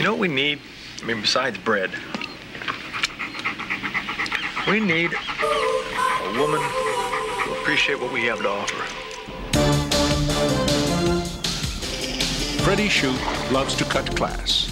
You 0.00 0.06
know 0.06 0.12
what 0.12 0.20
we 0.20 0.28
need? 0.28 0.58
I 1.02 1.04
mean, 1.04 1.20
besides 1.20 1.58
bread, 1.58 1.90
we 4.66 4.80
need 4.80 5.12
a 5.12 6.38
woman 6.38 6.62
who 6.62 7.52
appreciate 7.52 8.00
what 8.00 8.10
we 8.10 8.24
have 8.24 8.38
to 8.38 8.48
offer. 8.48 8.82
Freddy 12.64 12.88
Shoop 12.88 13.14
loves 13.52 13.74
to 13.74 13.84
cut 13.84 14.16
class, 14.16 14.68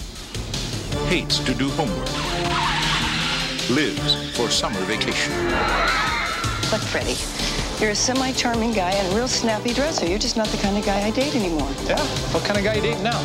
hates 1.08 1.40
to 1.40 1.52
do 1.52 1.68
homework, 1.72 2.08
lives 3.68 4.34
for 4.34 4.48
summer 4.48 4.80
vacation. 4.86 5.34
Look, 6.72 6.80
Freddy, 6.80 7.18
you're 7.82 7.90
a 7.90 7.94
semi-charming 7.94 8.72
guy 8.72 8.92
and 8.92 9.12
a 9.12 9.14
real 9.14 9.28
snappy 9.28 9.74
dresser. 9.74 10.06
You're 10.06 10.18
just 10.18 10.38
not 10.38 10.46
the 10.48 10.56
kind 10.56 10.78
of 10.78 10.86
guy 10.86 11.06
I 11.06 11.10
date 11.10 11.36
anymore. 11.36 11.70
Yeah? 11.84 12.00
What 12.32 12.44
kind 12.44 12.56
of 12.56 12.64
guy 12.64 12.76
you 12.76 12.80
dating 12.80 13.02
now? 13.02 13.20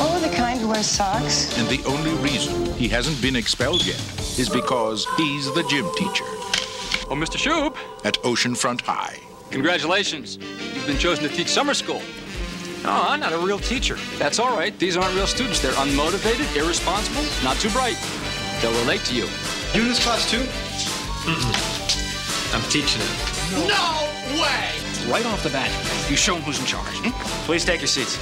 Oh, 0.00 0.07
The 0.38 0.44
kind 0.44 0.60
who 0.60 0.68
wears 0.68 0.86
socks. 0.86 1.58
And 1.58 1.66
the 1.68 1.84
only 1.84 2.12
reason 2.22 2.72
he 2.74 2.86
hasn't 2.86 3.20
been 3.20 3.34
expelled 3.34 3.84
yet 3.84 3.98
is 4.38 4.48
because 4.48 5.04
he's 5.16 5.52
the 5.52 5.64
gym 5.64 5.84
teacher 5.96 6.22
Oh, 7.10 7.16
Mr. 7.16 7.36
Shoop, 7.36 7.76
at 8.04 8.22
Oceanfront 8.22 8.82
High. 8.82 9.18
congratulations. 9.50 10.38
You've 10.72 10.86
been 10.86 10.96
chosen 10.96 11.28
to 11.28 11.34
teach 11.34 11.48
summer 11.48 11.74
school. 11.74 12.00
Oh, 12.84 13.06
I'm 13.08 13.18
not 13.18 13.32
a 13.32 13.38
real 13.38 13.58
teacher. 13.58 13.98
That's 14.16 14.38
all 14.38 14.56
right. 14.56 14.78
These 14.78 14.96
aren't 14.96 15.12
real 15.16 15.26
students. 15.26 15.58
They're 15.60 15.72
unmotivated, 15.72 16.54
irresponsible, 16.56 17.24
not 17.42 17.56
too 17.56 17.70
bright. 17.70 17.98
They'll 18.62 18.78
relate 18.82 19.00
to 19.06 19.16
you. 19.16 19.26
You 19.74 19.82
in 19.82 19.88
this 19.88 20.00
class 20.04 20.30
too? 20.30 20.44
Mm-hmm. 21.26 22.54
I'm 22.54 22.62
teaching 22.70 23.02
it. 23.02 23.66
No. 23.66 23.74
no 23.74 24.40
way! 24.40 25.10
Right 25.12 25.26
off 25.26 25.42
the 25.42 25.50
bat, 25.50 25.70
you 26.08 26.14
show 26.16 26.34
them 26.34 26.42
who's 26.44 26.60
in 26.60 26.66
charge. 26.66 26.94
Hmm? 27.02 27.10
Please 27.44 27.64
take 27.64 27.80
your 27.80 27.88
seats. 27.88 28.16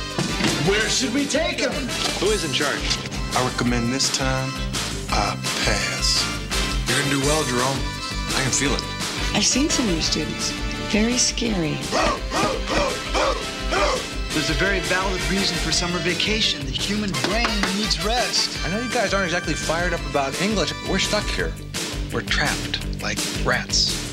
Where 0.67 0.89
should 0.89 1.15
we 1.15 1.27
take 1.27 1.61
him? 1.61 1.71
Who 2.19 2.27
is 2.31 2.45
in 2.45 2.53
charge? 2.53 2.99
I 3.37 3.49
recommend 3.49 3.93
this 3.93 4.11
time 4.11 4.51
I 5.11 5.37
pass. 5.65 6.27
You're 6.89 6.99
gonna 6.99 7.11
do 7.11 7.21
well, 7.21 7.45
Jerome. 7.45 7.79
I 8.35 8.43
can 8.43 8.51
feel 8.51 8.75
it. 8.75 8.83
I've 9.33 9.47
seen 9.47 9.71
some 9.71 9.87
of 9.87 9.93
your 9.93 10.03
students. 10.03 10.51
Very 10.91 11.19
scary. 11.19 11.79
There's 14.31 14.51
a 14.51 14.55
very 14.55 14.81
valid 14.81 15.21
reason 15.31 15.57
for 15.59 15.71
summer 15.71 15.99
vacation. 15.99 16.67
The 16.67 16.73
human 16.73 17.13
brain 17.23 17.47
needs 17.77 18.05
rest. 18.05 18.59
I 18.67 18.71
know 18.73 18.81
you 18.81 18.91
guys 18.91 19.15
aren't 19.15 19.27
exactly 19.27 19.55
fired 19.55 19.95
up 19.95 20.05
about 20.11 20.43
English, 20.43 20.73
but 20.73 20.91
we're 20.91 20.99
stuck 20.99 21.27
here. 21.27 21.53
We're 22.13 22.23
trapped 22.23 22.85
like 23.01 23.19
rats. 23.45 24.06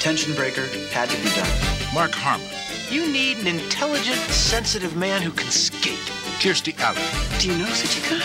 Tension 0.00 0.34
breaker 0.34 0.66
had 0.92 1.08
to 1.10 1.16
be 1.22 1.28
done. 1.30 1.94
Mark 1.94 2.12
Harmon, 2.12 2.46
You 2.90 3.10
need 3.12 3.38
an 3.38 3.46
intelligent, 3.46 4.18
sensitive 4.30 4.96
man 4.96 5.22
who 5.22 5.30
can 5.30 5.50
skate. 5.50 5.98
Kirstie 6.40 6.78
Alley, 6.80 7.02
Do 7.38 7.48
you 7.52 7.58
know 7.58 7.70
such 7.70 7.98
a 7.98 8.00
guy? 8.08 8.24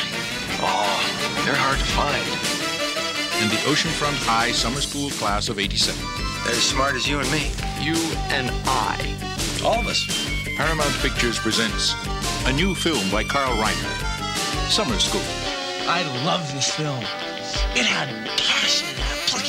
Oh, 0.63 1.43
they're 1.45 1.55
hard 1.55 1.77
to 1.77 1.85
find. 1.93 2.25
and 3.43 3.51
the 3.51 3.57
Oceanfront 3.69 4.15
High 4.25 4.51
Summer 4.53 4.79
School 4.79 5.09
class 5.11 5.49
of 5.49 5.59
87. 5.59 5.99
They're 6.45 6.53
as 6.53 6.63
smart 6.63 6.95
as 6.95 7.07
you 7.07 7.19
and 7.19 7.29
me. 7.31 7.51
You 7.81 7.95
and 8.31 8.49
I. 8.65 8.95
All 9.63 9.79
of 9.79 9.87
us. 9.87 9.99
Paramount 10.55 10.93
Pictures 11.03 11.37
presents 11.37 11.93
a 12.45 12.53
new 12.53 12.73
film 12.73 13.11
by 13.11 13.23
Carl 13.25 13.51
Reiner, 13.57 14.69
Summer 14.71 14.97
School. 14.99 15.21
I 15.87 16.01
love 16.23 16.41
this 16.53 16.71
film. 16.73 17.01
It 17.75 17.85
had 17.85 18.07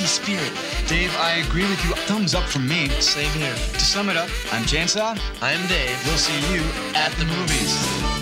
spirit. 0.06 0.52
Dave, 0.86 1.14
I 1.18 1.42
agree 1.46 1.68
with 1.68 1.84
you. 1.84 1.92
Thumbs 2.06 2.34
up 2.34 2.44
from 2.44 2.68
me. 2.68 2.88
Same 3.00 3.30
here. 3.32 3.54
To 3.54 3.80
sum 3.80 4.08
it 4.08 4.16
up, 4.16 4.28
I'm 4.52 4.62
Jansa. 4.62 5.18
I'm 5.42 5.66
Dave. 5.68 6.00
We'll 6.06 6.16
see 6.16 6.54
you 6.54 6.62
at 6.94 7.12
the 7.12 7.24
movies. 7.24 8.16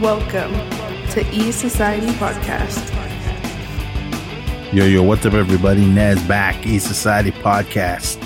Welcome 0.00 0.52
to 1.10 1.24
E 1.32 1.50
Society 1.52 2.08
Podcast. 2.18 2.92
Yo, 4.72 4.84
yo, 4.84 5.02
what's 5.02 5.24
up, 5.24 5.34
everybody? 5.34 5.86
Nez 5.86 6.20
back, 6.26 6.66
E 6.66 6.78
Society 6.78 7.30
Podcast. 7.30 8.23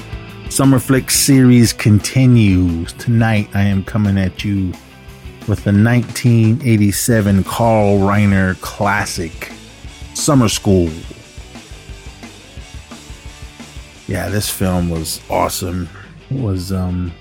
Summer 0.59 0.81
Flick 0.81 1.09
series 1.09 1.73
continues. 1.73 2.93
Tonight, 2.95 3.49
I 3.55 3.63
am 3.63 3.85
coming 3.85 4.19
at 4.19 4.43
you 4.43 4.73
with 5.47 5.63
the 5.63 5.71
1987 5.71 7.45
Carl 7.45 7.99
Reiner 7.99 8.61
classic, 8.61 9.53
Summer 10.15 10.49
School. 10.49 10.91
Yeah, 14.09 14.29
this 14.31 14.51
film 14.51 14.91
was 14.91 15.21
awesome. 15.31 15.89
It 16.29 16.41
was 16.41 16.73
um, 16.73 17.13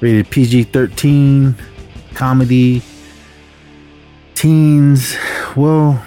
rated 0.00 0.28
PG 0.30 0.64
13, 0.64 1.54
comedy, 2.14 2.82
teens. 4.34 5.16
Well, 5.54 6.04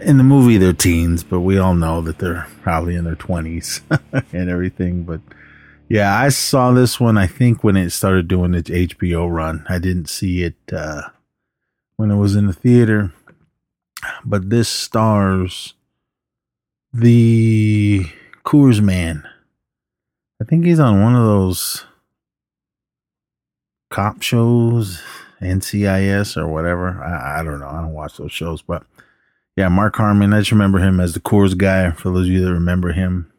in 0.00 0.18
the 0.18 0.24
movie 0.24 0.58
they're 0.58 0.72
teens, 0.72 1.24
but 1.24 1.40
we 1.40 1.58
all 1.58 1.74
know 1.74 2.00
that 2.02 2.18
they're 2.18 2.46
probably 2.62 2.94
in 2.94 3.04
their 3.04 3.16
20s 3.16 3.80
and 4.32 4.50
everything. 4.50 5.04
But 5.04 5.20
yeah, 5.88 6.18
I 6.18 6.28
saw 6.28 6.72
this 6.72 6.98
one, 6.98 7.16
I 7.16 7.26
think, 7.26 7.62
when 7.62 7.76
it 7.76 7.90
started 7.90 8.28
doing 8.28 8.54
its 8.54 8.70
HBO 8.70 9.32
run. 9.32 9.64
I 9.68 9.78
didn't 9.78 10.08
see 10.08 10.42
it 10.42 10.56
uh, 10.72 11.02
when 11.96 12.10
it 12.10 12.16
was 12.16 12.36
in 12.36 12.46
the 12.46 12.52
theater. 12.52 13.12
But 14.24 14.50
this 14.50 14.68
stars 14.68 15.74
the 16.92 18.06
Coors 18.44 18.80
Man. 18.80 19.26
I 20.40 20.44
think 20.44 20.64
he's 20.64 20.80
on 20.80 21.02
one 21.02 21.14
of 21.14 21.24
those 21.24 21.84
cop 23.90 24.22
shows, 24.22 25.02
NCIS 25.40 26.36
or 26.36 26.46
whatever. 26.46 27.02
I, 27.02 27.40
I 27.40 27.42
don't 27.42 27.60
know. 27.60 27.68
I 27.68 27.80
don't 27.80 27.94
watch 27.94 28.18
those 28.18 28.32
shows, 28.32 28.62
but 28.62 28.84
yeah, 29.56 29.68
Mark 29.68 29.96
Harmon. 29.96 30.34
I 30.34 30.40
just 30.40 30.52
remember 30.52 30.78
him 30.78 31.00
as 31.00 31.14
the 31.14 31.20
Coors 31.20 31.56
guy. 31.56 31.90
For 31.90 32.10
those 32.10 32.26
of 32.26 32.32
you 32.32 32.44
that 32.44 32.52
remember 32.52 32.92
him 32.92 33.32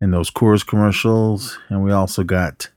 in 0.00 0.10
those 0.10 0.30
Coors 0.30 0.66
commercials, 0.66 1.58
and 1.68 1.84
we 1.84 1.92
also 1.92 2.24
got 2.24 2.70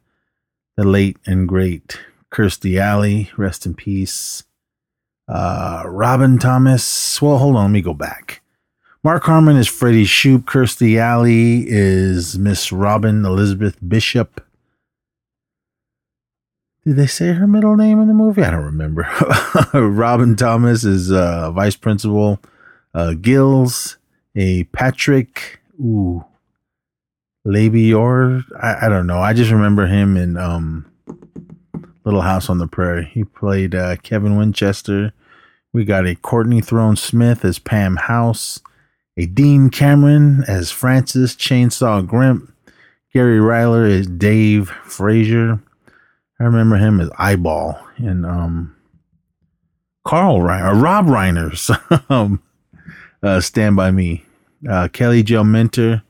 the 0.76 0.84
late 0.84 1.18
and 1.26 1.48
great 1.48 2.00
Kirstie 2.32 2.78
Alley. 2.78 3.32
Rest 3.38 3.66
in 3.66 3.76
peace. 3.76 4.44
Uh, 5.28 5.84
Robin 5.86 6.38
Thomas. 6.38 7.22
Well, 7.22 7.38
hold 7.38 7.56
on. 7.56 7.64
Let 7.64 7.72
me 7.72 7.82
go 7.82 7.94
back. 7.94 8.42
Mark 9.04 9.24
Harmon 9.24 9.56
is 9.56 9.68
Freddy 9.68 10.04
Shoop. 10.04 10.46
Kirstie 10.46 10.98
Alley 10.98 11.64
is 11.68 12.38
Miss 12.38 12.72
Robin 12.74 13.24
Elizabeth 13.24 13.78
Bishop. 13.88 14.44
Did 16.86 16.98
they 16.98 17.08
say 17.08 17.32
her 17.32 17.48
middle 17.48 17.78
name 17.78 18.02
in 18.02 18.08
the 18.08 18.14
movie? 18.14 18.44
I 18.44 18.52
don't 18.52 18.66
remember. 18.66 19.08
Robin 19.74 20.36
Thomas 20.36 20.84
is 20.84 21.12
uh, 21.12 21.52
Vice 21.52 21.76
Principal 21.76 22.40
uh, 22.96 23.14
Gills. 23.14 23.98
A 24.38 24.66
Patrick, 24.66 25.62
ooh, 25.80 26.26
Labior. 27.48 28.44
I, 28.62 28.86
I 28.86 28.90
don't 28.90 29.08
know. 29.08 29.20
I 29.20 29.32
just 29.32 29.52
remember 29.52 29.88
him 29.88 30.18
in 30.18 30.36
um, 30.36 30.92
Little 32.04 32.22
House 32.22 32.50
on 32.50 32.58
the 32.58 32.68
Prairie. 32.68 33.06
He 33.06 33.24
played 33.24 33.74
uh, 33.74 33.96
Kevin 33.98 34.36
Winchester. 34.36 35.14
We 35.72 35.86
got 35.86 36.06
a 36.06 36.16
Courtney 36.16 36.60
Thorne 36.60 36.98
Smith 36.98 37.46
as 37.46 37.60
Pam 37.60 37.96
House, 37.96 38.60
a 39.18 39.26
Dean 39.26 39.70
Cameron 39.70 40.44
as 40.48 40.72
Francis 40.72 41.34
Chainsaw 41.36 42.06
Gremp, 42.06 42.52
Gary 43.14 43.40
Riley 43.40 44.00
as 44.00 44.08
Dave 44.08 44.70
Frazier. 44.84 45.62
I 46.40 46.44
remember 46.44 46.76
him 46.76 47.00
as 47.00 47.10
Eyeball 47.18 47.80
and 47.98 48.26
um, 48.26 48.76
Carl 50.06 50.40
Reiner, 50.40 50.82
Rob 50.82 51.06
Reiner's 51.06 51.72
um, 52.10 52.42
uh, 53.26 53.42
Stand 53.42 53.76
By 53.76 53.92
Me. 53.92 54.24
Uh, 54.70 54.88
Kelly 54.88 55.24
Jo 55.24 55.44
Minter, 55.44 56.04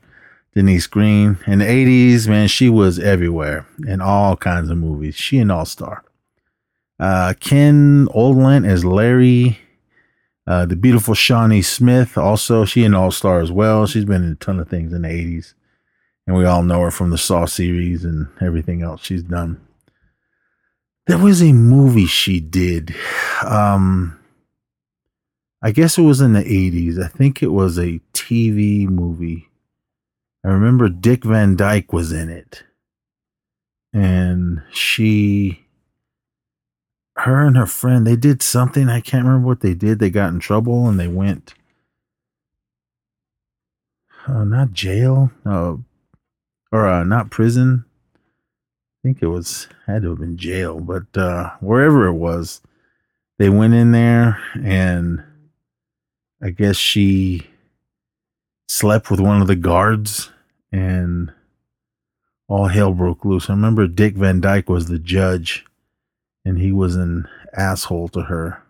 Denise 0.54 0.86
Green. 0.86 1.38
In 1.46 1.60
the 1.60 1.64
80s, 1.64 2.28
man, 2.28 2.48
she 2.48 2.68
was 2.68 2.98
everywhere 2.98 3.66
in 3.86 4.00
all 4.00 4.36
kinds 4.36 4.70
of 4.70 4.78
movies. 4.78 5.14
She 5.14 5.38
an 5.38 5.50
all 5.50 5.64
star. 5.64 6.04
Uh, 7.00 7.34
Ken 7.40 8.06
Olandt 8.14 8.68
as 8.68 8.84
Larry. 8.84 9.58
Uh, 10.46 10.64
the 10.64 10.76
beautiful 10.76 11.12
Shawnee 11.12 11.60
Smith, 11.60 12.16
also, 12.16 12.64
she 12.64 12.84
an 12.84 12.94
all 12.94 13.10
star 13.10 13.40
as 13.40 13.50
well. 13.50 13.84
She's 13.84 14.04
been 14.04 14.22
in 14.22 14.32
a 14.32 14.36
ton 14.36 14.60
of 14.60 14.68
things 14.68 14.92
in 14.92 15.02
the 15.02 15.08
80s. 15.08 15.54
And 16.24 16.36
we 16.36 16.44
all 16.44 16.62
know 16.62 16.82
her 16.82 16.92
from 16.92 17.10
the 17.10 17.18
Saw 17.18 17.46
series 17.46 18.04
and 18.04 18.28
everything 18.40 18.82
else 18.82 19.04
she's 19.04 19.24
done. 19.24 19.60
There 21.08 21.18
was 21.18 21.42
a 21.42 21.52
movie 21.52 22.06
she 22.06 22.38
did. 22.38 22.94
Um, 23.44 24.16
I 25.66 25.72
guess 25.72 25.98
it 25.98 26.02
was 26.02 26.20
in 26.20 26.32
the 26.32 26.44
80s. 26.44 27.04
I 27.04 27.08
think 27.08 27.42
it 27.42 27.48
was 27.48 27.76
a 27.76 28.00
TV 28.12 28.88
movie. 28.88 29.48
I 30.44 30.50
remember 30.50 30.88
Dick 30.88 31.24
Van 31.24 31.56
Dyke 31.56 31.92
was 31.92 32.12
in 32.12 32.28
it. 32.28 32.62
And 33.92 34.62
she 34.70 35.66
her 37.16 37.44
and 37.44 37.56
her 37.56 37.66
friend, 37.66 38.06
they 38.06 38.14
did 38.14 38.42
something. 38.42 38.88
I 38.88 39.00
can't 39.00 39.24
remember 39.24 39.48
what 39.48 39.58
they 39.58 39.74
did. 39.74 39.98
They 39.98 40.08
got 40.08 40.32
in 40.32 40.38
trouble 40.38 40.88
and 40.88 41.00
they 41.00 41.08
went, 41.08 41.54
uh, 44.28 44.44
not 44.44 44.72
jail, 44.72 45.32
uh, 45.44 45.74
or 46.70 46.86
uh, 46.86 47.02
not 47.02 47.30
prison. 47.30 47.84
I 48.14 48.98
think 49.02 49.18
it 49.20 49.26
was 49.26 49.66
had 49.88 50.02
to 50.02 50.10
have 50.10 50.20
been 50.20 50.36
jail, 50.36 50.78
but 50.78 51.06
uh, 51.16 51.54
wherever 51.58 52.06
it 52.06 52.14
was, 52.14 52.60
they 53.40 53.48
went 53.48 53.74
in 53.74 53.90
there 53.90 54.40
and 54.62 55.24
I 56.46 56.50
guess 56.50 56.76
she 56.76 57.44
slept 58.68 59.10
with 59.10 59.18
one 59.18 59.42
of 59.42 59.48
the 59.48 59.56
guards 59.56 60.30
and 60.70 61.32
all 62.46 62.68
hell 62.68 62.92
broke 62.92 63.24
loose. 63.24 63.50
I 63.50 63.54
remember 63.54 63.88
Dick 63.88 64.14
Van 64.14 64.40
Dyke 64.40 64.68
was 64.68 64.86
the 64.86 65.00
judge 65.00 65.64
and 66.44 66.60
he 66.60 66.70
was 66.70 66.94
an 66.94 67.26
asshole 67.52 68.06
to 68.10 68.22
her. 68.22 68.62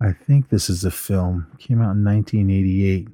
I 0.00 0.12
think 0.12 0.48
this 0.48 0.70
is 0.70 0.84
a 0.84 0.92
film. 0.92 1.48
Came 1.58 1.82
out 1.82 1.96
in 1.96 2.04
1988. 2.04 3.08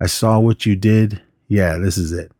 I 0.00 0.06
saw 0.06 0.40
what 0.40 0.66
you 0.66 0.74
did. 0.74 1.22
Yeah, 1.46 1.78
this 1.78 1.96
is 1.96 2.10
it. 2.10 2.32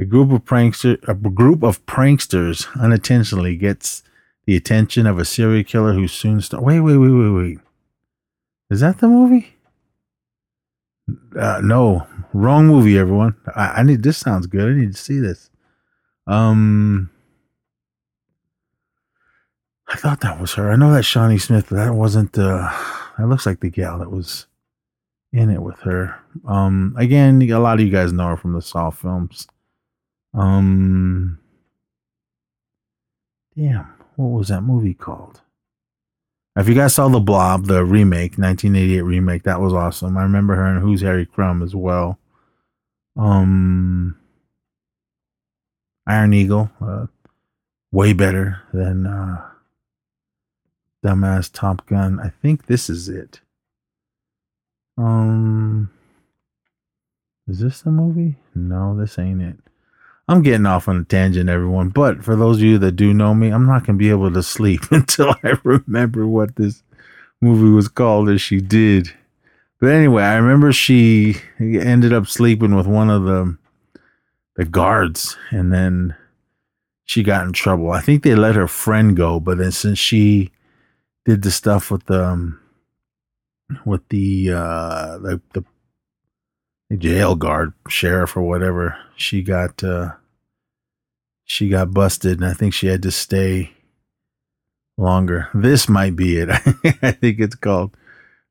A 0.00 0.04
group 0.04 0.32
of 0.32 0.44
prankster, 0.44 0.98
a 1.06 1.14
group 1.14 1.62
of 1.62 1.86
pranksters 1.86 2.66
unintentionally 2.76 3.54
gets 3.54 4.02
the 4.46 4.56
attention 4.56 5.06
of 5.06 5.20
a 5.20 5.24
serial 5.24 5.62
killer 5.62 5.92
who 5.92 6.08
soon 6.08 6.40
starts. 6.40 6.64
Wait, 6.64 6.80
wait, 6.80 6.96
wait, 6.96 7.08
wait, 7.08 7.30
wait. 7.30 7.58
Is 8.68 8.80
that 8.80 8.98
the 8.98 9.06
movie? 9.06 9.52
Uh, 11.38 11.60
no, 11.62 12.06
wrong 12.32 12.66
movie, 12.66 12.98
everyone. 12.98 13.36
I, 13.54 13.66
I 13.66 13.82
need 13.82 14.02
this. 14.02 14.18
Sounds 14.18 14.46
good. 14.46 14.68
I 14.68 14.80
need 14.80 14.92
to 14.92 14.98
see 14.98 15.18
this. 15.18 15.50
Um, 16.26 17.10
I 19.88 19.96
thought 19.96 20.20
that 20.20 20.40
was 20.40 20.54
her. 20.54 20.70
I 20.70 20.76
know 20.76 20.92
that 20.92 21.04
Shawnee 21.04 21.38
Smith, 21.38 21.66
but 21.70 21.76
that 21.76 21.94
wasn't. 21.94 22.36
Uh, 22.36 22.70
that 23.18 23.28
looks 23.28 23.46
like 23.46 23.60
the 23.60 23.70
gal 23.70 23.98
that 24.00 24.10
was 24.10 24.46
in 25.32 25.50
it 25.50 25.62
with 25.62 25.78
her. 25.80 26.18
Um, 26.46 26.94
again, 26.98 27.40
a 27.42 27.58
lot 27.58 27.78
of 27.78 27.86
you 27.86 27.92
guys 27.92 28.12
know 28.12 28.28
her 28.28 28.36
from 28.36 28.54
the 28.54 28.62
Saw 28.62 28.90
films. 28.90 29.46
Um, 30.34 31.38
damn, 33.56 33.86
what 34.16 34.38
was 34.38 34.48
that 34.48 34.62
movie 34.62 34.94
called? 34.94 35.40
If 36.56 36.68
you 36.68 36.74
guys 36.74 36.94
saw 36.94 37.08
the 37.08 37.20
Blob, 37.20 37.66
the 37.66 37.84
remake, 37.84 38.38
1988 38.38 39.02
remake, 39.02 39.42
that 39.42 39.60
was 39.60 39.74
awesome. 39.74 40.16
I 40.16 40.22
remember 40.22 40.54
her 40.54 40.66
in 40.74 40.80
Who's 40.80 41.02
Harry 41.02 41.26
Crumb 41.26 41.62
as 41.62 41.74
well. 41.74 42.18
Um, 43.14 44.16
Iron 46.06 46.32
Eagle, 46.32 46.70
uh, 46.80 47.06
way 47.92 48.14
better 48.14 48.62
than 48.72 49.06
uh, 49.06 49.44
dumbass 51.04 51.50
Top 51.52 51.86
Gun. 51.86 52.20
I 52.20 52.30
think 52.30 52.66
this 52.66 52.88
is 52.88 53.10
it. 53.10 53.40
Um, 54.96 55.90
is 57.46 57.60
this 57.60 57.82
the 57.82 57.90
movie? 57.90 58.36
No, 58.54 58.96
this 58.96 59.18
ain't 59.18 59.42
it. 59.42 59.58
I'm 60.28 60.42
getting 60.42 60.66
off 60.66 60.88
on 60.88 61.00
a 61.00 61.04
tangent, 61.04 61.48
everyone. 61.48 61.90
But 61.90 62.24
for 62.24 62.34
those 62.34 62.56
of 62.56 62.62
you 62.62 62.78
that 62.78 62.92
do 62.92 63.14
know 63.14 63.34
me, 63.34 63.50
I'm 63.50 63.66
not 63.66 63.86
gonna 63.86 63.98
be 63.98 64.10
able 64.10 64.32
to 64.32 64.42
sleep 64.42 64.82
until 64.90 65.34
I 65.44 65.54
remember 65.62 66.26
what 66.26 66.56
this 66.56 66.82
movie 67.40 67.70
was 67.70 67.88
called 67.88 68.28
as 68.28 68.40
she 68.40 68.60
did. 68.60 69.12
But 69.80 69.90
anyway, 69.90 70.24
I 70.24 70.36
remember 70.36 70.72
she 70.72 71.36
ended 71.60 72.12
up 72.12 72.26
sleeping 72.26 72.74
with 72.74 72.86
one 72.86 73.10
of 73.10 73.24
the 73.24 73.56
the 74.56 74.64
guards, 74.64 75.36
and 75.50 75.72
then 75.72 76.16
she 77.04 77.22
got 77.22 77.46
in 77.46 77.52
trouble. 77.52 77.90
I 77.90 78.00
think 78.00 78.22
they 78.22 78.34
let 78.34 78.54
her 78.54 78.66
friend 78.66 79.16
go, 79.16 79.38
but 79.38 79.58
then 79.58 79.70
since 79.70 79.98
she 79.98 80.50
did 81.26 81.42
the 81.42 81.50
stuff 81.50 81.90
with 81.90 82.06
the 82.06 82.24
um, 82.24 82.60
with 83.84 84.08
the 84.08 84.50
uh 84.50 85.18
the, 85.18 85.40
the 85.52 85.64
jail 86.96 87.34
guard 87.34 87.72
sheriff 87.88 88.36
or 88.36 88.42
whatever 88.42 88.96
she 89.16 89.42
got 89.42 89.82
uh 89.82 90.12
she 91.44 91.68
got 91.68 91.92
busted 91.92 92.38
and 92.40 92.48
i 92.48 92.52
think 92.52 92.72
she 92.72 92.86
had 92.86 93.02
to 93.02 93.10
stay 93.10 93.72
longer. 94.98 95.48
This 95.54 95.88
might 95.88 96.16
be 96.16 96.38
it. 96.38 96.48
I 97.02 97.12
think 97.12 97.40
it's 97.40 97.54
called 97.54 97.96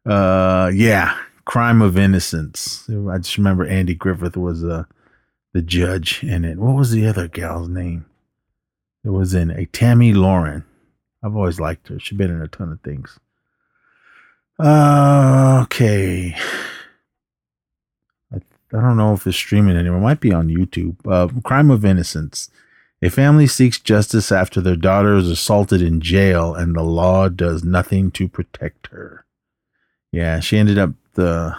uh 0.06 0.72
yeah 0.74 1.18
crime 1.46 1.82
of 1.82 1.98
innocence. 1.98 2.88
I 3.10 3.18
just 3.18 3.38
remember 3.38 3.66
andy 3.66 3.96
griffith 3.96 4.38
was 4.38 4.64
uh 4.64 4.84
the 5.54 5.62
judge 5.62 6.24
in 6.24 6.46
it. 6.46 6.58
What 6.58 6.76
was 6.76 6.92
the 6.92 7.08
other 7.08 7.28
gal's 7.28 7.70
name 7.70 8.06
it 9.04 9.10
was 9.10 9.34
in 9.34 9.52
a 9.52 9.66
tammy 9.68 10.14
lauren. 10.14 10.66
I've 11.24 11.36
always 11.36 11.60
liked 11.60 11.88
her. 11.88 12.00
She's 12.00 12.18
been 12.18 12.32
in 12.32 12.42
a 12.42 12.48
ton 12.48 12.72
of 12.72 12.82
things. 12.82 13.20
Uh, 14.60 15.62
okay. 15.64 16.36
I, 18.78 18.82
don't 18.82 18.98
know 18.98 19.14
if 19.14 19.26
it's 19.28 19.38
streaming 19.38 19.78
anymore. 19.78 20.00
It 20.00 20.04
might 20.04 20.20
be 20.20 20.34
on 20.34 20.50
YouTube. 20.50 20.96
Uh, 21.06 21.28
Crime 21.42 21.72
of 21.72 21.86
Innocence. 21.86 22.50
A 23.02 23.10
family 23.10 23.46
seeks 23.46 23.80
justice 23.80 24.32
after 24.32 24.62
their 24.62 24.76
daughter 24.76 25.16
is 25.16 25.30
assaulted 25.30 25.82
in 25.82 26.02
jail 26.02 26.56
and 26.56 26.76
the 26.76 26.84
law 26.84 27.30
does 27.30 27.64
nothing 27.64 28.10
to 28.12 28.28
protect 28.28 28.88
her. 28.88 29.26
Yeah, 30.12 30.40
she 30.40 30.58
ended 30.58 30.78
up 30.78 30.92
the 31.14 31.56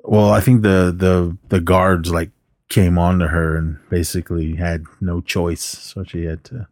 well, 0.00 0.32
I 0.32 0.40
think 0.40 0.62
the 0.62 0.94
the 0.96 1.36
the 1.48 1.60
guards 1.60 2.10
like 2.10 2.30
came 2.68 2.98
on 2.98 3.18
to 3.18 3.28
her 3.28 3.56
and 3.56 3.78
basically 3.90 4.56
had 4.56 4.84
no 5.00 5.20
choice, 5.20 5.62
so 5.62 6.02
she 6.02 6.24
had 6.24 6.44
to 6.44 6.66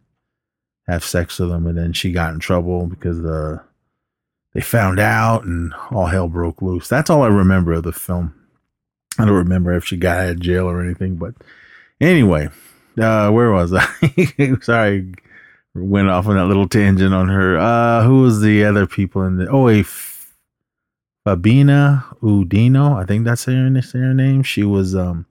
have 0.87 1.03
sex 1.03 1.39
with 1.39 1.49
them 1.49 1.67
and 1.67 1.77
then 1.77 1.93
she 1.93 2.11
got 2.11 2.33
in 2.33 2.39
trouble 2.39 2.87
because 2.87 3.21
the 3.21 3.61
they 4.53 4.61
found 4.61 4.99
out 4.99 5.43
and 5.43 5.73
all 5.91 6.07
hell 6.07 6.27
broke 6.27 6.61
loose. 6.61 6.87
That's 6.87 7.09
all 7.09 7.21
I 7.21 7.27
remember 7.27 7.73
of 7.73 7.83
the 7.83 7.91
film. 7.91 8.33
I 9.19 9.25
don't 9.25 9.35
remember 9.35 9.73
if 9.73 9.85
she 9.85 9.97
got 9.97 10.17
out 10.17 10.29
of 10.29 10.39
jail 10.39 10.67
or 10.67 10.83
anything, 10.83 11.15
but 11.15 11.33
anyway, 11.99 12.49
uh, 12.99 13.29
where 13.31 13.51
was 13.51 13.73
I? 13.73 13.87
Sorry, 14.61 15.13
went 15.73 16.09
off 16.09 16.27
on 16.27 16.35
that 16.35 16.45
little 16.45 16.67
tangent 16.67 17.13
on 17.13 17.29
her. 17.29 17.57
Uh, 17.57 18.03
who 18.03 18.21
was 18.21 18.41
the 18.41 18.63
other 18.63 18.87
people 18.87 19.23
in 19.23 19.37
the? 19.37 19.47
Oh, 19.47 19.67
a 19.69 19.83
Fabiana 21.25 22.05
Udenio. 22.21 22.95
I 22.95 23.05
think 23.05 23.25
that's 23.25 23.45
her, 23.45 23.51
her 23.51 24.13
name. 24.13 24.43
She 24.43 24.63
was, 24.63 24.95
um, 24.95 25.25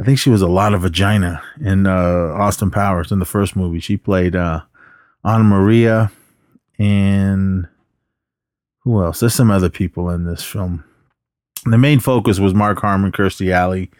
I 0.00 0.02
think 0.02 0.18
she 0.18 0.30
was 0.30 0.42
a 0.42 0.48
lot 0.48 0.72
of 0.72 0.82
vagina 0.82 1.42
in 1.60 1.86
uh, 1.86 2.32
Austin 2.34 2.70
Powers 2.70 3.12
in 3.12 3.18
the 3.18 3.24
first 3.24 3.54
movie. 3.54 3.80
She 3.80 3.96
played 3.96 4.34
uh, 4.34 4.62
Anna 5.24 5.44
Maria 5.44 6.10
and 6.78 7.68
who 8.80 9.02
else? 9.02 9.20
There's 9.20 9.34
some 9.34 9.50
other 9.50 9.68
people 9.68 10.08
in 10.10 10.24
this 10.24 10.42
film. 10.42 10.84
The 11.70 11.78
main 11.78 12.00
focus 12.00 12.38
was 12.38 12.54
Mark 12.54 12.78
Harmon, 12.80 13.12
Kirstie 13.12 13.52
Alley, 13.52 13.90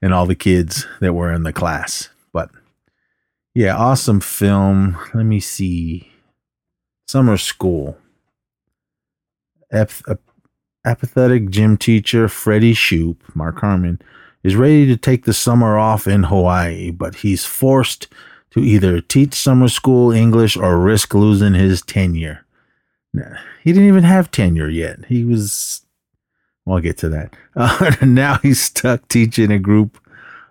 and 0.00 0.14
all 0.14 0.26
the 0.26 0.34
kids 0.34 0.86
that 1.00 1.14
were 1.14 1.32
in 1.32 1.42
the 1.42 1.52
class. 1.52 2.08
But 2.32 2.50
yeah, 3.54 3.76
awesome 3.76 4.20
film. 4.20 4.96
Let 5.14 5.24
me 5.24 5.40
see. 5.40 6.10
Summer 7.06 7.36
School. 7.36 7.98
Ep- 9.72 10.20
apathetic 10.84 11.50
gym 11.50 11.76
teacher 11.76 12.28
Freddy 12.28 12.72
Shoop, 12.72 13.22
Mark 13.34 13.60
Harmon, 13.60 14.00
is 14.42 14.56
ready 14.56 14.86
to 14.86 14.96
take 14.96 15.24
the 15.24 15.32
summer 15.34 15.76
off 15.78 16.06
in 16.06 16.22
Hawaii, 16.24 16.90
but 16.90 17.16
he's 17.16 17.44
forced 17.44 18.08
to 18.50 18.60
either 18.60 19.00
teach 19.00 19.34
summer 19.34 19.68
school 19.68 20.10
English 20.10 20.56
or 20.56 20.78
risk 20.78 21.14
losing 21.14 21.54
his 21.54 21.82
tenure. 21.82 22.46
He 23.62 23.72
didn't 23.72 23.88
even 23.88 24.04
have 24.04 24.30
tenure 24.30 24.68
yet. 24.68 25.04
He 25.06 25.24
was, 25.24 25.82
I'll 26.70 26.80
get 26.80 26.98
to 26.98 27.08
that. 27.08 27.34
Uh, 27.56 27.96
now 28.02 28.38
he's 28.38 28.60
stuck 28.60 29.06
teaching 29.08 29.50
a 29.50 29.58
group 29.58 29.98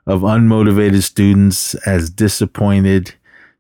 of 0.06 0.22
unmotivated 0.22 1.04
students 1.04 1.76
as 1.86 2.10
disappointed 2.10 3.14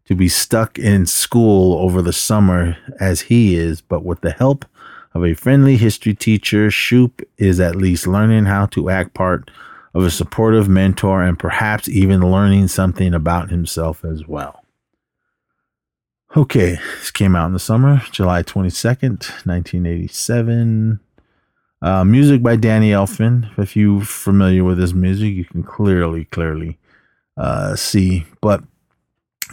to 0.05 0.15
be 0.15 0.29
stuck 0.29 0.79
in 0.79 1.05
school 1.05 1.77
over 1.79 2.01
the 2.01 2.13
summer 2.13 2.77
as 2.99 3.21
he 3.21 3.55
is, 3.55 3.81
but 3.81 4.05
with 4.05 4.21
the 4.21 4.31
help 4.31 4.65
of 5.13 5.25
a 5.25 5.33
friendly 5.33 5.75
history 5.75 6.13
teacher, 6.13 6.71
Shoop 6.71 7.21
is 7.37 7.59
at 7.59 7.75
least 7.75 8.07
learning 8.07 8.45
how 8.45 8.67
to 8.67 8.89
act 8.89 9.13
part 9.13 9.51
of 9.93 10.03
a 10.03 10.11
supportive 10.11 10.69
mentor 10.69 11.23
and 11.23 11.37
perhaps 11.37 11.89
even 11.89 12.31
learning 12.31 12.67
something 12.69 13.13
about 13.13 13.49
himself 13.49 14.05
as 14.05 14.27
well. 14.27 14.63
Okay, 16.35 16.77
this 16.99 17.11
came 17.11 17.35
out 17.35 17.47
in 17.47 17.53
the 17.53 17.59
summer, 17.59 18.01
July 18.11 18.43
22nd, 18.43 19.45
1987. 19.45 20.99
Uh, 21.81 22.03
music 22.03 22.41
by 22.41 22.55
Danny 22.55 22.91
Elfman. 22.91 23.51
If 23.57 23.75
you're 23.75 24.01
familiar 24.01 24.63
with 24.63 24.79
his 24.79 24.93
music, 24.93 25.34
you 25.34 25.46
can 25.46 25.63
clearly, 25.63 26.25
clearly 26.25 26.79
uh, 27.38 27.75
see. 27.75 28.25
But 28.41 28.63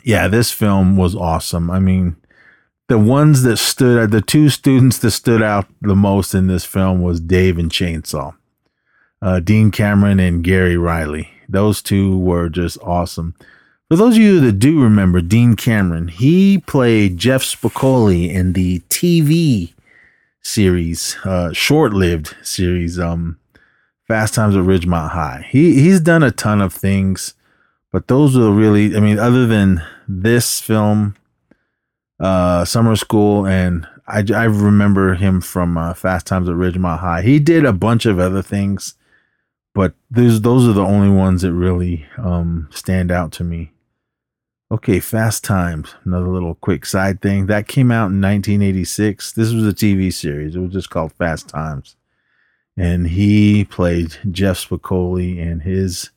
yeah, 0.04 0.28
this 0.28 0.50
film 0.50 0.97
was 0.97 1.14
awesome. 1.14 1.71
I 1.71 1.81
mean, 1.81 2.16
the 2.88 2.99
ones 2.99 3.43
that 3.43 3.59
stood, 3.59 4.11
the 4.11 4.23
two 4.23 4.49
students 4.49 4.99
that 4.99 5.11
stood 5.11 5.43
out 5.43 5.66
the 5.83 5.95
most 5.95 6.35
in 6.35 6.47
this 6.47 6.64
film 6.64 7.02
was 7.02 7.21
Dave 7.21 7.59
and 7.59 7.71
Chainsaw, 7.71 8.35
uh, 9.21 9.40
Dean 9.40 9.71
Cameron 9.71 10.19
and 10.19 10.43
Gary 10.43 10.76
Riley. 10.76 11.31
Those 11.49 11.83
two 11.83 12.19
were 12.19 12.49
just 12.49 12.78
awesome. 12.83 13.35
For 13.90 13.97
those 13.97 14.16
of 14.16 14.23
you 14.23 14.40
that 14.40 14.59
do 14.59 14.83
remember 14.83 15.21
Dean 15.21 15.57
Cameron, 15.57 16.09
he 16.09 16.59
played 16.59 17.19
Jeff 17.19 17.43
Spicoli 17.43 18.31
in 18.31 18.54
the 18.54 18.81
TV 18.88 19.75
series, 20.45 21.17
uh, 21.25 21.53
short-lived 21.53 22.37
series, 22.43 22.99
um, 23.01 23.39
Fast 24.07 24.35
Times 24.35 24.55
at 24.55 24.63
Ridgemont 24.63 25.11
High. 25.11 25.47
He 25.51 25.81
he's 25.81 25.99
done 25.99 26.23
a 26.23 26.31
ton 26.31 26.61
of 26.61 26.73
things, 26.73 27.35
but 27.91 28.07
those 28.07 28.37
are 28.37 28.53
really, 28.53 28.95
I 28.95 29.01
mean, 29.01 29.19
other 29.19 29.47
than 29.47 29.83
this 30.07 30.61
film, 30.61 31.17
uh, 32.21 32.65
Summer 32.65 32.97
School, 32.97 33.47
and 33.47 33.89
I, 34.07 34.23
I 34.35 34.45
remember 34.45 35.15
him 35.15 35.41
from 35.41 35.79
uh, 35.79 35.95
Fast 35.95 36.27
Times 36.27 36.49
at 36.49 36.55
Ridgemont 36.55 37.01
High. 37.01 37.23
He 37.23 37.39
did 37.39 37.65
a 37.65 37.73
bunch 37.73 38.05
of 38.05 38.19
other 38.19 38.43
things, 38.43 38.95
but 39.75 39.95
those 40.11 40.43
those 40.43 40.69
are 40.69 40.75
the 40.75 40.85
only 40.85 41.11
ones 41.11 41.43
that 41.43 41.53
really 41.53 42.07
um, 42.19 42.69
stand 42.71 43.11
out 43.11 43.33
to 43.33 43.45
me. 43.45 43.73
Okay, 44.75 44.99
Fast 44.99 45.45
Times, 45.45 45.95
another 46.04 46.26
little 46.26 46.57
quick 46.57 46.85
side 46.85 47.23
thing 47.23 47.47
that 47.47 47.69
came 47.69 47.93
out 47.93 48.11
in 48.11 48.21
1986. 48.21 49.31
This 49.31 49.52
was 49.52 49.64
a 49.64 49.73
TV 49.73 50.12
series. 50.12 50.57
It 50.57 50.59
was 50.59 50.73
just 50.73 50.90
called 50.90 51.12
Fast 51.12 51.49
Times, 51.49 51.95
and 52.76 53.07
he 53.07 53.64
played 53.64 54.16
Jeff 54.33 54.57
Spicoli, 54.59 55.40
and 55.40 55.62
his 55.62 56.11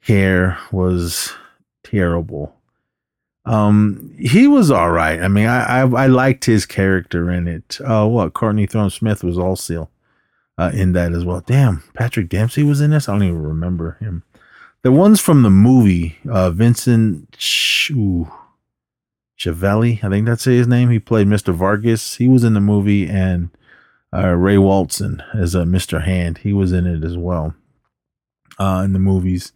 hair 0.00 0.58
was 0.72 1.32
terrible. 1.84 2.56
Um, 3.44 4.12
he 4.18 4.48
was 4.48 4.72
all 4.72 4.90
right. 4.90 5.20
I 5.20 5.28
mean, 5.28 5.46
I, 5.46 5.82
I, 5.82 5.86
I 5.86 6.06
liked 6.08 6.46
his 6.46 6.66
character 6.66 7.30
in 7.30 7.46
it. 7.46 7.78
Uh, 7.80 8.08
what 8.08 8.34
Courtney 8.34 8.66
Thorne 8.66 8.90
Smith 8.90 9.22
was 9.22 9.38
also 9.38 9.88
uh, 10.58 10.72
in 10.74 10.90
that 10.94 11.12
as 11.12 11.24
well. 11.24 11.40
Damn, 11.40 11.84
Patrick 11.94 12.28
Dempsey 12.28 12.64
was 12.64 12.80
in 12.80 12.90
this. 12.90 13.08
I 13.08 13.12
don't 13.12 13.22
even 13.22 13.40
remember 13.40 13.96
him. 14.00 14.24
The 14.84 14.92
ones 14.92 15.18
from 15.18 15.42
the 15.42 15.50
movie, 15.50 16.18
uh, 16.28 16.50
Vincent 16.50 17.32
Schiavelli, 17.38 18.28
I 20.02 20.10
think 20.10 20.26
that's 20.26 20.44
his 20.44 20.68
name. 20.68 20.90
He 20.90 20.98
played 20.98 21.26
Mr. 21.26 21.54
Vargas. 21.54 22.16
He 22.16 22.28
was 22.28 22.44
in 22.44 22.52
the 22.52 22.60
movie, 22.60 23.08
and 23.08 23.48
uh, 24.12 24.28
Ray 24.34 24.56
Walston 24.56 25.24
as 25.34 25.56
uh, 25.56 25.64
Mr. 25.64 26.04
Hand. 26.04 26.36
He 26.36 26.52
was 26.52 26.70
in 26.70 26.86
it 26.86 27.02
as 27.02 27.16
well 27.16 27.54
uh, 28.58 28.82
in 28.84 28.92
the 28.92 28.98
movies. 28.98 29.54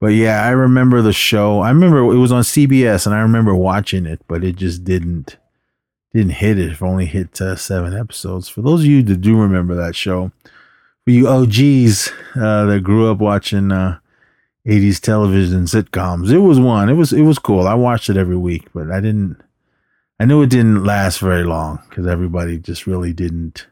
But 0.00 0.14
yeah, 0.14 0.42
I 0.42 0.48
remember 0.52 1.02
the 1.02 1.12
show. 1.12 1.60
I 1.60 1.68
remember 1.68 1.98
it 1.98 2.16
was 2.16 2.32
on 2.32 2.42
CBS, 2.42 3.04
and 3.04 3.14
I 3.14 3.20
remember 3.20 3.54
watching 3.54 4.06
it, 4.06 4.22
but 4.26 4.42
it 4.42 4.56
just 4.56 4.82
didn't 4.82 5.36
didn't 6.14 6.32
hit 6.36 6.58
it. 6.58 6.72
It 6.72 6.80
only 6.80 7.04
hit 7.04 7.38
uh, 7.38 7.56
seven 7.56 7.94
episodes. 7.94 8.48
For 8.48 8.62
those 8.62 8.80
of 8.80 8.86
you 8.86 9.02
that 9.02 9.20
do 9.20 9.38
remember 9.38 9.74
that 9.74 9.94
show, 9.94 10.32
for 11.04 11.10
you 11.10 11.28
OGs 11.28 12.10
uh, 12.34 12.64
that 12.64 12.80
grew 12.82 13.10
up 13.10 13.18
watching 13.18 13.70
uh, 13.70 13.98
80s 14.66 15.00
television 15.00 15.64
sitcoms, 15.64 16.30
it 16.30 16.38
was 16.38 16.58
one. 16.58 16.88
It 16.88 16.94
was 16.94 17.12
it 17.12 17.22
was 17.22 17.38
cool. 17.38 17.66
I 17.66 17.74
watched 17.74 18.08
it 18.08 18.16
every 18.16 18.36
week, 18.36 18.68
but 18.74 18.90
I 18.90 19.00
didn't. 19.00 19.40
I 20.18 20.24
knew 20.24 20.42
it 20.42 20.50
didn't 20.50 20.84
last 20.84 21.18
very 21.18 21.44
long 21.44 21.80
because 21.88 22.06
everybody 22.06 22.58
just 22.58 22.86
really 22.86 23.12
didn't 23.12 23.66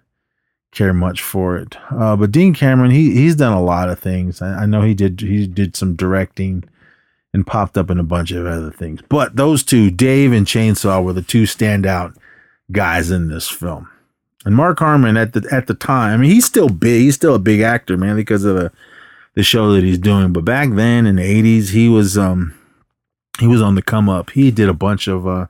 care 0.73 0.93
much 0.93 1.23
for 1.23 1.57
it. 1.57 1.77
Uh, 1.91 2.17
but 2.17 2.33
Dean 2.33 2.55
Cameron, 2.55 2.91
he 2.91 3.13
he's 3.15 3.37
done 3.37 3.53
a 3.53 3.63
lot 3.63 3.89
of 3.89 3.99
things. 3.99 4.43
I, 4.43 4.63
I, 4.63 4.67
know 4.67 4.83
he 4.83 4.95
did 4.95 5.21
he 5.21 5.47
did 5.47 5.77
some 5.77 5.95
directing 5.95 6.65
and 7.33 7.47
popped 7.47 7.79
up 7.79 7.91
in 7.91 7.99
a 7.99 8.05
bunch 8.05 8.31
of 8.33 8.47
other 8.47 8.71
things. 8.71 9.01
But 9.09 9.37
those 9.37 9.63
two, 9.63 9.91
Dave 9.91 10.33
and 10.33 10.47
Chainsaw, 10.47 11.03
were 11.03 11.13
the 11.13 11.23
two 11.23 11.45
standout 11.45 12.17
guys 12.71 13.11
in 13.11 13.29
this 13.29 13.49
film. 13.49 13.89
And 14.45 14.57
Mark 14.57 14.79
Harmon 14.81 15.17
at 15.17 15.35
the 15.35 15.47
at 15.53 15.69
the 15.69 15.75
time, 15.75 16.15
I 16.15 16.17
mean, 16.17 16.31
he's 16.31 16.47
still 16.47 16.69
big. 16.69 17.03
He's 17.03 17.15
still 17.15 17.35
a 17.35 17.39
big 17.39 17.61
actor, 17.61 17.97
man, 17.97 18.17
because 18.17 18.45
of 18.45 18.57
the 18.57 18.73
the 19.35 19.43
show 19.43 19.73
that 19.73 19.85
he's 19.85 19.99
doing. 19.99 20.33
But 20.33 20.45
back 20.45 20.71
then 20.73 21.07
in 21.07 21.17
the 21.17 21.23
eighties, 21.23 21.71
he 21.71 21.89
was 21.89 22.19
um 22.19 22.55
he 23.39 23.47
was 23.47 23.63
on 23.63 23.75
the 23.75 23.83
come 23.83 24.09
up. 24.09 24.31
He 24.31 24.51
did 24.51 24.69
a 24.69 24.75
bunch 24.75 25.09
of 25.09 25.27
uh 25.27 25.47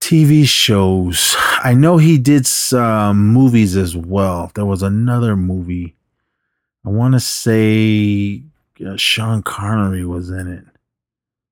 TV 0.00 0.46
shows. 0.46 1.34
I 1.64 1.74
know 1.74 1.96
he 1.96 2.18
did 2.18 2.46
some 2.46 3.32
movies 3.32 3.76
as 3.76 3.96
well. 3.96 4.52
There 4.54 4.66
was 4.66 4.82
another 4.82 5.36
movie. 5.36 5.96
I 6.84 6.90
want 6.90 7.14
to 7.14 7.20
say 7.20 8.42
uh, 8.86 8.96
Sean 8.96 9.42
Connery 9.42 10.04
was 10.04 10.30
in 10.30 10.46
it. 10.46 10.64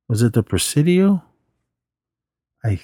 Was 0.08 0.22
it 0.22 0.34
The 0.34 0.42
Presidio? 0.42 1.22
I. 2.64 2.80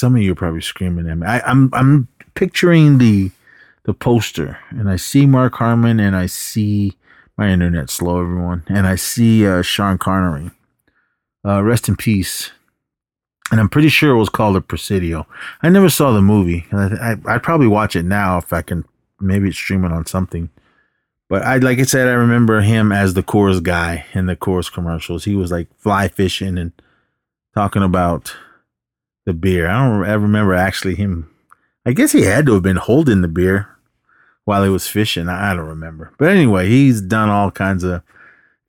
Some 0.00 0.16
of 0.16 0.22
you 0.22 0.32
are 0.32 0.36
probably 0.36 0.62
screaming 0.62 1.08
at 1.08 1.18
me. 1.18 1.26
I, 1.26 1.40
I'm 1.40 1.70
I'm 1.74 2.08
picturing 2.34 2.98
the 2.98 3.30
the 3.84 3.94
poster, 3.94 4.58
and 4.70 4.88
I 4.88 4.96
see 4.96 5.26
Mark 5.26 5.54
Harmon, 5.54 5.98
and 5.98 6.14
I 6.14 6.26
see 6.26 6.96
my 7.36 7.48
internet 7.48 7.90
slow, 7.90 8.20
everyone, 8.20 8.64
and 8.68 8.86
I 8.86 8.94
see 8.94 9.46
uh, 9.46 9.62
Sean 9.62 9.98
Connery. 9.98 10.50
Uh, 11.44 11.62
rest 11.62 11.88
in 11.88 11.96
peace, 11.96 12.52
and 13.50 13.58
I'm 13.58 13.68
pretty 13.68 13.88
sure 13.88 14.14
it 14.14 14.18
was 14.18 14.28
called 14.28 14.54
the 14.54 14.60
Presidio. 14.60 15.26
I 15.60 15.68
never 15.68 15.90
saw 15.90 16.12
the 16.12 16.22
movie. 16.22 16.66
I, 16.70 17.16
I, 17.26 17.34
would 17.34 17.42
probably 17.42 17.66
watch 17.66 17.96
it 17.96 18.04
now 18.04 18.38
if 18.38 18.52
I 18.52 18.62
can. 18.62 18.84
Maybe 19.20 19.48
it's 19.48 19.56
streaming 19.56 19.92
on 19.92 20.06
something. 20.06 20.50
But 21.28 21.42
I, 21.42 21.56
like 21.56 21.78
I 21.78 21.84
said, 21.84 22.08
I 22.08 22.12
remember 22.12 22.60
him 22.60 22.92
as 22.92 23.14
the 23.14 23.22
Coors 23.22 23.62
guy 23.62 24.04
in 24.12 24.26
the 24.26 24.36
Coors 24.36 24.70
commercials. 24.70 25.24
He 25.24 25.34
was 25.34 25.50
like 25.50 25.68
fly 25.78 26.08
fishing 26.08 26.58
and 26.58 26.72
talking 27.54 27.82
about 27.82 28.36
the 29.24 29.32
beer. 29.32 29.68
I 29.68 29.88
don't 29.88 30.06
ever 30.06 30.22
remember 30.22 30.54
actually 30.54 30.94
him. 30.94 31.30
I 31.86 31.92
guess 31.92 32.12
he 32.12 32.22
had 32.22 32.46
to 32.46 32.54
have 32.54 32.62
been 32.62 32.76
holding 32.76 33.22
the 33.22 33.28
beer 33.28 33.68
while 34.44 34.64
he 34.64 34.70
was 34.70 34.88
fishing. 34.88 35.28
I 35.28 35.54
don't 35.54 35.66
remember. 35.66 36.12
But 36.18 36.30
anyway, 36.30 36.68
he's 36.68 37.00
done 37.00 37.28
all 37.28 37.50
kinds 37.50 37.84
of 37.84 38.02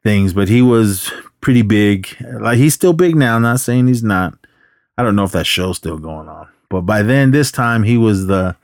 things. 0.03 0.33
But 0.33 0.49
he 0.49 0.61
was 0.61 1.11
pretty 1.41 1.61
big. 1.61 2.15
Like 2.39 2.57
he's 2.57 2.73
still 2.73 2.93
big 2.93 3.15
now. 3.15 3.39
Not 3.39 3.59
saying 3.59 3.87
he's 3.87 4.03
not. 4.03 4.35
I 4.97 5.03
don't 5.03 5.15
know 5.15 5.23
if 5.23 5.31
that 5.31 5.47
show's 5.47 5.77
still 5.77 5.97
going 5.97 6.29
on, 6.29 6.47
but 6.69 6.81
by 6.81 7.01
then, 7.01 7.31
this 7.31 7.51
time 7.51 7.83
he 7.83 7.97
was 7.97 8.27
the 8.27 8.55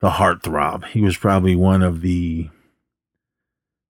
the 0.00 0.10
heartthrob. 0.10 0.86
He 0.86 1.00
was 1.00 1.16
probably 1.16 1.56
one 1.56 1.82
of 1.82 2.00
the 2.02 2.50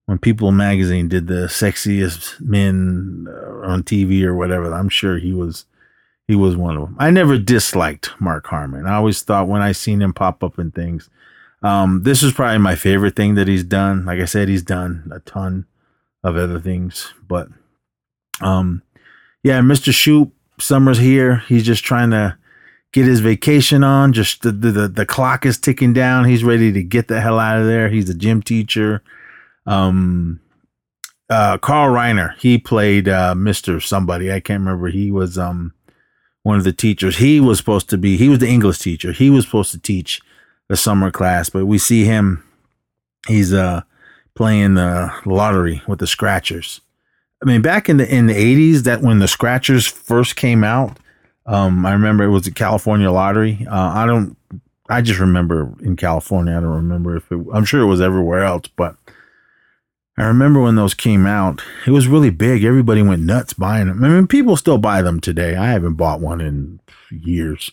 when 0.05 0.19
People 0.19 0.51
Magazine 0.51 1.07
did 1.07 1.27
the 1.27 1.47
sexiest 1.47 2.39
men 2.41 3.27
uh, 3.29 3.67
on 3.67 3.83
TV 3.83 4.23
or 4.23 4.35
whatever. 4.35 4.73
I'm 4.73 4.89
sure 4.89 5.17
he 5.17 5.33
was 5.33 5.65
he 6.27 6.35
was 6.35 6.55
one 6.55 6.77
of 6.77 6.83
them. 6.83 6.95
I 6.99 7.11
never 7.11 7.37
disliked 7.37 8.11
Mark 8.19 8.47
Harmon. 8.47 8.85
I 8.85 8.95
always 8.95 9.21
thought 9.21 9.47
when 9.47 9.61
I 9.61 9.73
seen 9.73 10.01
him 10.01 10.13
pop 10.13 10.43
up 10.43 10.59
in 10.59 10.71
things, 10.71 11.09
um, 11.61 12.03
this 12.03 12.23
is 12.23 12.33
probably 12.33 12.57
my 12.57 12.75
favorite 12.75 13.15
thing 13.15 13.35
that 13.35 13.47
he's 13.47 13.63
done. 13.63 14.05
Like 14.05 14.19
I 14.19 14.25
said, 14.25 14.49
he's 14.49 14.63
done 14.63 15.11
a 15.13 15.19
ton 15.19 15.65
of 16.23 16.35
other 16.35 16.59
things, 16.59 17.13
but 17.27 17.47
um, 18.41 18.81
yeah, 19.43 19.59
Mr. 19.59 19.93
Shoop 19.93 20.33
summer's 20.59 20.97
here. 20.97 21.37
He's 21.47 21.63
just 21.63 21.83
trying 21.83 22.11
to 22.11 22.37
get 22.91 23.05
his 23.05 23.19
vacation 23.19 23.83
on. 23.83 24.13
Just 24.13 24.41
the, 24.41 24.51
the, 24.51 24.87
the 24.87 25.05
clock 25.05 25.45
is 25.45 25.59
ticking 25.59 25.93
down. 25.93 26.25
He's 26.25 26.43
ready 26.43 26.71
to 26.71 26.83
get 26.83 27.07
the 27.07 27.21
hell 27.21 27.39
out 27.39 27.59
of 27.59 27.67
there. 27.67 27.89
He's 27.89 28.09
a 28.09 28.15
gym 28.15 28.41
teacher. 28.41 29.01
Um, 29.65 30.39
uh, 31.29 31.57
Carl 31.59 31.93
Reiner, 31.93 32.35
he 32.37 32.57
played 32.57 33.07
uh, 33.07 33.33
Mr. 33.35 33.81
Somebody. 33.81 34.31
I 34.31 34.39
can't 34.39 34.61
remember. 34.61 34.87
He 34.87 35.11
was 35.11 35.37
um 35.37 35.73
one 36.43 36.57
of 36.57 36.63
the 36.63 36.73
teachers. 36.73 37.17
He 37.17 37.39
was 37.39 37.57
supposed 37.59 37.89
to 37.89 37.97
be. 37.97 38.17
He 38.17 38.27
was 38.27 38.39
the 38.39 38.49
English 38.49 38.79
teacher. 38.79 39.11
He 39.11 39.29
was 39.29 39.45
supposed 39.45 39.71
to 39.71 39.79
teach 39.79 40.21
the 40.71 40.77
summer 40.77 41.11
class, 41.11 41.49
but 41.49 41.65
we 41.65 41.77
see 41.77 42.05
him. 42.05 42.41
He's 43.27 43.51
uh 43.53 43.81
playing 44.35 44.75
the 44.75 45.13
lottery 45.25 45.81
with 45.85 45.99
the 45.99 46.07
scratchers. 46.07 46.79
I 47.43 47.45
mean, 47.45 47.61
back 47.61 47.89
in 47.89 47.97
the 47.97 48.09
in 48.09 48.27
the 48.27 48.35
eighties, 48.35 48.83
that 48.83 49.01
when 49.01 49.19
the 49.19 49.27
scratchers 49.27 49.85
first 49.85 50.37
came 50.37 50.63
out, 50.63 50.97
um, 51.45 51.85
I 51.85 51.91
remember 51.91 52.23
it 52.23 52.29
was 52.29 52.43
the 52.43 52.51
California 52.51 53.11
lottery. 53.11 53.67
Uh, 53.69 53.91
I 53.93 54.05
don't, 54.05 54.37
I 54.87 55.01
just 55.01 55.19
remember 55.19 55.73
in 55.81 55.97
California. 55.97 56.55
I 56.55 56.61
don't 56.61 56.69
remember 56.69 57.17
if 57.17 57.29
it. 57.33 57.45
I'm 57.53 57.65
sure 57.65 57.81
it 57.81 57.87
was 57.87 57.99
everywhere 57.99 58.45
else, 58.45 58.67
but 58.77 58.95
I 60.17 60.23
remember 60.23 60.61
when 60.61 60.77
those 60.77 60.93
came 60.93 61.25
out. 61.25 61.61
It 61.85 61.91
was 61.91 62.07
really 62.07 62.29
big. 62.29 62.63
Everybody 62.63 63.01
went 63.01 63.23
nuts 63.23 63.51
buying 63.51 63.87
them. 63.87 64.05
I 64.05 64.07
mean, 64.07 64.25
people 64.25 64.55
still 64.55 64.77
buy 64.77 65.01
them 65.01 65.19
today. 65.19 65.57
I 65.57 65.67
haven't 65.71 65.95
bought 65.95 66.21
one 66.21 66.39
in 66.39 66.79
years. 67.09 67.71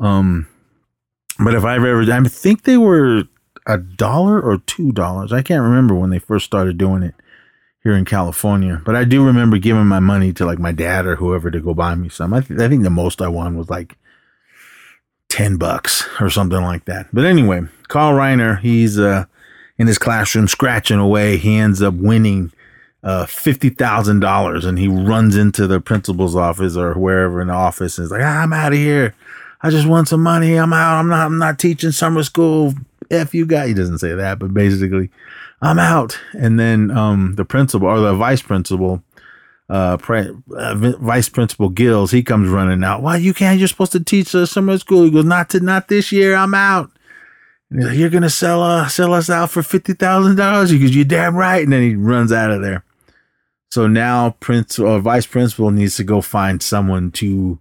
Um, 0.00 0.48
but 1.44 1.54
if 1.54 1.64
I've 1.64 1.84
ever, 1.84 2.02
I 2.10 2.22
think 2.24 2.62
they 2.62 2.76
were 2.76 3.24
a 3.66 3.78
dollar 3.78 4.40
or 4.40 4.58
two 4.58 4.92
dollars. 4.92 5.32
I 5.32 5.42
can't 5.42 5.62
remember 5.62 5.94
when 5.94 6.10
they 6.10 6.18
first 6.18 6.44
started 6.46 6.78
doing 6.78 7.02
it 7.02 7.14
here 7.82 7.94
in 7.94 8.04
California. 8.04 8.80
But 8.84 8.96
I 8.96 9.04
do 9.04 9.24
remember 9.24 9.58
giving 9.58 9.86
my 9.86 10.00
money 10.00 10.32
to 10.34 10.46
like 10.46 10.58
my 10.58 10.72
dad 10.72 11.06
or 11.06 11.16
whoever 11.16 11.50
to 11.50 11.60
go 11.60 11.74
buy 11.74 11.94
me 11.94 12.08
some. 12.08 12.32
I, 12.32 12.40
th- 12.40 12.60
I 12.60 12.68
think 12.68 12.82
the 12.82 12.90
most 12.90 13.20
I 13.20 13.28
won 13.28 13.56
was 13.56 13.70
like 13.70 13.96
10 15.28 15.56
bucks 15.56 16.08
or 16.20 16.30
something 16.30 16.62
like 16.62 16.84
that. 16.84 17.08
But 17.12 17.24
anyway, 17.24 17.62
Carl 17.88 18.14
Reiner, 18.16 18.60
he's 18.60 18.98
uh, 18.98 19.24
in 19.78 19.86
his 19.86 19.98
classroom 19.98 20.48
scratching 20.48 20.98
away. 20.98 21.36
He 21.38 21.56
ends 21.56 21.82
up 21.82 21.94
winning 21.94 22.52
uh, 23.02 23.26
$50,000 23.26 24.64
and 24.64 24.78
he 24.78 24.86
runs 24.86 25.36
into 25.36 25.66
the 25.66 25.80
principal's 25.80 26.36
office 26.36 26.76
or 26.76 26.94
wherever 26.94 27.40
in 27.40 27.48
the 27.48 27.54
office 27.54 27.98
and 27.98 28.04
is 28.04 28.10
like, 28.12 28.22
ah, 28.22 28.42
I'm 28.42 28.52
out 28.52 28.72
of 28.72 28.78
here. 28.78 29.14
I 29.62 29.70
just 29.70 29.86
want 29.86 30.08
some 30.08 30.22
money. 30.22 30.56
I'm 30.56 30.72
out. 30.72 30.98
I'm 30.98 31.08
not, 31.08 31.26
I'm 31.26 31.38
not 31.38 31.58
teaching 31.58 31.92
summer 31.92 32.22
school. 32.22 32.74
F 33.10 33.34
you 33.34 33.46
guys. 33.46 33.68
He 33.68 33.74
doesn't 33.74 33.98
say 33.98 34.14
that, 34.14 34.38
but 34.38 34.54
basically, 34.54 35.10
I'm 35.60 35.78
out. 35.78 36.18
And 36.32 36.58
then 36.58 36.90
um, 36.90 37.34
the 37.36 37.44
principal 37.44 37.88
or 37.88 38.00
the 38.00 38.14
vice 38.14 38.42
principal 38.42 39.02
uh, 39.68 39.96
Pre- 39.96 40.34
uh, 40.54 40.74
Vice 40.74 41.28
Principal 41.28 41.70
Gills, 41.70 42.10
he 42.10 42.22
comes 42.22 42.50
running 42.50 42.84
out. 42.84 43.02
Why 43.02 43.16
you 43.16 43.32
can't? 43.32 43.58
You're 43.58 43.68
supposed 43.68 43.92
to 43.92 44.04
teach 44.04 44.34
uh, 44.34 44.44
summer 44.44 44.76
school. 44.78 45.04
He 45.04 45.10
goes, 45.10 45.24
not 45.24 45.48
to, 45.50 45.60
not 45.60 45.88
this 45.88 46.12
year. 46.12 46.34
I'm 46.34 46.54
out. 46.54 46.90
Like, 47.70 47.96
You're 47.96 48.10
gonna 48.10 48.28
sell 48.28 48.62
uh, 48.62 48.88
sell 48.88 49.14
us 49.14 49.30
out 49.30 49.50
for 49.50 49.62
fifty 49.62 49.94
thousand 49.94 50.36
dollars. 50.36 50.70
He 50.70 50.78
goes, 50.78 50.94
you're 50.94 51.06
damn 51.06 51.36
right. 51.36 51.62
And 51.62 51.72
then 51.72 51.82
he 51.82 51.94
runs 51.94 52.32
out 52.32 52.50
of 52.50 52.60
there. 52.60 52.84
So 53.70 53.86
now 53.86 54.36
Prince 54.40 54.78
or 54.78 55.00
Vice 55.00 55.26
Principal 55.26 55.70
needs 55.70 55.96
to 55.96 56.04
go 56.04 56.20
find 56.20 56.62
someone 56.62 57.10
to 57.12 57.58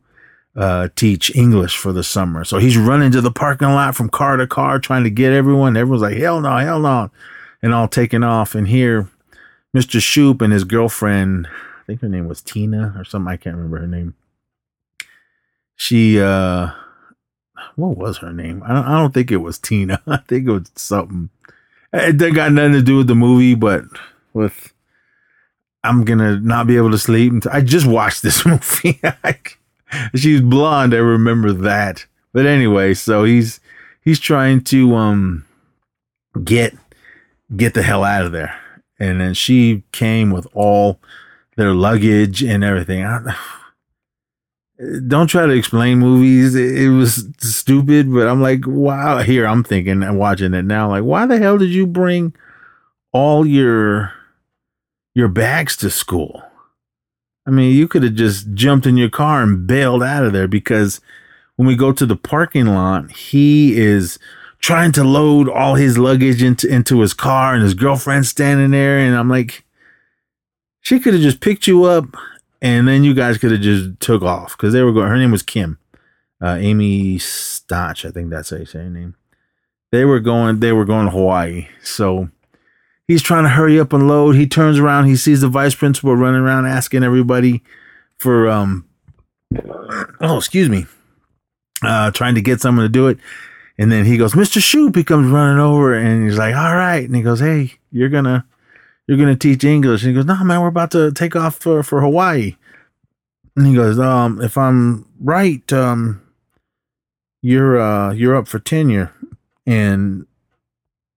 uh, 0.55 0.89
teach 0.95 1.33
English 1.35 1.77
for 1.77 1.93
the 1.93 2.03
summer. 2.03 2.43
So 2.43 2.57
he's 2.57 2.77
running 2.77 3.11
to 3.11 3.21
the 3.21 3.31
parking 3.31 3.69
lot 3.69 3.95
from 3.95 4.09
car 4.09 4.37
to 4.37 4.47
car 4.47 4.79
trying 4.79 5.03
to 5.03 5.09
get 5.09 5.33
everyone. 5.33 5.77
Everyone's 5.77 6.01
like, 6.01 6.17
hell 6.17 6.41
no, 6.41 6.57
hell 6.57 6.79
no. 6.79 7.09
And 7.61 7.73
all 7.73 7.87
taking 7.87 8.23
off. 8.23 8.55
And 8.55 8.67
here, 8.67 9.09
Mr. 9.75 10.01
Shoop 10.01 10.41
and 10.41 10.51
his 10.51 10.63
girlfriend, 10.63 11.47
I 11.47 11.85
think 11.87 12.01
her 12.01 12.09
name 12.09 12.27
was 12.27 12.41
Tina 12.41 12.93
or 12.97 13.05
something. 13.05 13.31
I 13.31 13.37
can't 13.37 13.55
remember 13.55 13.79
her 13.79 13.87
name. 13.87 14.15
She, 15.75 16.19
uh, 16.19 16.71
what 17.75 17.97
was 17.97 18.17
her 18.17 18.33
name? 18.33 18.61
I 18.65 18.73
don't, 18.73 18.85
I 18.85 18.99
don't 18.99 19.13
think 19.13 19.31
it 19.31 19.37
was 19.37 19.57
Tina. 19.57 20.01
I 20.07 20.17
think 20.17 20.47
it 20.47 20.51
was 20.51 20.71
something. 20.75 21.29
It 21.93 22.17
didn't 22.17 22.35
got 22.35 22.51
nothing 22.51 22.73
to 22.73 22.81
do 22.81 22.97
with 22.97 23.07
the 23.07 23.15
movie, 23.15 23.55
but 23.55 23.83
with, 24.33 24.73
I'm 25.83 26.05
gonna 26.05 26.39
not 26.39 26.67
be 26.67 26.77
able 26.77 26.91
to 26.91 26.97
sleep. 26.97 27.33
Until, 27.33 27.51
I 27.51 27.61
just 27.61 27.85
watched 27.85 28.21
this 28.21 28.45
movie. 28.45 29.01
She's 30.15 30.41
blonde. 30.41 30.93
I 30.93 30.97
remember 30.97 31.53
that. 31.53 32.05
But 32.33 32.45
anyway, 32.45 32.93
so 32.93 33.23
he's 33.23 33.59
he's 34.01 34.19
trying 34.19 34.63
to 34.65 34.95
um 34.95 35.45
get 36.43 36.75
get 37.55 37.73
the 37.73 37.81
hell 37.81 38.03
out 38.03 38.25
of 38.25 38.31
there. 38.31 38.55
And 38.99 39.19
then 39.19 39.33
she 39.33 39.83
came 39.91 40.29
with 40.31 40.47
all 40.53 40.99
their 41.57 41.73
luggage 41.73 42.43
and 42.43 42.63
everything. 42.63 43.03
I, 43.03 43.35
don't 45.07 45.27
try 45.27 45.45
to 45.45 45.53
explain 45.53 45.99
movies. 45.99 46.55
It, 46.55 46.89
was 46.89 47.27
stupid, 47.39 48.11
but 48.13 48.27
I'm 48.27 48.41
like, 48.41 48.65
wow. 48.65 49.19
Here 49.19 49.45
I'm 49.45 49.63
thinking 49.63 50.03
and 50.03 50.17
watching 50.17 50.53
it 50.53 50.65
now. 50.65 50.89
Like, 50.89 51.03
why 51.03 51.25
the 51.25 51.37
hell 51.37 51.57
did 51.57 51.69
you 51.69 51.85
bring 51.85 52.33
all 53.11 53.45
your 53.45 54.13
your 55.13 55.27
bags 55.27 55.75
to 55.77 55.89
school? 55.89 56.43
I 57.45 57.51
mean, 57.51 57.75
you 57.75 57.87
could 57.87 58.03
have 58.03 58.15
just 58.15 58.53
jumped 58.53 58.85
in 58.85 58.97
your 58.97 59.09
car 59.09 59.41
and 59.41 59.65
bailed 59.65 60.03
out 60.03 60.23
of 60.23 60.33
there 60.33 60.47
because 60.47 61.01
when 61.55 61.67
we 61.67 61.75
go 61.75 61.91
to 61.91 62.05
the 62.05 62.15
parking 62.15 62.67
lot, 62.67 63.11
he 63.11 63.77
is 63.79 64.19
trying 64.59 64.91
to 64.91 65.03
load 65.03 65.49
all 65.49 65.75
his 65.75 65.97
luggage 65.97 66.43
into 66.43 66.67
into 66.67 67.01
his 67.01 67.13
car 67.13 67.53
and 67.53 67.63
his 67.63 67.73
girlfriend's 67.73 68.29
standing 68.29 68.71
there 68.71 68.99
and 68.99 69.15
I'm 69.15 69.27
like 69.27 69.65
she 70.81 70.99
could 70.99 71.13
have 71.13 71.23
just 71.23 71.41
picked 71.41 71.65
you 71.65 71.83
up 71.85 72.15
and 72.61 72.87
then 72.87 73.03
you 73.03 73.15
guys 73.15 73.39
could 73.39 73.51
have 73.51 73.61
just 73.61 73.99
took 73.99 74.21
off 74.21 74.55
cuz 74.57 74.71
they 74.71 74.83
were 74.83 74.93
going 74.93 75.09
her 75.09 75.17
name 75.17 75.31
was 75.31 75.43
Kim. 75.43 75.79
Uh, 76.39 76.57
Amy 76.59 77.19
Stotch, 77.19 78.03
I 78.05 78.09
think 78.09 78.31
that's 78.31 78.49
how 78.49 78.57
you 78.57 78.65
say 78.65 78.79
her 78.79 78.89
name. 78.89 79.15
They 79.91 80.05
were 80.05 80.19
going 80.19 80.59
they 80.59 80.71
were 80.71 80.85
going 80.85 81.05
to 81.05 81.11
Hawaii. 81.11 81.67
So 81.83 82.29
he's 83.11 83.21
trying 83.21 83.43
to 83.43 83.49
hurry 83.49 83.79
up 83.79 83.91
and 83.91 84.07
load. 84.07 84.35
He 84.35 84.47
turns 84.47 84.79
around, 84.79 85.05
he 85.05 85.15
sees 85.17 85.41
the 85.41 85.49
vice 85.49 85.75
principal 85.75 86.15
running 86.15 86.41
around 86.41 86.65
asking 86.65 87.03
everybody 87.03 87.61
for 88.17 88.49
um 88.49 88.85
oh, 90.21 90.37
excuse 90.37 90.69
me. 90.69 90.85
Uh 91.83 92.11
trying 92.11 92.35
to 92.35 92.41
get 92.41 92.61
someone 92.61 92.85
to 92.85 92.89
do 92.89 93.07
it. 93.07 93.17
And 93.77 93.91
then 93.91 94.05
he 94.05 94.17
goes, 94.17 94.33
Mr. 94.33 94.61
Shoop, 94.61 94.95
he 94.95 95.03
comes 95.03 95.29
running 95.29 95.59
over 95.59 95.93
and 95.93 96.23
he's 96.23 96.37
like, 96.37 96.55
All 96.55 96.75
right. 96.75 97.03
And 97.03 97.15
he 97.15 97.21
goes, 97.21 97.39
Hey, 97.39 97.73
you're 97.91 98.09
gonna 98.09 98.45
you're 99.07 99.17
gonna 99.17 99.35
teach 99.35 99.63
English. 99.63 100.03
And 100.03 100.09
he 100.09 100.15
goes, 100.15 100.25
No, 100.25 100.41
man, 100.43 100.61
we're 100.61 100.67
about 100.67 100.91
to 100.91 101.11
take 101.11 101.35
off 101.35 101.55
for, 101.55 101.83
for 101.83 102.01
Hawaii. 102.01 102.55
And 103.57 103.67
he 103.67 103.75
goes, 103.75 103.99
Um, 103.99 104.41
if 104.41 104.57
I'm 104.57 105.05
right, 105.19 105.71
um, 105.73 106.21
you're 107.41 107.81
uh 107.81 108.13
you're 108.13 108.37
up 108.37 108.47
for 108.47 108.59
tenure. 108.59 109.11
And 109.65 110.25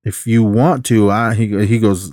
if 0.05 0.27
you 0.27 0.45
want 0.45 0.85
to, 0.87 1.11
I 1.11 1.35
he 1.35 1.67
he 1.67 1.79
goes, 1.79 2.13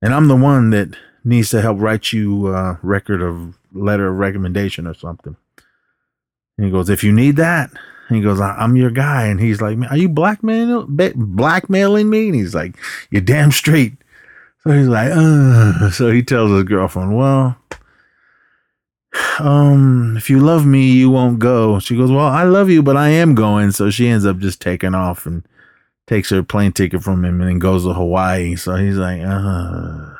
and 0.00 0.14
I'm 0.14 0.28
the 0.28 0.36
one 0.36 0.70
that 0.70 0.96
needs 1.24 1.50
to 1.50 1.60
help 1.60 1.80
write 1.80 2.12
you 2.12 2.54
a 2.54 2.78
record 2.82 3.22
of 3.22 3.58
letter 3.72 4.08
of 4.08 4.18
recommendation 4.18 4.86
or 4.86 4.94
something. 4.94 5.36
And 6.56 6.66
he 6.66 6.70
goes, 6.70 6.90
if 6.90 7.02
you 7.02 7.12
need 7.12 7.36
that, 7.36 7.70
he 8.08 8.20
goes, 8.20 8.40
I'm 8.40 8.76
your 8.76 8.90
guy. 8.90 9.26
And 9.26 9.40
he's 9.40 9.60
like, 9.60 9.78
are 9.90 9.96
you 9.96 10.08
blackmailing 10.08 10.86
blackmailing 11.14 12.10
me? 12.10 12.26
And 12.26 12.34
he's 12.34 12.54
like, 12.54 12.76
you're 13.10 13.22
damn 13.22 13.52
straight. 13.52 13.94
So 14.62 14.70
he's 14.70 14.88
like, 14.88 15.10
uh. 15.12 15.90
so 15.90 16.10
he 16.10 16.22
tells 16.22 16.50
his 16.50 16.64
girlfriend, 16.64 17.16
well, 17.16 17.56
um, 19.38 20.14
if 20.16 20.30
you 20.30 20.40
love 20.40 20.66
me, 20.66 20.92
you 20.92 21.10
won't 21.10 21.38
go. 21.38 21.78
She 21.80 21.96
goes, 21.96 22.10
well, 22.10 22.26
I 22.26 22.44
love 22.44 22.70
you, 22.70 22.82
but 22.82 22.96
I 22.96 23.08
am 23.08 23.34
going. 23.34 23.72
So 23.72 23.90
she 23.90 24.08
ends 24.08 24.24
up 24.24 24.38
just 24.38 24.60
taking 24.60 24.94
off 24.94 25.26
and 25.26 25.44
takes 26.06 26.30
her 26.30 26.42
plane 26.42 26.72
ticket 26.72 27.02
from 27.02 27.24
him 27.24 27.40
and 27.40 27.48
then 27.48 27.58
goes 27.58 27.84
to 27.84 27.92
Hawaii. 27.92 28.56
So 28.56 28.76
he's 28.76 28.96
like, 28.96 29.20
uh. 29.22 30.16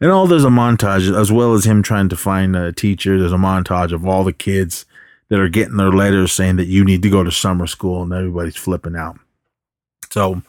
And 0.00 0.10
all 0.10 0.26
there's 0.26 0.44
a 0.44 0.48
montage 0.48 1.16
as 1.16 1.30
well 1.30 1.54
as 1.54 1.64
him 1.64 1.82
trying 1.82 2.08
to 2.08 2.16
find 2.16 2.56
a 2.56 2.72
teacher. 2.72 3.18
There's 3.18 3.32
a 3.32 3.36
montage 3.36 3.92
of 3.92 4.06
all 4.06 4.24
the 4.24 4.32
kids 4.32 4.84
that 5.28 5.40
are 5.40 5.48
getting 5.48 5.76
their 5.76 5.92
letters 5.92 6.32
saying 6.32 6.56
that 6.56 6.66
you 6.66 6.84
need 6.84 7.02
to 7.02 7.10
go 7.10 7.24
to 7.24 7.30
summer 7.30 7.66
school 7.66 8.02
and 8.02 8.12
everybody's 8.12 8.56
flipping 8.56 8.96
out. 8.96 9.18
So, 10.10 10.42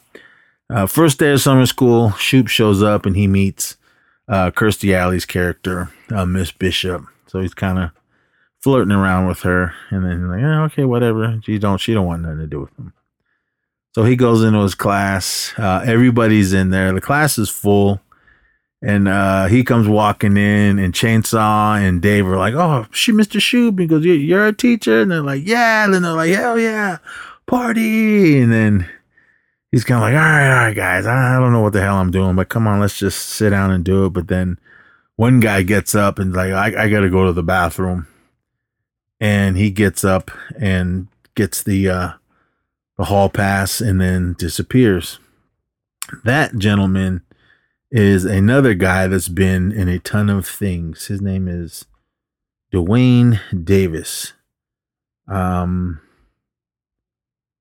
uh, 0.69 0.87
first 0.87 1.19
day 1.19 1.31
of 1.31 1.41
summer 1.41 1.65
school, 1.65 2.11
Shoop 2.13 2.47
shows 2.47 2.83
up 2.83 3.05
and 3.05 3.15
he 3.15 3.27
meets 3.27 3.77
uh, 4.27 4.51
Kirstie 4.51 4.93
Alley's 4.93 5.25
character, 5.25 5.89
uh, 6.09 6.25
Miss 6.25 6.51
Bishop. 6.51 7.05
So 7.27 7.39
he's 7.39 7.53
kind 7.53 7.79
of 7.79 7.91
flirting 8.59 8.91
around 8.91 9.27
with 9.27 9.41
her, 9.41 9.73
and 9.91 10.03
then 10.03 10.19
he's 10.19 10.27
like, 10.27 10.41
eh, 10.41 10.63
okay, 10.65 10.85
whatever. 10.85 11.39
She 11.43 11.59
don't, 11.59 11.79
she 11.79 11.93
don't 11.93 12.07
want 12.07 12.23
nothing 12.23 12.39
to 12.39 12.47
do 12.47 12.61
with 12.61 12.75
him. 12.77 12.93
So 13.95 14.03
he 14.03 14.17
goes 14.17 14.43
into 14.43 14.59
his 14.59 14.75
class. 14.75 15.53
Uh, 15.57 15.81
everybody's 15.87 16.51
in 16.51 16.69
there. 16.69 16.91
The 16.91 16.99
class 16.99 17.37
is 17.37 17.49
full. 17.49 18.01
And 18.81 19.07
uh, 19.07 19.45
he 19.45 19.63
comes 19.63 19.87
walking 19.87 20.35
in, 20.35 20.79
and 20.79 20.93
Chainsaw 20.93 21.79
and 21.79 22.01
Dave 22.01 22.27
are 22.27 22.35
like, 22.35 22.55
"Oh, 22.55 22.87
she, 22.91 23.13
Mr. 23.13 23.39
Shoop." 23.39 23.79
He 23.79 23.87
goes, 23.87 24.03
"You're 24.03 24.47
a 24.47 24.53
teacher," 24.53 24.99
and 24.99 25.09
they're 25.09 25.21
like, 25.21 25.47
"Yeah." 25.47 25.85
And 25.85 25.93
they're 25.93 26.11
like, 26.11 26.33
"Hell 26.33 26.59
yeah, 26.59 26.97
party!" 27.45 28.41
And 28.41 28.51
then 28.51 28.85
he's 29.71 29.85
kind 29.85 29.99
of 29.99 30.01
like, 30.01 30.13
"All 30.13 30.19
right, 30.19 30.49
all 30.49 30.65
right, 30.65 30.75
guys, 30.75 31.05
I 31.05 31.39
don't 31.39 31.53
know 31.53 31.61
what 31.61 31.71
the 31.71 31.81
hell 31.81 31.95
I'm 31.95 32.11
doing, 32.11 32.35
but 32.35 32.49
come 32.49 32.67
on, 32.67 32.81
let's 32.81 32.99
just 32.99 33.19
sit 33.19 33.51
down 33.51 33.71
and 33.71 33.85
do 33.85 34.07
it." 34.07 34.09
But 34.09 34.27
then 34.27 34.59
one 35.15 35.39
guy 35.39 35.63
gets 35.63 35.95
up 35.95 36.19
and 36.19 36.33
like, 36.33 36.51
"I, 36.51 36.83
I 36.83 36.89
got 36.89 36.99
to 36.99 37.09
go 37.09 37.25
to 37.25 37.33
the 37.33 37.43
bathroom," 37.43 38.07
and 39.21 39.55
he 39.55 39.71
gets 39.71 40.03
up 40.03 40.31
and 40.59 41.07
gets 41.33 41.63
the 41.63 41.89
uh, 41.89 42.11
the 42.97 43.05
hall 43.05 43.29
pass 43.29 43.81
and 43.81 43.99
then 43.99 44.35
disappears. 44.37 45.19
That 46.23 46.57
gentleman 46.57 47.21
is 47.91 48.25
another 48.25 48.73
guy 48.73 49.07
that's 49.07 49.29
been 49.29 49.71
in 49.71 49.87
a 49.87 49.99
ton 49.99 50.29
of 50.29 50.47
things. 50.47 51.07
His 51.07 51.21
name 51.21 51.47
is 51.47 51.85
Duane 52.71 53.39
Davis. 53.63 54.33
Um, 55.27 56.01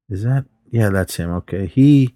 is 0.09 0.23
that 0.23 0.45
yeah? 0.71 0.91
That's 0.91 1.17
him. 1.17 1.31
Okay, 1.31 1.67
he, 1.67 2.15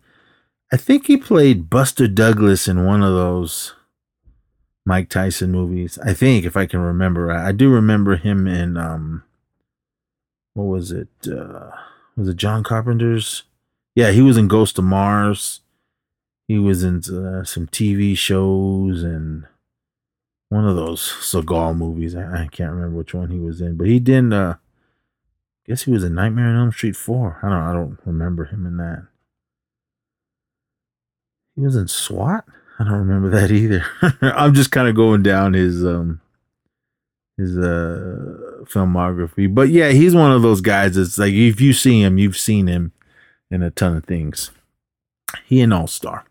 I 0.73 0.77
think 0.77 1.07
he 1.07 1.17
played 1.17 1.71
Buster 1.71 2.07
Douglas 2.07 2.69
in 2.69 2.85
one 2.85 3.03
of 3.03 3.15
those 3.15 3.75
Mike 4.85 5.09
Tyson 5.09 5.53
movies. 5.53 5.99
I 6.05 6.13
think 6.13 6.45
if 6.45 6.57
I 6.57 6.67
can 6.67 6.81
remember, 6.81 7.31
I, 7.31 7.49
I 7.49 7.53
do 7.53 7.71
remember 7.71 8.17
him 8.17 8.47
in 8.47 8.77
um, 8.77 9.23
what 10.55 10.65
was 10.65 10.91
it? 10.91 11.09
Uh, 11.27 11.71
was 12.19 12.29
it 12.29 12.37
John 12.37 12.65
Carpenter's? 12.65 13.45
Yeah, 13.95 14.11
he 14.11 14.21
was 14.21 14.37
in 14.37 14.49
Ghost 14.49 14.79
of 14.79 14.85
Mars. 14.85 15.61
He 16.49 16.59
was 16.59 16.83
in 16.83 16.97
uh, 16.97 17.45
some 17.45 17.67
TV 17.69 18.17
shows 18.17 19.03
and 19.03 19.47
one 20.49 20.67
of 20.67 20.77
those 20.77 21.01
Seagal 21.01 21.77
movies. 21.77 22.17
I, 22.17 22.45
I, 22.45 22.49
can't 22.51 22.73
remember 22.73 22.97
which 22.97 23.15
one 23.15 23.31
he 23.31 23.39
was 23.39 23.61
in, 23.61 23.77
but 23.77 23.87
he 23.87 24.01
did. 24.01 24.33
Uh, 24.33 24.55
guess 25.67 25.83
he 25.83 25.91
was 25.91 26.03
in 26.03 26.15
Nightmare 26.15 26.47
on 26.47 26.57
Elm 26.57 26.73
Street 26.73 26.97
four. 26.97 27.39
I 27.43 27.49
don't. 27.49 27.63
I 27.63 27.73
don't 27.73 27.99
remember 28.05 28.47
him 28.47 28.67
in 28.67 28.79
that. 28.79 29.07
He 31.55 31.63
was 31.63 31.77
in 31.77 31.89
SWAT. 31.89 32.45
I 32.79 32.85
don't 32.85 32.95
remember 32.95 33.29
that 33.39 33.51
either. 33.51 33.85
I'm 34.23 34.55
just 34.55 34.71
kind 34.73 34.89
of 34.89 34.95
going 34.95 35.23
down 35.23 35.53
his 35.53 35.85
um 35.85 36.21
his 37.39 37.57
uh 37.57 38.65
filmography. 38.65 39.53
But 39.53 39.71
yeah, 39.71 39.91
he's 39.91 40.15
one 40.15 40.33
of 40.33 40.43
those 40.43 40.61
guys 40.61 40.97
that's 40.97 41.17
like 41.17 41.33
if 41.33 41.61
you 41.61 41.73
see 41.73 42.03
him, 42.03 42.19
you've 42.19 42.37
seen 42.37 42.67
him 42.67 42.93
in 43.51 43.63
a 43.63 43.71
ton 43.71 43.97
of 43.97 44.05
things. 44.05 44.51
He 45.47 45.63
an 45.63 45.73
all-star. 45.73 46.25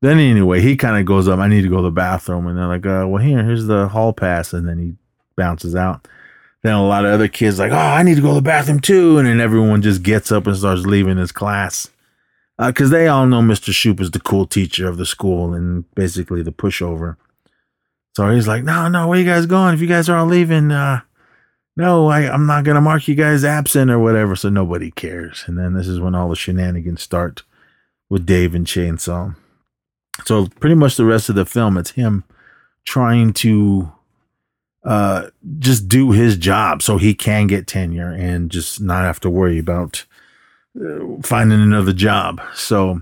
Then 0.00 0.18
anyway, 0.18 0.60
he 0.60 0.76
kind 0.76 0.96
of 0.96 1.06
goes 1.06 1.28
up, 1.28 1.40
I 1.40 1.48
need 1.48 1.62
to 1.62 1.68
go 1.68 1.76
to 1.76 1.82
the 1.82 1.90
bathroom. 1.90 2.46
And 2.46 2.56
they're 2.56 2.66
like, 2.66 2.86
uh, 2.86 3.06
well, 3.08 3.22
here, 3.22 3.42
here's 3.44 3.66
the 3.66 3.88
hall 3.88 4.12
pass. 4.12 4.52
And 4.52 4.68
then 4.68 4.78
he 4.78 4.94
bounces 5.36 5.74
out. 5.74 6.06
Then 6.62 6.74
a 6.74 6.86
lot 6.86 7.04
of 7.04 7.12
other 7.12 7.28
kids 7.28 7.58
like, 7.58 7.72
oh, 7.72 7.76
I 7.76 8.02
need 8.02 8.16
to 8.16 8.22
go 8.22 8.28
to 8.28 8.34
the 8.34 8.42
bathroom 8.42 8.80
too. 8.80 9.18
And 9.18 9.26
then 9.26 9.40
everyone 9.40 9.82
just 9.82 10.02
gets 10.02 10.30
up 10.30 10.46
and 10.46 10.56
starts 10.56 10.86
leaving 10.86 11.16
his 11.16 11.32
class. 11.32 11.88
Because 12.58 12.92
uh, 12.92 12.96
they 12.96 13.06
all 13.06 13.26
know 13.26 13.40
Mr. 13.40 13.72
Shoop 13.72 14.00
is 14.00 14.10
the 14.10 14.20
cool 14.20 14.46
teacher 14.46 14.88
of 14.88 14.96
the 14.96 15.06
school 15.06 15.54
and 15.54 15.84
basically 15.94 16.42
the 16.42 16.52
pushover. 16.52 17.16
So 18.18 18.28
he's 18.30 18.48
like, 18.48 18.64
no, 18.64 18.88
no, 18.88 19.06
where 19.06 19.16
you 19.16 19.24
guys 19.24 19.46
going? 19.46 19.74
If 19.74 19.80
you 19.80 19.86
guys 19.86 20.08
are 20.08 20.16
all 20.16 20.26
leaving, 20.26 20.72
uh, 20.72 21.02
no, 21.76 22.08
I, 22.08 22.28
I'm 22.28 22.46
not 22.46 22.64
gonna 22.64 22.80
mark 22.80 23.06
you 23.06 23.14
guys 23.14 23.44
absent 23.44 23.92
or 23.92 24.00
whatever. 24.00 24.34
So 24.34 24.48
nobody 24.48 24.90
cares. 24.90 25.44
And 25.46 25.56
then 25.56 25.74
this 25.74 25.86
is 25.86 26.00
when 26.00 26.16
all 26.16 26.28
the 26.28 26.34
shenanigans 26.34 27.00
start 27.00 27.44
with 28.10 28.26
Dave 28.26 28.56
and 28.56 28.66
Chainsaw. 28.66 29.36
So 30.24 30.48
pretty 30.58 30.74
much 30.74 30.96
the 30.96 31.04
rest 31.04 31.28
of 31.28 31.36
the 31.36 31.46
film, 31.46 31.78
it's 31.78 31.92
him 31.92 32.24
trying 32.84 33.34
to 33.34 33.92
uh, 34.82 35.28
just 35.60 35.86
do 35.86 36.10
his 36.10 36.36
job 36.36 36.82
so 36.82 36.98
he 36.98 37.14
can 37.14 37.46
get 37.46 37.68
tenure 37.68 38.10
and 38.10 38.50
just 38.50 38.80
not 38.80 39.04
have 39.04 39.20
to 39.20 39.30
worry 39.30 39.60
about 39.60 40.06
uh, 40.76 41.22
finding 41.22 41.62
another 41.62 41.92
job. 41.92 42.40
So, 42.52 43.00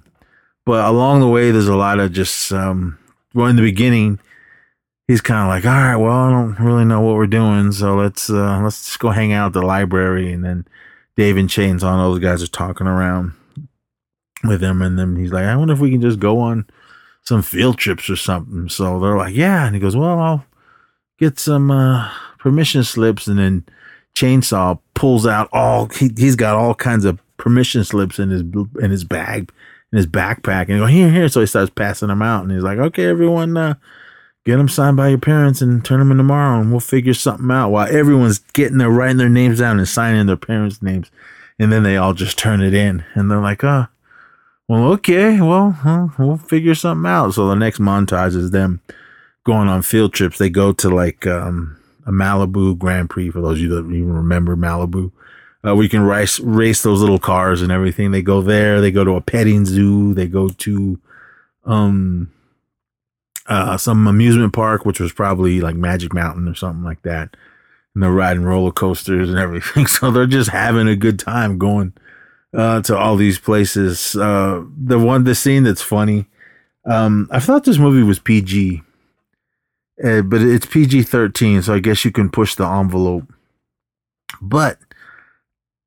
but 0.67 0.85
along 0.85 1.21
the 1.21 1.29
way, 1.29 1.53
there's 1.53 1.69
a 1.69 1.75
lot 1.75 2.01
of 2.01 2.13
just, 2.13 2.53
um, 2.53 2.99
well, 3.33 3.47
in 3.47 3.57
the 3.57 3.63
beginning, 3.63 4.21
he's 5.09 5.21
kind 5.21 5.41
of 5.41 5.49
like, 5.49 5.65
all 5.65 5.81
right, 5.81 5.97
well, 5.97 6.13
I 6.13 6.31
don't 6.31 6.59
really 6.59 6.85
know 6.85 7.01
what 7.01 7.15
we're 7.15 7.27
doing. 7.27 7.73
So 7.73 7.95
let's, 7.95 8.29
uh, 8.29 8.61
let's 8.63 8.85
just 8.87 8.99
go 8.99 9.11
hang 9.11 9.33
out 9.33 9.49
at 9.49 9.53
the 9.53 9.63
library. 9.63 10.33
And 10.33 10.45
then 10.45 10.67
Dave 11.17 11.37
and 11.37 11.49
Chainsaw, 11.49 11.85
all 11.85 12.11
those 12.11 12.21
guys 12.21 12.43
are 12.43 12.49
talking 12.49 12.87
around 12.87 13.33
with 14.45 14.63
him. 14.63 14.83
And 14.83 14.99
then 14.99 15.17
he's 15.17 15.33
like, 15.33 15.45
I 15.45 15.57
wonder 15.57 15.75
if 15.75 15.81
we 15.81 15.91
can 15.91 16.01
just 16.01 16.19
go 16.19 16.41
on 16.41 16.67
some 17.23 17.43
field 17.43 17.79
trips 17.79 18.11
or 18.11 18.17
something. 18.17 18.69
So 18.69 19.01
they're 19.01 19.17
like, 19.17 19.35
yeah. 19.35 19.67
And 19.67 19.75
he 19.75 19.81
goes, 19.81 19.97
well, 19.97 20.19
I'll 20.19 20.45
get 21.19 21.39
some 21.39 21.71
uh, 21.71 22.11
permission 22.39 22.85
slips. 22.85 23.27
And 23.27 23.39
then 23.39 23.65
Chainsaw 24.15 24.79
pulls 24.95 25.27
out 25.27 25.49
all, 25.53 25.87
he, 25.87 26.11
he's 26.17 26.37
got 26.37 26.57
all 26.57 26.75
kinds 26.75 27.05
of 27.05 27.21
permission 27.37 27.85
slips 27.85 28.19
in 28.19 28.31
his, 28.31 28.43
in 28.81 28.91
his 28.91 29.05
bag, 29.05 29.53
in 29.93 29.97
his 29.97 30.07
backpack. 30.07 30.63
And 30.63 30.73
he 30.73 30.79
go, 30.79 30.87
here, 30.87 31.11
here. 31.11 31.29
So 31.29 31.41
he 31.41 31.47
starts 31.47 31.71
passing 31.71 32.09
them 32.09 32.23
out. 32.23 32.43
And 32.43 32.53
he's 32.53 32.63
like, 32.63 32.79
okay, 32.79 33.07
everyone, 33.07 33.57
uh, 33.57 33.75
get 34.47 34.59
them 34.59 34.69
signed 34.69 34.97
by 34.97 35.09
your 35.09 35.19
parents 35.19 35.61
and 35.61 35.85
turn 35.85 35.99
them 35.99 36.13
in 36.13 36.17
tomorrow 36.17 36.61
and 36.61 36.71
we'll 36.71 36.79
figure 36.79 37.13
something 37.13 37.51
out 37.51 37.71
while 37.71 37.93
everyone's 37.93 38.39
getting 38.39 38.79
their 38.79 38.89
writing 38.89 39.17
their 39.17 39.29
names 39.29 39.59
down 39.59 39.79
and 39.79 39.89
signing 39.89 40.27
their 40.27 40.37
parents' 40.37 40.81
names. 40.81 41.11
And 41.59 41.73
then 41.73 41.83
they 41.83 41.97
all 41.97 42.15
just 42.15 42.39
turn 42.39 42.61
it 42.61 42.73
in 42.73 43.05
and 43.15 43.29
they're 43.29 43.41
like, 43.41 43.65
oh, 43.65 43.89
well, 44.69 44.85
okay, 44.93 45.41
well, 45.41 46.13
we'll 46.17 46.37
figure 46.37 46.77
something 46.77 47.11
out. 47.11 47.35
So 47.35 47.49
the 47.49 47.57
next 47.57 47.81
montage 47.81 48.37
is 48.37 48.53
them 48.53 48.81
going 49.43 49.69
on 49.69 49.83
field 49.83 50.13
trips. 50.13 50.39
They 50.39 50.49
go 50.49 50.73
to 50.75 50.89
like 50.91 51.27
um, 51.27 51.77
a 52.07 52.13
Malibu 52.13 52.79
Grand 52.79 53.11
Prix 53.11 53.31
for 53.31 53.41
those 53.41 53.59
of 53.59 53.63
you 53.63 53.69
that 53.71 53.87
even 53.87 54.13
remember 54.13 54.57
Malibu. 54.57 55.11
Uh, 55.67 55.75
we 55.75 55.89
can 55.89 56.03
race 56.03 56.39
race 56.39 56.83
those 56.83 57.01
little 57.01 57.19
cars 57.19 57.63
and 57.63 57.73
everything. 57.73 58.13
They 58.13 58.23
go 58.23 58.41
there. 58.41 58.81
They 58.81 58.93
go 58.93 59.03
to 59.03 59.17
a 59.17 59.21
petting 59.21 59.67
zoo. 59.67 60.15
They 60.15 60.29
go 60.29 60.51
to 60.51 61.01
um 61.65 62.31
uh 63.49 63.77
some 63.77 64.07
amusement 64.07 64.53
park, 64.53 64.85
which 64.85 65.01
was 65.01 65.13
probably 65.13 65.61
like 65.61 65.77
Magic 65.77 66.13
Mountain 66.13 66.49
or 66.49 66.55
something 66.55 66.85
like 66.85 67.03
that. 67.03 67.37
And 67.95 68.03
they're 68.03 68.11
riding 68.11 68.45
roller 68.45 68.73
coasters 68.73 69.31
and 69.31 69.39
everything. 69.47 69.87
So 69.87 70.11
they're 70.11 70.27
just 70.27 70.51
having 70.51 70.89
a 70.89 70.97
good 70.97 71.19
time 71.19 71.59
going 71.59 71.93
uh, 72.55 72.81
to 72.83 72.97
all 72.97 73.17
these 73.17 73.39
places. 73.39 74.17
Uh, 74.17 74.65
the 74.77 74.99
one, 74.99 75.25
the 75.25 75.35
scene 75.35 75.65
that's 75.65 75.83
funny. 75.83 76.27
Um, 76.85 77.29
I 77.31 77.41
thought 77.41 77.65
this 77.65 77.79
movie 77.79 78.03
was 78.03 78.19
PG, 78.19 78.83
uh, 80.05 80.23
but 80.23 80.41
it's 80.41 80.67
PG 80.67 81.03
thirteen, 81.05 81.63
so 81.63 81.75
I 81.75 81.81
guess 81.81 82.05
you 82.05 82.13
can 82.13 82.31
push 82.31 82.55
the 82.55 82.67
envelope. 82.67 83.33
But 84.41 84.79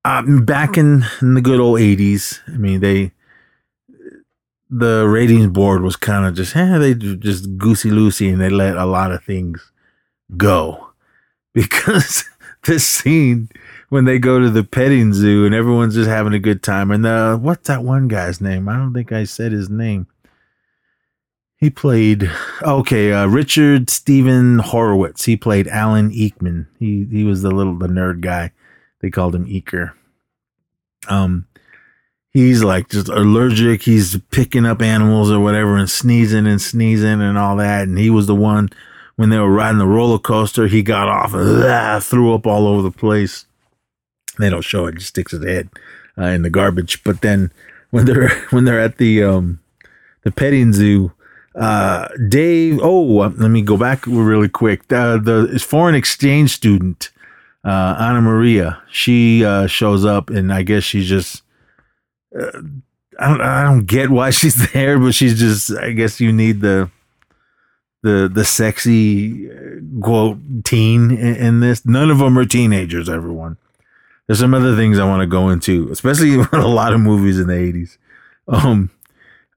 um, 0.04 0.46
back 0.46 0.78
in, 0.78 1.06
in 1.22 1.36
the 1.36 1.42
good 1.42 1.60
old 1.60 1.80
eighties, 1.80 2.42
I 2.48 2.58
mean 2.58 2.82
they 2.82 3.14
the 4.70 5.08
ratings 5.08 5.48
board 5.48 5.82
was 5.82 5.96
kind 5.96 6.26
of 6.26 6.36
just, 6.36 6.56
eh, 6.56 6.78
they 6.78 6.94
just 6.94 7.58
goosey 7.58 7.90
loosey 7.90 8.32
and 8.32 8.40
they 8.40 8.50
let 8.50 8.76
a 8.76 8.86
lot 8.86 9.12
of 9.12 9.24
things 9.24 9.72
go 10.38 10.92
because 11.54 12.26
this 12.66 12.86
scene 12.86 13.50
when 13.90 14.06
they 14.06 14.20
go 14.20 14.40
to 14.40 14.50
the 14.50 14.64
petting 14.64 15.14
zoo 15.14 15.46
and 15.46 15.54
everyone's 15.54 15.96
just 15.96 16.10
having 16.10 16.34
a 16.34 16.40
good 16.40 16.64
time. 16.64 16.92
And 16.92 17.06
uh, 17.06 17.38
what's 17.38 17.68
that 17.68 17.84
one 17.84 18.08
guy's 18.08 18.40
name? 18.40 18.70
I 18.70 18.78
don't 18.78 18.94
think 18.94 19.12
I 19.12 19.24
said 19.24 19.52
his 19.52 19.70
name. 19.70 20.08
He 21.58 21.70
played 21.70 22.32
okay, 22.62 23.12
uh, 23.12 23.28
Richard 23.28 23.90
Steven 23.90 24.60
Horvitz. 24.60 25.26
He 25.26 25.36
played 25.36 25.68
Alan 25.68 26.10
Eekman. 26.12 26.68
He 26.80 27.06
he 27.12 27.26
was 27.26 27.42
the 27.42 27.52
little 27.52 27.78
the 27.78 27.88
nerd 27.88 28.22
guy. 28.22 28.54
They 29.02 29.10
called 29.10 29.36
him 29.36 29.46
Eeker. 29.46 29.92
Um, 31.10 31.48
he's 32.32 32.64
like 32.64 32.90
just 32.90 33.10
allergic. 33.10 33.84
He's 33.84 34.18
picking 34.32 34.66
up 34.66 34.82
animals 34.82 35.32
or 35.32 35.40
whatever 35.40 35.78
and 35.78 35.90
sneezing 35.90 36.48
and 36.48 36.62
sneezing 36.62 37.22
and 37.22 37.38
all 37.38 37.56
that. 37.58 37.88
And 37.88 37.98
he 37.98 38.10
was 38.10 38.28
the 38.28 38.36
one 38.36 38.70
when 39.16 39.30
they 39.30 39.38
were 39.38 39.52
riding 39.52 39.80
the 39.80 39.88
roller 39.88 40.20
coaster. 40.20 40.68
He 40.68 40.82
got 40.82 41.10
off 41.10 41.34
and 41.34 41.64
ah, 41.64 42.00
threw 42.02 42.34
up 42.34 42.48
all 42.48 42.68
over 42.68 42.82
the 42.82 42.92
place. 42.92 43.46
They 44.38 44.50
don't 44.50 44.62
show 44.62 44.86
it; 44.86 44.96
just 44.96 45.10
sticks 45.10 45.34
his 45.34 45.44
head 45.44 45.70
uh, 46.18 46.26
in 46.26 46.44
the 46.44 46.50
garbage. 46.50 47.04
But 47.04 47.22
then 47.22 47.52
when 47.92 48.06
they're 48.06 48.30
when 48.50 48.66
they're 48.66 48.80
at 48.80 48.98
the 48.98 49.24
um, 49.24 49.60
the 50.24 50.32
petting 50.32 50.74
zoo, 50.74 51.12
uh, 51.56 52.08
Dave. 52.30 52.80
Oh, 52.82 53.20
uh, 53.20 53.32
let 53.36 53.50
me 53.50 53.62
go 53.62 53.78
back 53.78 54.06
really 54.08 54.50
quick. 54.50 54.88
The 54.88 55.64
foreign 55.66 55.96
exchange 55.96 56.52
student, 56.52 57.12
uh, 57.64 57.98
Anna 58.00 58.22
Maria. 58.22 58.82
She 58.90 59.44
uh, 59.44 59.68
shows 59.68 60.06
up, 60.06 60.30
and 60.30 60.54
I 60.54 60.64
guess 60.64 60.84
she's 60.84 61.08
just. 61.08 61.44
Uh, 62.38 62.62
I 63.20 63.28
don't. 63.28 63.42
I 63.42 63.64
don't 63.64 63.86
get 63.86 64.10
why 64.10 64.30
she's 64.32 64.72
there, 64.72 65.00
but 65.00 65.14
she's 65.14 65.40
just. 65.40 65.72
I 65.72 65.92
guess 65.92 66.20
you 66.20 66.32
need 66.32 66.62
the. 66.62 66.90
The 68.02 68.32
the 68.34 68.46
sexy 68.46 69.52
uh, 69.52 69.82
quote 70.02 70.38
teen 70.64 71.12
in, 71.12 71.36
in 71.36 71.60
this. 71.60 71.86
None 71.86 72.10
of 72.10 72.20
them 72.20 72.40
are 72.40 72.46
teenagers. 72.46 73.10
Everyone. 73.10 73.58
There's 74.30 74.40
some 74.40 74.54
other 74.54 74.76
things 74.76 75.00
I 75.00 75.06
want 75.06 75.22
to 75.22 75.28
go 75.28 75.50
into, 75.50 75.90
especially 75.92 76.38
with 76.38 76.54
a 76.54 76.68
lot 76.68 76.94
of 76.94 77.02
movies 77.02 77.40
in 77.40 77.48
the 77.48 77.56
80s. 77.56 77.98
Um, 78.48 78.92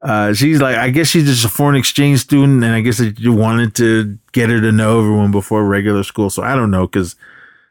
uh, 0.00 0.32
she's 0.32 0.62
like, 0.62 0.76
I 0.76 0.88
guess 0.88 1.08
she's 1.08 1.26
just 1.26 1.44
a 1.44 1.48
foreign 1.50 1.76
exchange 1.76 2.20
student, 2.20 2.64
and 2.64 2.74
I 2.74 2.80
guess 2.80 2.98
you 2.98 3.34
wanted 3.34 3.74
to 3.74 4.18
get 4.32 4.48
her 4.48 4.62
to 4.62 4.72
know 4.72 4.98
everyone 4.98 5.30
before 5.30 5.62
regular 5.66 6.02
school. 6.02 6.30
So 6.30 6.42
I 6.42 6.56
don't 6.56 6.70
know, 6.70 6.86
because 6.86 7.16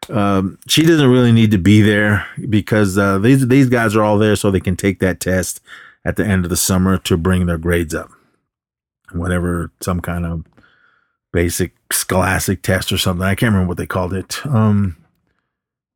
um, 0.09 0.57
she 0.67 0.83
doesn't 0.83 1.09
really 1.09 1.31
need 1.31 1.51
to 1.51 1.57
be 1.57 1.81
there 1.81 2.25
because 2.49 2.97
uh, 2.97 3.17
these 3.19 3.47
these 3.47 3.69
guys 3.69 3.95
are 3.95 4.03
all 4.03 4.17
there 4.17 4.35
so 4.35 4.49
they 4.49 4.59
can 4.59 4.75
take 4.75 4.99
that 4.99 5.19
test 5.19 5.61
at 6.03 6.15
the 6.15 6.25
end 6.25 6.45
of 6.45 6.49
the 6.49 6.57
summer 6.57 6.97
to 6.97 7.17
bring 7.17 7.45
their 7.45 7.57
grades 7.57 7.93
up, 7.93 8.09
whatever 9.11 9.71
some 9.81 10.01
kind 10.01 10.25
of 10.25 10.45
basic 11.31 11.73
scholastic 11.91 12.61
test 12.61 12.91
or 12.91 12.97
something. 12.97 13.25
I 13.25 13.35
can't 13.35 13.53
remember 13.53 13.69
what 13.69 13.77
they 13.77 13.85
called 13.85 14.13
it. 14.13 14.45
Um, 14.45 14.97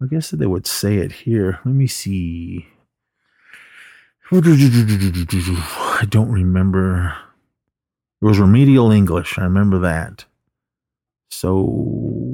I 0.01 0.07
guess 0.07 0.29
they 0.31 0.45
would 0.45 0.67
say 0.67 0.97
it 0.97 1.11
here. 1.11 1.59
Let 1.65 1.75
me 1.75 1.87
see. 1.87 2.67
I 4.31 6.05
don't 6.09 6.31
remember. 6.31 7.15
It 8.21 8.25
was 8.25 8.39
remedial 8.39 8.91
English. 8.91 9.37
I 9.37 9.43
remember 9.43 9.79
that. 9.79 10.25
So, 11.29 12.24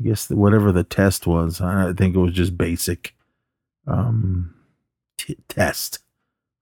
I 0.00 0.04
guess 0.04 0.30
whatever 0.30 0.72
the 0.72 0.84
test 0.84 1.26
was, 1.26 1.60
I 1.60 1.92
think 1.92 2.14
it 2.14 2.20
was 2.20 2.34
just 2.34 2.56
basic 2.56 3.14
um, 3.86 4.54
t- 5.18 5.38
test 5.48 5.98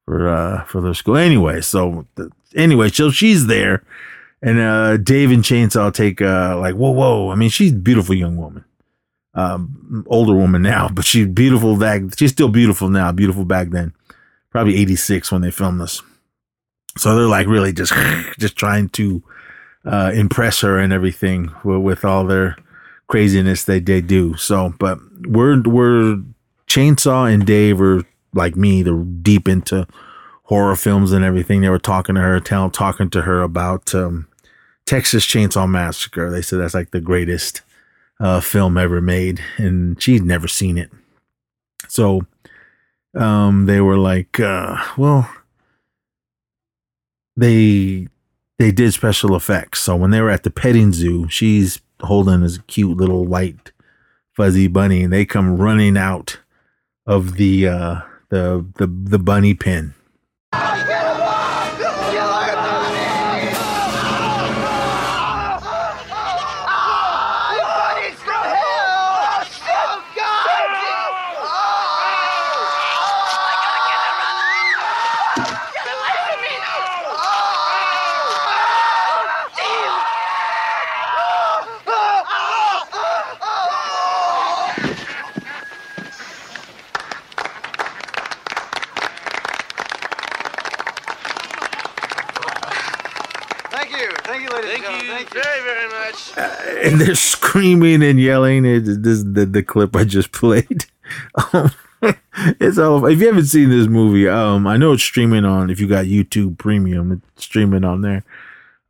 for 0.04 0.28
uh, 0.28 0.64
for 0.64 0.80
their 0.80 0.94
school. 0.94 1.16
Anyway, 1.16 1.60
so 1.60 2.06
the, 2.14 2.30
anyway, 2.54 2.88
so 2.88 3.10
she's 3.10 3.46
there, 3.46 3.84
and 4.40 4.58
uh, 4.58 4.96
Dave 4.96 5.30
and 5.30 5.44
Chainsaw 5.44 5.92
take 5.92 6.22
uh, 6.22 6.58
like 6.58 6.74
whoa 6.74 6.90
whoa. 6.92 7.30
I 7.30 7.34
mean, 7.34 7.50
she's 7.50 7.72
beautiful 7.72 8.14
young 8.14 8.36
woman 8.36 8.64
um, 9.36 10.04
older 10.08 10.34
woman 10.34 10.62
now, 10.62 10.88
but 10.92 11.04
she's 11.04 11.28
beautiful. 11.28 11.76
back. 11.76 12.02
she's 12.18 12.32
still 12.32 12.48
beautiful 12.48 12.88
now. 12.88 13.12
Beautiful 13.12 13.44
back 13.44 13.68
then, 13.70 13.92
probably 14.50 14.76
eighty 14.76 14.96
six 14.96 15.30
when 15.30 15.42
they 15.42 15.50
filmed 15.50 15.80
this. 15.80 16.02
So 16.96 17.14
they're 17.14 17.26
like 17.26 17.46
really 17.46 17.72
just 17.72 17.92
just 18.38 18.56
trying 18.56 18.88
to 18.90 19.22
uh, 19.84 20.10
impress 20.14 20.62
her 20.62 20.78
and 20.78 20.92
everything 20.92 21.52
with, 21.62 21.82
with 21.82 22.04
all 22.04 22.24
their 22.24 22.56
craziness 23.08 23.64
that 23.64 23.86
they 23.86 24.00
do. 24.00 24.36
So, 24.36 24.74
but 24.78 24.98
we're 25.26 25.60
we're 25.62 26.22
Chainsaw 26.66 27.32
and 27.32 27.46
Dave 27.46 27.80
are 27.80 28.02
like 28.34 28.56
me. 28.56 28.82
They're 28.82 28.94
deep 28.94 29.48
into 29.48 29.86
horror 30.44 30.76
films 30.76 31.12
and 31.12 31.24
everything. 31.24 31.60
They 31.60 31.68
were 31.68 31.78
talking 31.78 32.14
to 32.14 32.20
her, 32.20 32.40
tell, 32.40 32.70
talking 32.70 33.10
to 33.10 33.22
her 33.22 33.42
about 33.42 33.94
um, 33.94 34.28
Texas 34.84 35.26
Chainsaw 35.26 35.68
Massacre. 35.68 36.30
They 36.30 36.42
said 36.42 36.60
that's 36.60 36.74
like 36.74 36.90
the 36.90 37.00
greatest 37.00 37.62
uh, 38.20 38.40
film 38.40 38.78
ever 38.78 39.00
made, 39.00 39.40
and 39.56 40.00
she'd 40.00 40.24
never 40.24 40.48
seen 40.48 40.78
it. 40.78 40.90
So 41.88 42.26
um, 43.14 43.66
they 43.66 43.80
were 43.80 43.98
like, 43.98 44.40
uh, 44.40 44.76
well, 44.96 45.30
they 47.36 48.08
they 48.58 48.70
did 48.72 48.94
special 48.94 49.36
effects. 49.36 49.80
So 49.80 49.96
when 49.96 50.10
they 50.10 50.20
were 50.20 50.30
at 50.30 50.42
the 50.42 50.50
petting 50.50 50.92
zoo, 50.92 51.28
she's 51.28 51.80
holding 52.00 52.40
this 52.42 52.58
cute 52.66 52.96
little 52.96 53.26
white 53.26 53.72
fuzzy 54.34 54.68
bunny, 54.68 55.02
and 55.04 55.12
they 55.12 55.24
come 55.24 55.56
running 55.56 55.96
out 55.96 56.38
of 57.06 57.36
the 57.36 57.68
uh, 57.68 58.00
the 58.28 58.64
the 58.76 58.86
the 58.86 59.18
bunny 59.18 59.54
pen. 59.54 59.94
And 96.66 97.00
they're 97.00 97.14
screaming 97.14 98.02
and 98.02 98.20
yelling. 98.20 98.64
It, 98.64 98.80
this 98.80 99.22
the 99.22 99.46
the 99.46 99.62
clip 99.62 99.96
I 99.96 100.04
just 100.04 100.32
played. 100.32 100.86
Um, 101.52 101.70
it's 102.60 102.78
all. 102.78 103.06
If 103.06 103.20
you 103.20 103.28
haven't 103.28 103.46
seen 103.46 103.70
this 103.70 103.86
movie, 103.86 104.28
um, 104.28 104.66
I 104.66 104.76
know 104.76 104.92
it's 104.92 105.04
streaming 105.04 105.44
on. 105.44 105.70
If 105.70 105.78
you 105.78 105.86
got 105.86 106.06
YouTube 106.06 106.58
Premium, 106.58 107.22
it's 107.36 107.44
streaming 107.44 107.84
on 107.84 108.00
there. 108.00 108.24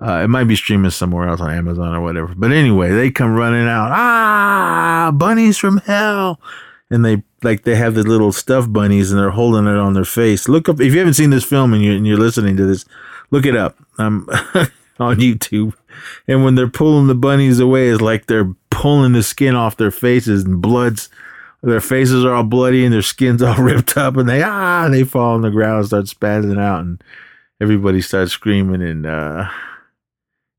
Uh, 0.00 0.22
it 0.24 0.28
might 0.28 0.44
be 0.44 0.56
streaming 0.56 0.90
somewhere 0.90 1.28
else 1.28 1.40
on 1.40 1.50
Amazon 1.50 1.94
or 1.94 2.00
whatever. 2.00 2.34
But 2.34 2.52
anyway, 2.52 2.90
they 2.90 3.10
come 3.10 3.34
running 3.34 3.68
out. 3.68 3.90
Ah, 3.92 5.12
bunnies 5.14 5.56
from 5.56 5.78
hell, 5.78 6.40
and 6.90 7.04
they 7.04 7.22
like 7.42 7.62
they 7.62 7.76
have 7.76 7.94
the 7.94 8.02
little 8.02 8.32
stuffed 8.32 8.72
bunnies 8.72 9.10
and 9.10 9.20
they're 9.20 9.30
holding 9.30 9.66
it 9.66 9.78
on 9.78 9.94
their 9.94 10.04
face. 10.04 10.48
Look 10.48 10.68
up 10.68 10.80
if 10.80 10.92
you 10.92 10.98
haven't 10.98 11.14
seen 11.14 11.30
this 11.30 11.44
film 11.44 11.72
and 11.72 11.82
you're, 11.82 11.94
and 11.94 12.06
you're 12.06 12.18
listening 12.18 12.56
to 12.56 12.66
this, 12.66 12.84
look 13.30 13.46
it 13.46 13.56
up. 13.56 13.76
Um, 13.98 14.28
on 15.00 15.16
YouTube. 15.16 15.74
And 16.26 16.44
when 16.44 16.54
they're 16.54 16.68
pulling 16.68 17.06
the 17.06 17.14
bunnies 17.14 17.58
away, 17.58 17.88
it's 17.88 18.00
like 18.00 18.26
they're 18.26 18.52
pulling 18.70 19.12
the 19.12 19.22
skin 19.22 19.54
off 19.54 19.76
their 19.76 19.90
faces 19.90 20.44
and 20.44 20.60
bloods. 20.60 21.08
Their 21.62 21.80
faces 21.80 22.24
are 22.24 22.34
all 22.34 22.44
bloody 22.44 22.84
and 22.84 22.92
their 22.92 23.02
skin's 23.02 23.42
all 23.42 23.56
ripped 23.62 23.96
up, 23.96 24.16
and 24.16 24.28
they 24.28 24.42
ah 24.42 24.88
they 24.88 25.04
fall 25.04 25.34
on 25.34 25.42
the 25.42 25.50
ground 25.50 25.78
and 25.78 25.86
start 25.86 26.04
spazzing 26.04 26.60
out, 26.60 26.80
and 26.80 27.02
everybody 27.60 28.00
starts 28.00 28.32
screaming. 28.32 28.82
And 28.82 29.06
uh, 29.06 29.50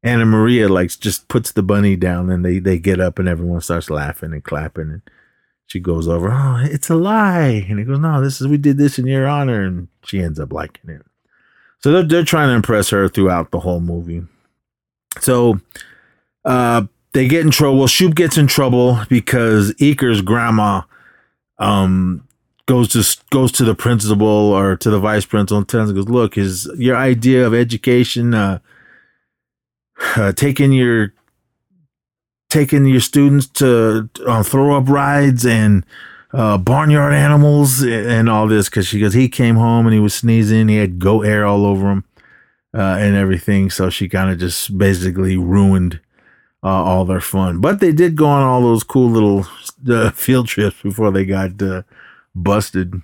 Anna 0.03 0.25
Maria 0.25 0.67
like 0.67 0.89
just 0.99 1.27
puts 1.27 1.51
the 1.51 1.63
bunny 1.63 1.95
down, 1.95 2.29
and 2.29 2.43
they 2.43 2.59
they 2.59 2.79
get 2.79 2.99
up, 2.99 3.19
and 3.19 3.29
everyone 3.29 3.61
starts 3.61 3.89
laughing 3.89 4.33
and 4.33 4.43
clapping, 4.43 4.89
and 4.89 5.01
she 5.67 5.79
goes 5.79 6.07
over, 6.07 6.31
oh, 6.31 6.59
it's 6.63 6.89
a 6.89 6.95
lie, 6.95 7.65
and 7.69 7.77
he 7.77 7.85
goes, 7.85 7.99
no, 7.99 8.21
this 8.21 8.39
is 8.39 8.47
we 8.47 8.57
did 8.57 8.77
this 8.77 8.97
in 8.97 9.05
your 9.05 9.27
honor, 9.27 9.61
and 9.61 9.89
she 10.03 10.21
ends 10.21 10.39
up 10.39 10.51
liking 10.51 10.89
it. 10.89 11.05
So 11.79 11.91
they're, 11.91 12.03
they're 12.03 12.23
trying 12.23 12.49
to 12.49 12.55
impress 12.55 12.89
her 12.89 13.07
throughout 13.07 13.51
the 13.51 13.59
whole 13.59 13.79
movie. 13.79 14.23
So 15.19 15.59
uh, 16.45 16.83
they 17.13 17.27
get 17.27 17.45
in 17.45 17.51
trouble. 17.51 17.79
Well, 17.79 17.87
Shoop 17.87 18.15
gets 18.15 18.37
in 18.37 18.47
trouble 18.47 18.99
because 19.09 19.73
Eeker's 19.75 20.21
grandma 20.21 20.81
um, 21.59 22.27
goes 22.67 22.89
to 22.89 23.23
goes 23.29 23.51
to 23.53 23.63
the 23.63 23.75
principal 23.75 24.27
or 24.27 24.75
to 24.77 24.89
the 24.89 24.99
vice 24.99 25.25
principal 25.25 25.57
and 25.57 25.67
tells 25.67 25.89
him, 25.89 25.95
goes, 25.95 26.09
"Look, 26.09 26.37
is 26.37 26.69
your 26.77 26.95
idea 26.95 27.45
of 27.45 27.53
education 27.53 28.33
uh, 28.33 28.59
uh, 30.15 30.31
taking 30.33 30.71
your 30.71 31.13
taking 32.49 32.85
your 32.85 33.01
students 33.01 33.47
to 33.47 34.09
on 34.27 34.43
throw 34.43 34.77
up 34.77 34.87
rides 34.87 35.45
and 35.45 35.85
uh, 36.33 36.57
barnyard 36.57 37.13
animals 37.13 37.81
and 37.83 38.29
all 38.29 38.47
this 38.47 38.69
because 38.69 38.87
she 38.87 38.99
goes 38.99 39.13
he 39.13 39.29
came 39.29 39.55
home 39.55 39.85
and 39.85 39.93
he 39.93 39.99
was 39.99 40.13
sneezing. 40.13 40.67
He 40.67 40.77
had 40.77 40.99
goat 40.99 41.25
hair 41.25 41.45
all 41.45 41.65
over 41.65 41.91
him 41.91 42.05
uh, 42.73 42.97
and 42.99 43.15
everything. 43.15 43.69
So 43.69 43.89
she 43.89 44.09
kind 44.09 44.31
of 44.31 44.39
just 44.39 44.77
basically 44.77 45.37
ruined 45.37 45.99
uh, 46.63 46.67
all 46.67 47.05
their 47.05 47.21
fun. 47.21 47.61
But 47.61 47.79
they 47.79 47.91
did 47.91 48.15
go 48.15 48.27
on 48.27 48.43
all 48.43 48.61
those 48.61 48.83
cool 48.83 49.09
little 49.09 49.47
uh, 49.89 50.09
field 50.15 50.47
trips 50.47 50.81
before 50.81 51.11
they 51.11 51.25
got 51.25 51.61
uh, 51.61 51.83
busted. 52.35 53.01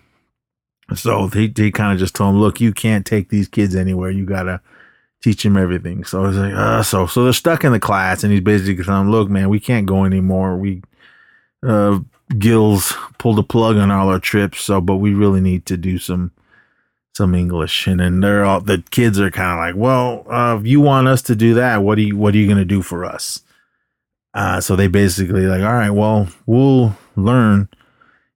So 0.95 1.27
he, 1.27 1.51
he 1.55 1.71
kind 1.71 1.93
of 1.93 1.99
just 1.99 2.13
told 2.15 2.35
him 2.35 2.41
look 2.41 2.59
you 2.59 2.73
can't 2.73 3.05
take 3.05 3.29
these 3.29 3.47
kids 3.47 3.75
anywhere. 3.75 4.11
You 4.11 4.25
gotta 4.25 4.61
teach 5.21 5.43
them 5.43 5.55
everything. 5.55 6.03
So 6.03 6.25
he's 6.25 6.35
like 6.35 6.53
uh, 6.53 6.83
so 6.83 7.07
so 7.07 7.23
they're 7.23 7.33
stuck 7.33 7.63
in 7.63 7.71
the 7.71 7.79
class 7.79 8.23
and 8.23 8.33
he's 8.33 8.41
basically 8.41 8.83
telling 8.83 9.09
look 9.09 9.29
man 9.29 9.49
we 9.49 9.61
can't 9.61 9.85
go 9.85 10.03
anymore. 10.03 10.57
We 10.57 10.83
uh 11.65 11.99
Gills 12.37 12.93
pulled 13.17 13.39
a 13.39 13.43
plug 13.43 13.77
on 13.77 13.91
all 13.91 14.09
our 14.09 14.19
trips. 14.19 14.61
So, 14.61 14.81
but 14.81 14.97
we 14.97 15.13
really 15.13 15.41
need 15.41 15.65
to 15.67 15.77
do 15.77 15.97
some 15.97 16.31
some 17.15 17.35
English. 17.35 17.87
And 17.87 17.99
then 17.99 18.19
they're 18.19 18.43
all 18.43 18.61
the 18.61 18.83
kids 18.91 19.19
are 19.19 19.31
kind 19.31 19.51
of 19.51 19.75
like, 19.75 19.81
well, 19.81 20.25
uh, 20.31 20.57
if 20.59 20.65
you 20.65 20.81
want 20.81 21.07
us 21.07 21.21
to 21.23 21.35
do 21.35 21.53
that, 21.55 21.83
what 21.83 21.95
do 21.95 22.01
you 22.01 22.17
what 22.17 22.33
are 22.33 22.37
you 22.37 22.47
to 22.57 22.65
do 22.65 22.81
for 22.81 23.05
us? 23.05 23.41
Uh, 24.33 24.59
so 24.59 24.75
they 24.75 24.87
basically 24.87 25.45
like, 25.45 25.61
all 25.61 25.73
right, 25.73 25.91
well, 25.91 26.27
we'll 26.47 26.95
learn 27.15 27.69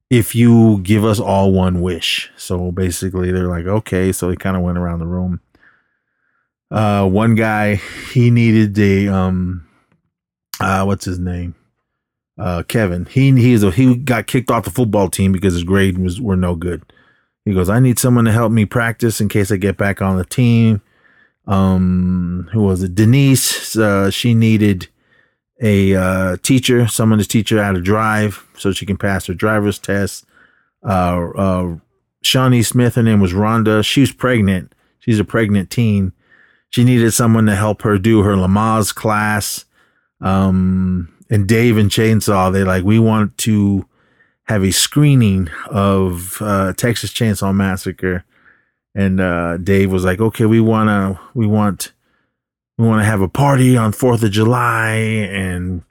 if 0.10 0.36
you 0.36 0.80
give 0.84 1.04
us 1.04 1.20
all 1.20 1.52
one 1.52 1.82
wish. 1.82 2.32
So 2.38 2.72
basically, 2.72 3.32
they're 3.32 3.48
like, 3.48 3.66
okay. 3.66 4.12
So 4.12 4.30
they 4.30 4.36
kind 4.36 4.56
of 4.56 4.64
went 4.64 4.78
around 4.78 5.00
the 5.00 5.08
room. 5.08 5.42
Uh, 6.70 7.08
one 7.08 7.36
guy 7.36 7.76
he 8.12 8.30
needed 8.30 8.78
a 8.78 9.08
um, 9.08 9.68
uh, 10.60 10.84
what's 10.84 11.06
his 11.06 11.20
name? 11.20 11.56
Uh, 12.38 12.64
Kevin. 12.64 13.06
He 13.06 13.32
he's 13.32 13.64
a, 13.64 13.72
he 13.72 13.96
got 13.96 14.28
kicked 14.28 14.52
off 14.52 14.66
the 14.66 14.72
football 14.72 15.10
team 15.10 15.32
because 15.32 15.54
his 15.54 15.64
grades 15.64 15.98
was 15.98 16.22
were 16.22 16.36
no 16.36 16.56
good. 16.56 16.84
He 17.46 17.54
goes, 17.54 17.70
I 17.70 17.80
need 17.80 17.98
someone 17.98 18.26
to 18.26 18.32
help 18.32 18.52
me 18.52 18.66
practice 18.66 19.22
in 19.22 19.30
case 19.30 19.52
I 19.52 19.58
get 19.58 19.78
back 19.78 20.02
on 20.02 20.18
the 20.18 20.26
team. 20.26 20.82
Um, 21.46 22.50
who 22.52 22.64
was 22.64 22.84
it? 22.84 22.94
Denise. 22.94 23.78
Uh, 23.78 24.12
she 24.12 24.34
needed 24.34 24.90
a 25.62 25.96
uh, 25.96 26.38
teacher, 26.44 26.88
someone 26.88 27.20
to 27.20 27.26
teach 27.26 27.50
her 27.50 27.64
how 27.64 27.72
to 27.72 27.82
drive 27.82 28.46
so 28.58 28.72
she 28.72 28.86
can 28.86 28.98
pass 28.98 29.26
her 29.28 29.34
driver's 29.34 29.80
test. 29.80 30.26
Uh, 30.84 31.30
uh, 31.36 31.76
Shawnee 32.22 32.64
Smith, 32.64 32.96
her 32.96 33.04
name 33.04 33.22
was 33.22 33.34
Rhonda. 33.34 33.84
She 33.84 34.02
was 34.02 34.12
pregnant. 34.12 34.74
She's 35.00 35.20
a 35.20 35.24
pregnant 35.24 35.70
teen. 35.70 36.12
She 36.70 36.84
needed 36.84 37.12
someone 37.12 37.46
to 37.46 37.56
help 37.56 37.84
her 37.84 37.98
do 37.98 38.24
her 38.24 38.36
Lamaze 38.36 38.94
class. 38.94 39.66
Um, 40.20 41.14
and 41.30 41.48
Dave 41.48 41.78
and 41.78 41.90
Chainsaw, 41.90 42.52
they 42.52 42.64
like, 42.64 42.84
we 42.84 43.00
want 43.00 43.38
to 43.40 43.86
have 44.44 44.64
a 44.64 44.72
screening 44.72 45.50
of 45.70 46.42
uh, 46.42 46.74
Texas 46.74 47.12
Chainsaw 47.12 47.54
Massacre. 47.54 48.24
And 48.96 49.20
uh, 49.20 49.58
Dave 49.58 49.92
was 49.92 50.06
like, 50.06 50.20
okay, 50.20 50.46
we 50.46 50.60
want 50.60 50.88
to, 50.88 51.20
we 51.34 51.46
want, 51.46 51.94
we 52.78 52.88
want 52.88 53.02
to 53.02 53.06
have 53.06 53.22
a 53.22 53.28
party 53.28 53.76
on 53.76 53.92
4th 53.92 54.24
of 54.24 54.32
July 54.32 54.94
and 54.96 55.84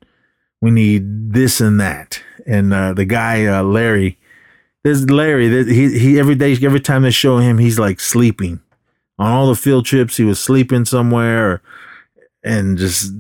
we 0.61 0.71
need 0.71 1.33
this 1.33 1.61
and 1.61 1.79
that. 1.81 2.23
And 2.47 2.73
uh, 2.73 2.95
the 2.95 3.05
guy, 3.05 3.45
uh, 3.47 3.63
Larry, 3.63 4.19
there's 4.85 5.09
Larry, 5.11 5.65
he, 5.67 5.99
he, 5.99 6.19
every 6.19 6.35
day, 6.35 6.57
every 6.63 6.81
time 6.81 7.03
they 7.03 7.11
show 7.11 7.39
him, 7.39 7.59
he's 7.59 7.79
like 7.79 8.01
sleeping 8.01 8.61
on 9.19 9.33
all 9.33 9.49
the 9.49 9.55
field 9.57 9.85
trips. 9.85 10.17
He 10.17 10.25
was 10.25 10.41
sleeping 10.41 10.85
somewhere 10.85 11.61
and 12.43 12.79
just 12.79 13.13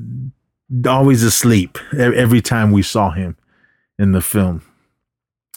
always 0.87 1.23
asleep 1.23 1.79
every 1.97 2.41
time 2.41 2.73
we 2.73 2.83
saw 2.83 3.11
him 3.11 3.37
in 3.99 4.13
the 4.13 4.21
film. 4.21 4.63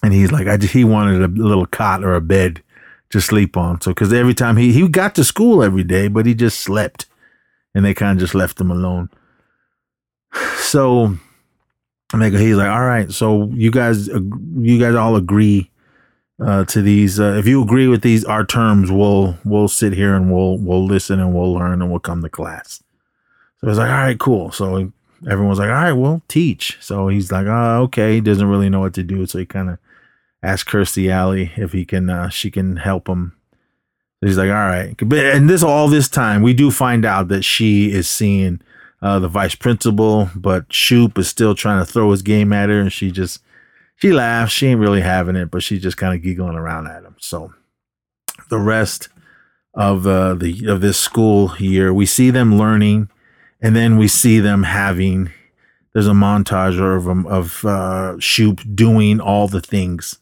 And 0.04 0.14
he's 0.14 0.32
like, 0.32 0.48
I 0.48 0.58
just, 0.58 0.74
he 0.74 0.84
wanted 0.84 1.22
a 1.22 1.28
little 1.28 1.66
cot 1.66 2.04
or 2.04 2.16
a 2.16 2.22
bed 2.22 2.64
to 3.10 3.20
sleep 3.20 3.58
on. 3.58 3.82
So, 3.82 3.94
cause 3.94 4.14
every 4.14 4.34
time 4.34 4.56
he, 4.56 4.72
he 4.72 4.88
got 4.88 5.16
to 5.16 5.24
school 5.24 5.64
every 5.64 5.84
day, 5.84 6.08
but 6.08 6.26
he 6.26 6.34
just 6.34 6.60
slept 6.60 7.08
and 7.74 7.84
they 7.84 7.94
kind 7.94 8.18
of 8.18 8.20
just 8.20 8.36
left 8.36 8.60
him 8.60 8.72
alone. 8.72 9.10
So 10.70 11.18
he's 12.14 12.32
like, 12.58 12.70
all 12.70 12.86
right, 12.86 13.12
so 13.12 13.50
you 13.54 13.72
guys, 13.72 14.08
you 14.08 14.80
guys 14.80 14.94
all 14.94 15.16
agree 15.16 15.72
uh, 16.40 16.64
to 16.66 16.84
these. 16.84 17.20
Uh, 17.20 17.36
if 17.40 17.48
you 17.48 17.64
agree 17.64 17.88
with 17.88 18.04
these, 18.04 18.24
our 18.24 18.46
terms, 18.46 18.92
we'll, 18.92 19.36
we'll 19.44 19.68
sit 19.68 19.94
here 19.94 20.14
and 20.14 20.32
we'll, 20.32 20.60
we'll 20.60 20.86
listen 20.86 21.20
and 21.20 21.34
we'll 21.34 21.54
learn 21.54 21.82
and 21.82 21.90
we'll 21.90 22.00
come 22.00 22.22
to 22.22 22.30
class. 22.30 22.84
So 23.58 23.68
I 23.68 23.70
was 23.70 23.78
like, 23.80 23.90
all 23.90 23.98
right, 23.98 24.20
cool. 24.20 24.52
So 24.52 24.94
everyone's 25.28 25.60
like, 25.60 25.70
all 25.70 25.76
right, 25.76 25.94
well, 25.94 26.22
teach. 26.28 26.78
So 26.82 27.08
he's 27.08 27.32
like, 27.32 27.48
oh, 27.48 27.82
okay. 27.84 28.16
He 28.16 28.22
doesn't 28.22 28.48
really 28.48 28.70
know 28.70 28.80
what 28.80 28.94
to 28.96 29.04
do. 29.04 29.26
So 29.26 29.40
he 29.40 29.46
kind 29.46 29.70
of 29.70 29.80
asks 30.44 30.70
Kirstie 30.70 31.12
Alley 31.12 31.52
if 31.58 31.74
he 31.74 31.86
can, 31.86 32.10
uh, 32.10 32.30
she 32.30 32.52
can 32.52 32.78
help 32.78 33.08
him. 33.08 33.36
He's 34.22 34.38
like, 34.38 34.50
all 34.50 34.56
right. 34.56 34.96
And 35.02 35.50
this, 35.50 35.64
all 35.64 35.88
this 35.88 36.10
time, 36.10 36.42
we 36.42 36.54
do 36.54 36.72
find 36.72 37.06
out 37.06 37.30
that 37.30 37.44
she 37.44 37.92
is 37.92 38.08
seeing 38.10 38.62
uh, 39.02 39.20
the 39.20 39.30
vice 39.30 39.56
principal, 39.56 40.30
but 40.36 40.72
Shoop 40.74 41.18
is 41.18 41.30
still 41.30 41.56
trying 41.56 41.86
to 41.86 41.92
throw 41.92 42.12
his 42.12 42.22
game 42.22 42.52
at 42.52 42.70
her. 42.70 42.82
And 42.82 42.92
she 42.92 43.12
just, 43.12 43.42
she 43.96 44.12
laughs. 44.12 44.52
She 44.52 44.68
ain't 44.68 44.82
really 44.82 45.02
having 45.02 45.38
it, 45.38 45.50
but 45.50 45.64
she's 45.64 45.82
just 45.82 45.98
kind 45.98 46.14
of 46.14 46.22
giggling 46.22 46.56
around 46.56 46.88
at 46.88 47.04
him. 47.04 47.16
So 47.20 47.54
the 48.50 48.60
rest 48.60 49.08
of 49.74 50.06
uh, 50.06 50.34
the, 50.34 50.66
of 50.68 50.82
this 50.82 50.98
school 50.98 51.56
year, 51.58 51.94
we 51.94 52.06
see 52.06 52.30
them 52.30 52.58
learning 52.58 53.10
and 53.62 53.76
then 53.76 53.98
we 53.98 54.08
see 54.08 54.40
them 54.40 54.64
having 54.64 55.32
there's 55.94 56.08
a 56.08 56.12
montage 56.12 56.80
of 56.80 57.08
of 57.28 57.66
uh, 57.66 58.20
Shoop 58.20 58.62
doing 58.76 59.20
all 59.20 59.48
the 59.48 59.62
things 59.62 60.20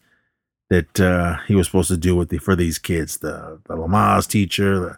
that 0.69 0.99
uh, 0.99 1.37
he 1.47 1.55
was 1.55 1.67
supposed 1.67 1.89
to 1.89 1.97
do 1.97 2.15
with 2.15 2.29
the 2.29 2.37
for 2.37 2.55
these 2.55 2.79
kids. 2.79 3.17
The 3.17 3.59
the 3.67 3.75
Lamaze 3.75 4.27
teacher, 4.27 4.79
the, 4.79 4.97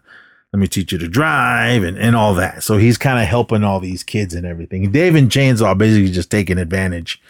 let 0.52 0.60
me 0.60 0.66
teach 0.68 0.92
you 0.92 0.98
to 0.98 1.08
drive, 1.08 1.82
and 1.82 1.98
and 1.98 2.14
all 2.14 2.34
that. 2.34 2.62
So 2.62 2.76
he's 2.76 2.98
kind 2.98 3.18
of 3.18 3.26
helping 3.26 3.64
all 3.64 3.80
these 3.80 4.02
kids 4.02 4.34
and 4.34 4.46
everything. 4.46 4.90
Dave 4.90 5.14
and 5.14 5.30
Chainsaw 5.30 5.76
basically 5.76 6.10
just 6.10 6.30
taking 6.30 6.58
advantage 6.58 7.20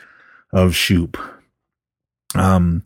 of 0.53 0.75
Shoop. 0.75 1.19
Um, 2.35 2.85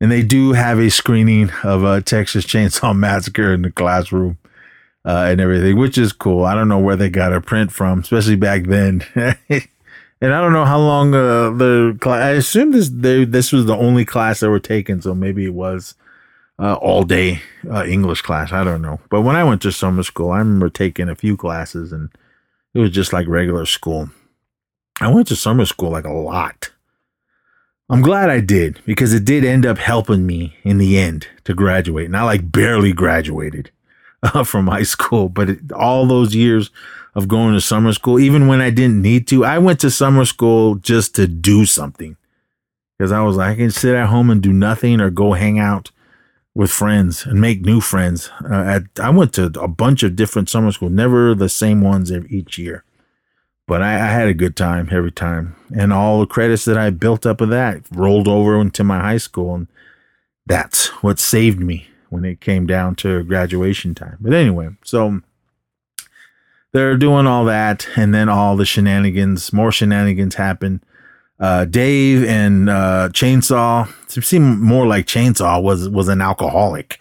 and 0.00 0.12
they 0.12 0.22
do 0.22 0.52
have 0.52 0.78
a 0.78 0.90
screening 0.90 1.50
of 1.64 1.82
a 1.84 2.02
Texas 2.02 2.44
Chainsaw 2.44 2.96
Massacre 2.96 3.52
in 3.52 3.62
the 3.62 3.72
classroom 3.72 4.38
uh, 5.08 5.24
and 5.30 5.40
everything, 5.40 5.78
which 5.78 5.96
is 5.96 6.12
cool. 6.12 6.44
I 6.44 6.54
don't 6.54 6.68
know 6.68 6.78
where 6.78 6.96
they 6.96 7.08
got 7.08 7.32
a 7.32 7.40
print 7.40 7.72
from, 7.72 8.00
especially 8.00 8.36
back 8.36 8.64
then. 8.64 9.02
and 9.14 10.34
I 10.34 10.40
don't 10.42 10.52
know 10.52 10.66
how 10.66 10.78
long 10.78 11.14
uh, 11.14 11.50
the 11.50 11.96
class. 11.98 12.20
I 12.20 12.30
assume 12.32 12.72
this 12.72 12.90
they, 12.90 13.24
this 13.24 13.50
was 13.50 13.64
the 13.64 13.76
only 13.76 14.04
class 14.04 14.40
that 14.40 14.50
were 14.50 14.60
taken, 14.60 15.00
so 15.00 15.14
maybe 15.14 15.46
it 15.46 15.54
was 15.54 15.94
uh, 16.58 16.74
all 16.74 17.04
day 17.04 17.40
uh, 17.70 17.86
English 17.86 18.20
class. 18.20 18.52
I 18.52 18.64
don't 18.64 18.82
know. 18.82 19.00
But 19.08 19.22
when 19.22 19.34
I 19.34 19.44
went 19.44 19.62
to 19.62 19.72
summer 19.72 20.02
school, 20.02 20.30
I 20.30 20.38
remember 20.40 20.68
taking 20.68 21.08
a 21.08 21.16
few 21.16 21.38
classes, 21.38 21.90
and 21.90 22.10
It 22.74 22.80
was 22.80 22.90
just 22.90 23.14
like 23.14 23.26
regular 23.28 23.64
school. 23.64 24.10
I 25.00 25.08
went 25.08 25.28
to 25.28 25.36
summer 25.36 25.64
school 25.64 25.90
like 25.90 26.04
a 26.04 26.12
lot. 26.12 26.70
I'm 27.88 28.02
glad 28.02 28.28
I 28.28 28.40
did 28.40 28.82
because 28.84 29.14
it 29.14 29.24
did 29.24 29.42
end 29.42 29.64
up 29.64 29.78
helping 29.78 30.26
me 30.26 30.58
in 30.64 30.76
the 30.76 30.98
end 30.98 31.28
to 31.44 31.54
graduate. 31.54 32.04
And 32.04 32.16
I 32.16 32.24
like 32.24 32.52
barely 32.52 32.92
graduated 32.92 33.70
uh, 34.22 34.44
from 34.44 34.66
high 34.66 34.82
school, 34.82 35.28
but 35.28 35.50
it, 35.50 35.72
all 35.72 36.06
those 36.06 36.34
years 36.34 36.70
of 37.14 37.28
going 37.28 37.54
to 37.54 37.60
summer 37.60 37.92
school, 37.92 38.18
even 38.18 38.46
when 38.46 38.60
I 38.60 38.70
didn't 38.70 39.02
need 39.02 39.26
to, 39.28 39.44
I 39.44 39.58
went 39.58 39.80
to 39.80 39.90
summer 39.90 40.24
school 40.24 40.76
just 40.76 41.14
to 41.16 41.26
do 41.26 41.64
something 41.64 42.16
because 42.96 43.12
I 43.12 43.22
was 43.22 43.36
like, 43.36 43.52
I 43.52 43.56
can 43.56 43.70
sit 43.70 43.94
at 43.94 44.08
home 44.08 44.30
and 44.30 44.42
do 44.42 44.52
nothing 44.52 45.00
or 45.00 45.10
go 45.10 45.32
hang 45.32 45.58
out 45.58 45.90
with 46.54 46.70
friends 46.70 47.24
and 47.24 47.40
make 47.40 47.62
new 47.62 47.80
friends. 47.80 48.30
Uh, 48.44 48.54
at, 48.54 48.82
I 49.00 49.10
went 49.10 49.32
to 49.34 49.46
a 49.60 49.68
bunch 49.68 50.02
of 50.02 50.16
different 50.16 50.48
summer 50.48 50.72
schools, 50.72 50.92
never 50.92 51.34
the 51.34 51.48
same 51.48 51.80
ones 51.80 52.10
each 52.10 52.58
year. 52.58 52.84
But 53.66 53.82
I, 53.82 53.94
I, 53.94 54.06
had 54.06 54.28
a 54.28 54.34
good 54.34 54.56
time 54.56 54.88
every 54.90 55.12
time. 55.12 55.54
And 55.76 55.92
all 55.92 56.20
the 56.20 56.26
credits 56.26 56.64
that 56.64 56.78
I 56.78 56.88
built 56.90 57.26
up 57.26 57.42
of 57.42 57.50
that 57.50 57.82
rolled 57.92 58.26
over 58.26 58.58
into 58.60 58.82
my 58.82 58.98
high 58.98 59.18
school. 59.18 59.54
And 59.54 59.68
that's 60.46 60.86
what 61.02 61.18
saved 61.18 61.60
me 61.60 61.86
when 62.10 62.24
it 62.24 62.40
came 62.40 62.66
down 62.66 62.94
to 62.96 63.22
graduation 63.24 63.94
time. 63.94 64.16
But 64.20 64.32
anyway, 64.32 64.70
so 64.84 65.20
they're 66.72 66.96
doing 66.96 67.26
all 67.26 67.44
that. 67.46 67.88
And 67.96 68.14
then 68.14 68.28
all 68.28 68.56
the 68.56 68.64
shenanigans, 68.64 69.52
more 69.52 69.72
shenanigans 69.72 70.34
happen. 70.34 70.82
Uh, 71.40 71.64
Dave 71.64 72.24
and 72.24 72.68
uh, 72.68 73.08
Chainsaw 73.12 73.88
seemed 74.22 74.58
more 74.58 74.86
like 74.86 75.06
Chainsaw 75.06 75.62
was 75.62 75.88
was 75.88 76.08
an 76.08 76.20
alcoholic 76.20 77.00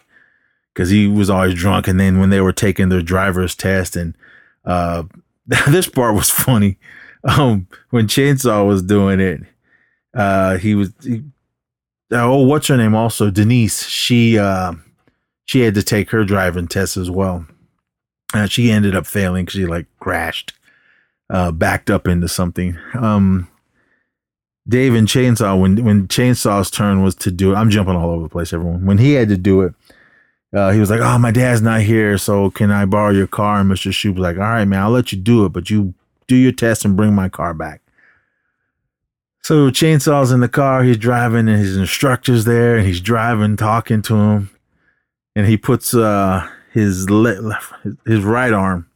because 0.73 0.91
he 0.91 1.07
was 1.07 1.29
always 1.29 1.55
drunk. 1.55 1.87
And 1.87 1.99
then 1.99 2.19
when 2.19 2.29
they 2.29 2.39
were 2.39 2.53
taking 2.53 2.89
their 2.89 3.01
driver's 3.01 3.55
test 3.55 3.95
and 3.95 4.15
uh, 4.63 5.03
this 5.67 5.87
part 5.89 6.13
was 6.13 6.29
funny. 6.29 6.77
Um, 7.23 7.67
when 7.89 8.07
Chainsaw 8.07 8.67
was 8.67 8.83
doing 8.83 9.19
it, 9.19 9.41
uh, 10.13 10.57
he 10.57 10.75
was, 10.75 10.91
he, 11.01 11.23
oh, 12.11 12.43
what's 12.43 12.67
her 12.67 12.77
name? 12.77 12.93
Also, 12.95 13.31
Denise. 13.31 13.87
She, 13.87 14.37
uh, 14.37 14.73
she 15.47 15.62
had 15.62 15.73
to 15.73 15.81
take 15.81 16.12
her 16.12 16.23
driving 16.23 16.67
test 16.67 16.97
as 16.97 17.10
well. 17.10 17.47
Uh, 18.33 18.45
she 18.45 18.69
ended 18.69 18.95
up 18.95 19.07
failing 19.07 19.45
because 19.45 19.60
she 19.60 19.65
like 19.65 19.88
crashed, 19.99 20.53
uh, 21.29 21.51
backed 21.51 21.89
up 21.89 22.07
into 22.07 22.27
something. 22.27 22.77
Um, 22.93 23.47
Dave 24.67 24.93
and 24.93 25.07
Chainsaw, 25.07 25.60
when 25.60 25.83
when 25.83 26.07
Chainsaw's 26.10 26.69
turn 26.69 27.01
was 27.01 27.15
to 27.15 27.31
do 27.31 27.53
it, 27.53 27.55
I'm 27.55 27.69
jumping 27.69 27.95
all 27.95 28.12
over 28.12 28.23
the 28.23 28.29
place, 28.29 28.51
everyone. 28.51 28.86
When 28.86 28.97
he 28.97 29.13
had 29.13 29.29
to 29.29 29.38
do 29.38 29.62
it, 29.62 29.73
uh, 30.53 30.71
he 30.71 30.79
was 30.81 30.89
like, 30.89 30.99
"Oh, 30.99 31.17
my 31.17 31.31
dad's 31.31 31.62
not 31.62 31.81
here, 31.81 32.17
so 32.17 32.51
can 32.51 32.69
I 32.69 32.86
borrow 32.86 33.12
your 33.12 33.27
car?" 33.27 33.62
And 33.62 33.71
Mr. 33.71 33.93
Shoop 33.93 34.15
was 34.15 34.23
like, 34.23 34.36
"All 34.36 34.43
right, 34.43 34.65
man, 34.65 34.81
I'll 34.81 34.91
let 34.91 35.13
you 35.13 35.17
do 35.17 35.45
it, 35.45 35.53
but 35.53 35.69
you 35.69 35.93
do 36.27 36.36
your 36.36 36.51
test 36.51 36.83
and 36.83 36.97
bring 36.97 37.15
my 37.15 37.29
car 37.29 37.53
back." 37.53 37.81
So 39.41 39.69
Chainsaw's 39.69 40.33
in 40.33 40.41
the 40.41 40.49
car, 40.49 40.83
he's 40.83 40.97
driving, 40.97 41.47
and 41.47 41.60
his 41.60 41.77
instructor's 41.77 42.43
there, 42.43 42.75
and 42.75 42.86
he's 42.86 42.99
driving, 42.99 43.55
talking 43.55 44.01
to 44.01 44.15
him, 44.15 44.49
and 45.38 45.45
he 45.45 45.56
puts 45.56 45.93
uh, 45.93 46.47
his 46.73 47.08
his 48.06 48.23
right 48.23 48.54
arm 48.54 48.89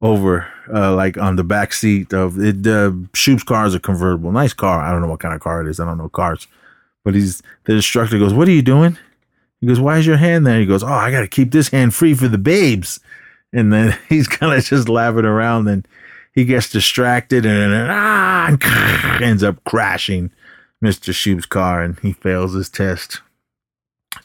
over, 0.00 0.46
uh, 0.72 0.94
like 0.94 1.18
on 1.18 1.36
the 1.36 1.44
back 1.44 1.72
seat 1.72 2.14
of 2.14 2.38
it. 2.38 2.66
Uh, 2.66 2.92
Shoop's 3.14 3.42
car 3.42 3.66
is 3.66 3.74
a 3.74 3.80
convertible, 3.80 4.32
nice 4.32 4.52
car. 4.52 4.80
I 4.80 4.90
don't 4.90 5.02
know 5.02 5.08
what 5.08 5.20
kind 5.20 5.34
of 5.34 5.40
car 5.40 5.60
it 5.60 5.68
is. 5.68 5.80
I 5.80 5.84
don't 5.84 5.98
know 5.98 6.08
cars, 6.08 6.46
but 7.04 7.14
he's 7.14 7.42
the 7.64 7.74
instructor 7.74 8.18
goes, 8.18 8.32
"What 8.32 8.48
are 8.48 8.52
you 8.52 8.62
doing?" 8.62 8.96
He 9.62 9.68
goes, 9.68 9.80
Why 9.80 9.98
is 9.98 10.06
your 10.06 10.16
hand 10.16 10.44
there? 10.44 10.58
He 10.58 10.66
goes, 10.66 10.82
Oh, 10.82 10.88
I 10.88 11.12
got 11.12 11.20
to 11.20 11.28
keep 11.28 11.52
this 11.52 11.68
hand 11.68 11.94
free 11.94 12.14
for 12.14 12.26
the 12.26 12.36
babes. 12.36 12.98
And 13.52 13.72
then 13.72 13.96
he's 14.08 14.28
kind 14.28 14.52
of 14.52 14.62
just 14.62 14.88
laughing 14.88 15.24
around. 15.24 15.68
and 15.68 15.88
he 16.34 16.44
gets 16.44 16.70
distracted 16.70 17.46
and, 17.46 17.72
and, 17.72 17.90
ah, 17.90 19.18
ends 19.22 19.44
up 19.44 19.62
crashing 19.64 20.30
Mr. 20.82 21.14
Shoop's 21.14 21.46
car 21.46 21.82
and 21.82 21.98
he 22.00 22.12
fails 22.12 22.54
his 22.54 22.68
test. 22.68 23.20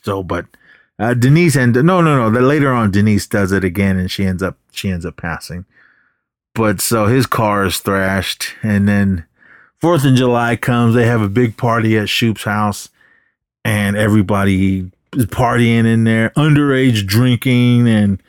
So, 0.02 0.24
but 0.24 0.46
uh, 1.00 1.14
Denise 1.14 1.56
and 1.56 1.74
no, 1.76 2.02
no, 2.02 2.30
no. 2.30 2.40
Later 2.40 2.72
on, 2.72 2.92
Denise 2.92 3.28
does 3.28 3.52
it 3.52 3.64
again 3.64 3.98
and 3.98 4.10
she 4.10 4.26
ends 4.26 4.42
up 4.42 4.58
she 4.72 4.90
ends 4.90 5.06
up 5.06 5.18
passing. 5.18 5.66
But 6.56 6.82
so 6.82 7.06
his 7.06 7.28
car 7.28 7.66
is 7.66 7.78
thrashed, 7.78 8.56
and 8.64 8.88
then 8.88 9.26
Fourth 9.80 10.06
of 10.06 10.16
July 10.16 10.56
comes. 10.56 10.96
They 10.96 11.06
have 11.06 11.22
a 11.22 11.30
big 11.30 11.56
party 11.56 11.98
at 11.98 12.10
Shoop's 12.10 12.44
house, 12.44 12.90
and 13.64 13.96
everybody 13.96 14.92
is 15.14 15.26
partying 15.28 15.86
in 15.86 16.04
there, 16.04 16.32
underage 16.32 17.06
drinking, 17.06 17.88
and 17.88 18.22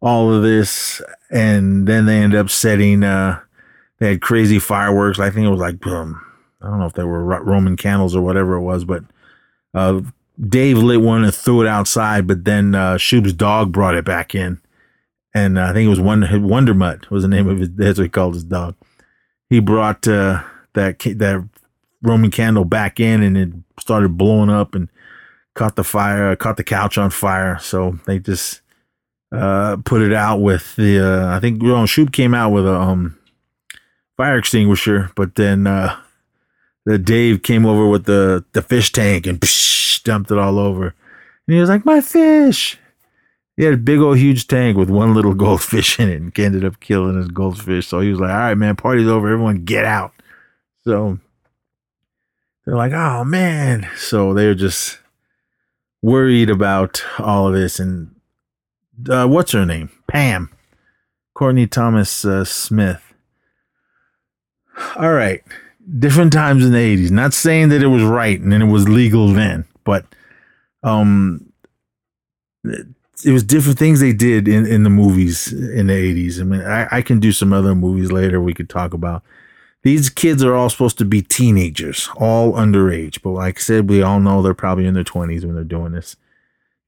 all 0.00 0.32
of 0.32 0.44
this. 0.44 1.02
And 1.30 1.88
then 1.88 2.06
they 2.06 2.18
end 2.18 2.36
up 2.36 2.50
setting. 2.50 3.02
Uh, 3.02 3.40
they 3.98 4.10
had 4.10 4.22
crazy 4.22 4.60
fireworks. 4.60 5.18
I 5.18 5.30
think 5.30 5.46
it 5.46 5.50
was 5.50 5.58
like 5.58 5.84
um, 5.88 6.24
I 6.60 6.68
don't 6.68 6.78
know 6.78 6.86
if 6.86 6.92
they 6.92 7.04
were 7.04 7.24
Roman 7.24 7.76
candles 7.76 8.14
or 8.14 8.22
whatever 8.22 8.54
it 8.54 8.62
was, 8.62 8.84
but 8.84 9.02
uh, 9.74 10.02
Dave 10.46 10.78
lit 10.78 11.00
one 11.00 11.24
and 11.24 11.34
threw 11.34 11.62
it 11.62 11.68
outside. 11.68 12.26
But 12.26 12.44
then 12.44 12.74
uh, 12.74 12.98
dog 13.36 13.72
brought 13.72 13.94
it 13.94 14.04
back 14.04 14.34
in, 14.34 14.60
and 15.34 15.58
uh, 15.58 15.66
I 15.66 15.72
think 15.72 15.86
it 15.86 15.90
was 15.90 16.00
Wonder 16.00 16.74
Mutt 16.74 17.10
was 17.10 17.22
the 17.22 17.28
name 17.28 17.48
of 17.48 17.62
it. 17.62 17.76
That's 17.76 17.98
what 17.98 18.04
he 18.04 18.10
called 18.10 18.34
his 18.34 18.44
dog. 18.44 18.74
He 19.48 19.60
brought 19.60 20.06
uh, 20.08 20.42
that 20.74 20.98
that 21.00 21.48
Roman 22.02 22.30
candle 22.30 22.64
back 22.64 22.98
in, 22.98 23.22
and 23.22 23.36
it 23.36 23.50
started 23.80 24.16
blowing 24.16 24.50
up 24.50 24.74
and 24.74 24.88
caught 25.54 25.76
the 25.76 25.84
fire, 25.84 26.34
caught 26.36 26.56
the 26.56 26.64
couch 26.64 26.98
on 26.98 27.10
fire. 27.10 27.58
So 27.60 27.98
they 28.06 28.18
just 28.18 28.62
uh, 29.30 29.76
put 29.84 30.02
it 30.02 30.12
out 30.12 30.38
with 30.38 30.74
the. 30.76 31.00
Uh, 31.00 31.36
I 31.36 31.40
think 31.40 31.62
well, 31.62 31.86
Shoop 31.86 32.12
came 32.12 32.34
out 32.34 32.50
with 32.50 32.66
a 32.66 32.74
um, 32.74 33.18
fire 34.16 34.38
extinguisher, 34.38 35.10
but 35.14 35.36
then 35.36 35.66
uh, 35.66 35.98
the 36.84 36.98
Dave 36.98 37.42
came 37.42 37.64
over 37.64 37.86
with 37.86 38.04
the 38.04 38.44
the 38.52 38.62
fish 38.62 38.92
tank 38.92 39.26
and 39.26 39.40
psh, 39.40 39.81
dumped 40.04 40.30
it 40.30 40.38
all 40.38 40.58
over. 40.58 40.94
And 41.46 41.54
he 41.54 41.60
was 41.60 41.68
like, 41.68 41.84
"My 41.84 42.00
fish." 42.00 42.78
He 43.56 43.64
had 43.64 43.74
a 43.74 43.78
big 43.78 43.98
old 43.98 44.18
huge 44.18 44.46
tank 44.46 44.76
with 44.76 44.88
one 44.88 45.14
little 45.14 45.34
goldfish 45.46 46.00
in 46.00 46.08
it 46.08 46.20
and 46.20 46.38
ended 46.38 46.64
up 46.64 46.80
killing 46.80 47.16
his 47.16 47.28
goldfish. 47.28 47.86
So 47.86 48.00
he 48.00 48.10
was 48.10 48.20
like, 48.20 48.30
All 48.30 48.36
right, 48.36 48.54
man, 48.54 48.76
party's 48.76 49.08
over. 49.08 49.30
Everyone 49.30 49.64
get 49.64 49.84
out. 49.84 50.12
So 50.84 51.18
they're 52.64 52.76
like, 52.76 52.92
Oh 52.92 53.24
man. 53.24 53.88
So 53.96 54.34
they're 54.34 54.54
just 54.54 54.98
worried 56.00 56.50
about 56.50 57.04
all 57.18 57.48
of 57.48 57.54
this. 57.54 57.78
And 57.78 58.14
uh, 59.08 59.28
what's 59.28 59.52
her 59.52 59.66
name? 59.66 59.90
Pam. 60.08 60.50
Courtney 61.34 61.66
Thomas 61.66 62.24
uh, 62.24 62.44
Smith. 62.44 63.14
All 64.96 65.12
right. 65.12 65.42
Different 65.98 66.32
times 66.32 66.64
in 66.64 66.72
the 66.72 66.78
80s. 66.78 67.10
Not 67.10 67.34
saying 67.34 67.68
that 67.70 67.82
it 67.82 67.88
was 67.88 68.02
right 68.02 68.40
and 68.40 68.52
it 68.52 68.66
was 68.66 68.88
legal 68.88 69.28
then, 69.28 69.66
but 69.84 70.06
um, 70.82 71.52
it 72.64 73.32
was 73.32 73.42
different 73.42 73.78
things 73.78 74.00
they 74.00 74.12
did 74.12 74.48
in, 74.48 74.66
in 74.66 74.82
the 74.82 74.90
movies 74.90 75.52
in 75.52 75.86
the 75.88 75.92
80s. 75.92 76.40
I 76.40 76.44
mean, 76.44 76.60
I, 76.62 76.88
I 76.90 77.02
can 77.02 77.20
do 77.20 77.32
some 77.32 77.52
other 77.52 77.74
movies 77.74 78.10
later 78.10 78.40
we 78.40 78.54
could 78.54 78.68
talk 78.68 78.94
about. 78.94 79.22
These 79.82 80.10
kids 80.10 80.44
are 80.44 80.54
all 80.54 80.70
supposed 80.70 80.98
to 80.98 81.04
be 81.04 81.22
teenagers, 81.22 82.08
all 82.16 82.52
underage. 82.52 83.20
But 83.22 83.30
like 83.30 83.58
I 83.58 83.60
said, 83.60 83.90
we 83.90 84.02
all 84.02 84.20
know 84.20 84.40
they're 84.40 84.54
probably 84.54 84.86
in 84.86 84.94
their 84.94 85.04
20s 85.04 85.44
when 85.44 85.54
they're 85.54 85.64
doing 85.64 85.92
this. 85.92 86.16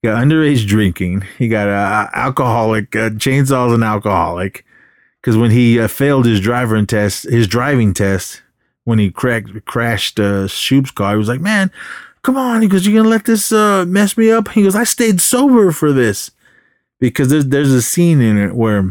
You 0.03 0.11
got 0.11 0.23
underage 0.23 0.67
drinking. 0.67 1.25
You 1.39 1.49
got 1.49 1.69
uh, 1.69 2.09
alcoholic. 2.15 2.95
Uh, 2.95 3.11
Chainsaw's 3.11 3.73
an 3.73 3.83
alcoholic 3.83 4.65
because 5.21 5.37
when 5.37 5.51
he 5.51 5.81
uh, 5.81 5.89
failed 5.89 6.27
his 6.27 6.41
driving 6.41 6.87
test, 6.87 7.25
his 7.25 7.49
driving 7.49 7.95
test, 7.95 8.43
when 8.85 8.99
he 8.99 9.11
cracked, 9.11 9.65
crashed 9.65 10.21
uh, 10.21 10.47
Shoop's 10.47 10.91
car, 10.91 11.13
he 11.13 11.17
was 11.19 11.29
like, 11.29 11.41
"Man, 11.41 11.71
come 12.25 12.37
on!" 12.37 12.63
He 12.63 12.69
goes, 12.69 12.87
you're 12.87 13.01
gonna 13.01 13.09
let 13.09 13.27
this 13.27 13.53
uh, 13.53 13.85
mess 13.87 14.17
me 14.17 14.33
up?" 14.33 14.49
He 14.49 14.65
goes, 14.65 14.75
"I 14.75 14.85
stayed 14.85 15.21
sober 15.21 15.71
for 15.71 15.93
this." 15.93 16.33
Because 16.99 17.29
there's 17.29 17.47
there's 17.47 17.73
a 17.73 17.83
scene 17.83 18.21
in 18.21 18.39
it 18.39 18.55
where 18.55 18.91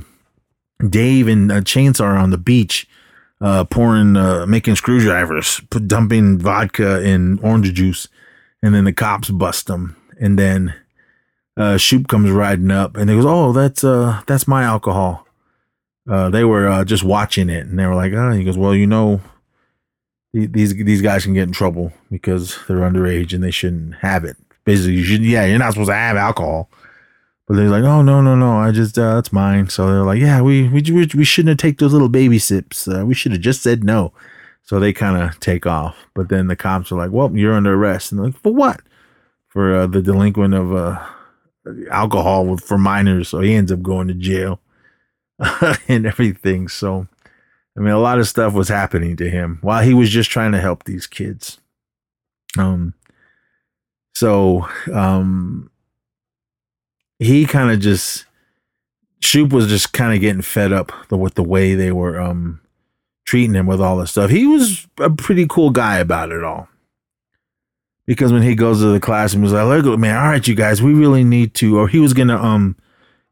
Dave 0.88 1.28
and 1.28 1.52
uh, 1.52 1.62
Chainsaw 1.62 2.06
are 2.06 2.18
on 2.18 2.30
the 2.30 2.38
beach 2.38 2.88
uh, 3.42 3.66
pouring, 3.66 4.16
uh, 4.16 4.46
making 4.46 4.76
screwdrivers, 4.76 5.62
put, 5.70 5.88
dumping 5.88 6.40
vodka 6.40 7.02
in 7.04 7.40
orange 7.40 7.74
juice, 7.74 8.08
and 8.62 8.74
then 8.74 8.86
the 8.86 8.94
cops 8.94 9.30
bust 9.30 9.68
them. 9.68 9.98
And 10.20 10.40
then 10.40 10.74
uh, 11.58 11.78
Shoop 11.78 12.08
comes 12.08 12.32
riding 12.32 12.72
up, 12.72 12.96
and 12.96 13.10
he 13.10 13.16
goes, 13.16 13.26
"Oh, 13.26 13.52
that's 13.52 13.84
uh, 13.84 14.22
that's 14.28 14.48
my 14.48 14.64
alcohol." 14.64 15.28
Uh, 16.10 16.30
they 16.30 16.44
were 16.44 16.68
uh, 16.68 16.86
just 16.86 17.04
watching 17.04 17.50
it, 17.50 17.66
and 17.66 17.78
they 17.78 17.86
were 17.86 17.96
like, 17.96 18.14
"Oh," 18.14 18.32
he 18.32 18.44
goes, 18.44 18.58
"Well, 18.58 18.76
you 18.76 18.88
know, 18.88 19.22
these 20.34 20.76
these 20.76 21.02
guys 21.02 21.24
can 21.24 21.34
get 21.34 21.44
in 21.44 21.52
trouble 21.52 21.94
because 22.12 22.58
they're 22.68 22.78
underage 22.78 23.34
and 23.34 23.44
they 23.44 23.52
shouldn't 23.52 23.96
have 23.96 24.24
it. 24.24 24.38
Basically, 24.66 24.96
you 24.96 25.04
should, 25.04 25.24
yeah, 25.24 25.46
you're 25.46 25.60
not 25.60 25.74
supposed 25.74 25.90
to 25.90 25.96
have 25.96 26.18
alcohol." 26.18 26.70
But 27.48 27.56
they're 27.58 27.70
like, 27.70 27.84
oh 27.84 28.02
no 28.02 28.22
no 28.22 28.36
no, 28.36 28.58
I 28.58 28.72
just 28.72 28.98
uh, 28.98 29.16
that's 29.16 29.34
mine. 29.34 29.70
So 29.70 29.88
they're 29.88 30.04
like, 30.04 30.20
yeah, 30.20 30.42
we 30.42 30.70
we 30.70 30.82
we 31.14 31.26
shouldn't 31.26 31.50
have 31.50 31.58
taken 31.58 31.84
those 31.84 31.94
little 31.94 32.10
baby 32.10 32.40
sips. 32.40 32.88
Uh, 32.88 33.06
we 33.06 33.14
should 33.14 33.34
have 33.34 33.42
just 33.42 33.62
said 33.62 33.84
no. 33.84 34.14
So 34.64 34.80
they 34.80 34.94
kind 34.94 35.22
of 35.22 35.40
take 35.40 35.66
off. 35.66 36.08
But 36.14 36.30
then 36.30 36.48
the 36.48 36.56
cops 36.56 36.92
are 36.92 36.96
like, 36.96 37.12
well, 37.12 37.36
you're 37.36 37.54
under 37.54 37.74
arrest. 37.74 38.12
And 38.12 38.20
they're 38.20 38.28
like, 38.28 38.42
for 38.42 38.54
what? 38.54 38.82
For 39.50 39.76
uh, 39.76 39.88
the 39.88 40.02
delinquent 40.02 40.54
of 40.54 40.74
uh, 40.74 41.06
alcohol 41.92 42.58
for 42.58 42.78
minors. 42.78 43.28
So 43.28 43.42
he 43.42 43.54
ends 43.54 43.74
up 43.74 43.82
going 43.82 44.08
to 44.08 44.14
jail. 44.14 44.62
and 45.88 46.06
everything. 46.06 46.68
So, 46.68 47.08
I 47.78 47.80
mean, 47.80 47.94
a 47.94 48.00
lot 48.00 48.20
of 48.20 48.28
stuff 48.28 48.54
was 48.54 48.70
happening 48.70 49.16
to 49.18 49.30
him 49.30 49.60
while 49.62 49.84
he 49.84 49.94
was 49.94 50.10
just 50.10 50.30
trying 50.30 50.52
to 50.52 50.62
help 50.62 50.84
these 50.84 51.08
kids. 51.08 51.60
Um, 52.58 52.94
so, 54.14 54.68
um, 54.94 55.72
he 57.18 57.46
kind 57.46 57.72
of 57.72 57.80
just, 57.80 58.26
Shoop 59.22 59.52
was 59.52 59.68
just 59.68 59.94
kind 59.94 60.14
of 60.14 60.22
getting 60.22 60.42
fed 60.44 60.72
up 60.72 60.92
with 61.12 61.34
the 61.34 61.44
way 61.44 61.74
they 61.74 61.92
were, 61.92 62.20
um, 62.20 62.62
treating 63.26 63.56
him 63.56 63.66
with 63.66 63.82
all 63.82 63.98
this 63.98 64.12
stuff. 64.12 64.30
He 64.30 64.46
was 64.46 64.88
a 65.00 65.10
pretty 65.10 65.48
cool 65.50 65.70
guy 65.72 65.98
about 65.98 66.32
it 66.32 66.44
all. 66.44 66.68
Because 68.06 68.34
when 68.34 68.42
he 68.42 68.54
goes 68.54 68.80
to 68.82 68.88
the 68.88 69.00
class 69.00 69.34
and 69.34 69.42
was 69.42 69.54
like, 69.54 69.84
"Look, 69.84 69.98
man, 69.98 70.18
all 70.18 70.28
right, 70.28 70.46
you 70.46 70.56
guys, 70.56 70.82
we 70.82 70.94
really 70.94 71.24
need 71.24 71.54
to," 71.56 71.80
or 71.80 71.88
he 71.88 72.00
was 72.00 72.14
gonna 72.14 72.36
um 72.36 72.76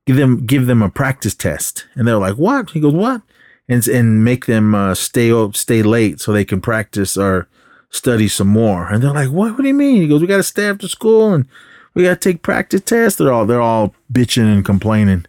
give 0.07 0.15
them 0.15 0.45
give 0.45 0.65
them 0.65 0.81
a 0.81 0.89
practice 0.89 1.35
test, 1.35 1.87
and 1.93 2.07
they're 2.07 2.17
like, 2.17 2.35
"What?" 2.35 2.69
He 2.69 2.79
goes, 2.79 2.93
"What?" 2.93 3.21
And 3.67 3.87
and 3.87 4.23
make 4.23 4.45
them 4.45 4.75
uh, 4.75 4.95
stay 4.95 5.31
up, 5.31 5.55
stay 5.55 5.81
late 5.83 6.19
so 6.19 6.31
they 6.31 6.45
can 6.45 6.61
practice 6.61 7.17
or 7.17 7.47
study 7.89 8.27
some 8.27 8.47
more. 8.47 8.87
And 8.87 9.03
they're 9.03 9.13
like, 9.13 9.29
"What? 9.29 9.53
What 9.53 9.61
do 9.61 9.67
you 9.67 9.73
mean?" 9.73 10.01
He 10.01 10.07
goes, 10.07 10.21
"We 10.21 10.27
got 10.27 10.37
to 10.37 10.43
stay 10.43 10.67
after 10.67 10.87
school 10.87 11.33
and 11.33 11.45
we 11.93 12.03
got 12.03 12.21
to 12.21 12.29
take 12.29 12.41
practice 12.41 12.81
tests." 12.81 13.17
They're 13.17 13.33
all 13.33 13.45
they're 13.45 13.61
all 13.61 13.95
bitching 14.11 14.51
and 14.51 14.65
complaining. 14.65 15.13
And 15.13 15.25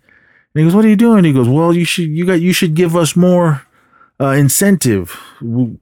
he 0.55 0.65
goes, 0.65 0.75
"What 0.75 0.85
are 0.85 0.89
you 0.89 0.97
doing?" 0.97 1.25
He 1.25 1.33
goes, 1.33 1.49
"Well, 1.49 1.75
you 1.75 1.85
should 1.85 2.09
you 2.09 2.27
got 2.27 2.41
you 2.41 2.53
should 2.53 2.75
give 2.75 2.97
us 2.97 3.17
more 3.17 3.63
uh, 4.21 4.31
incentive." 4.31 5.19
And 5.41 5.79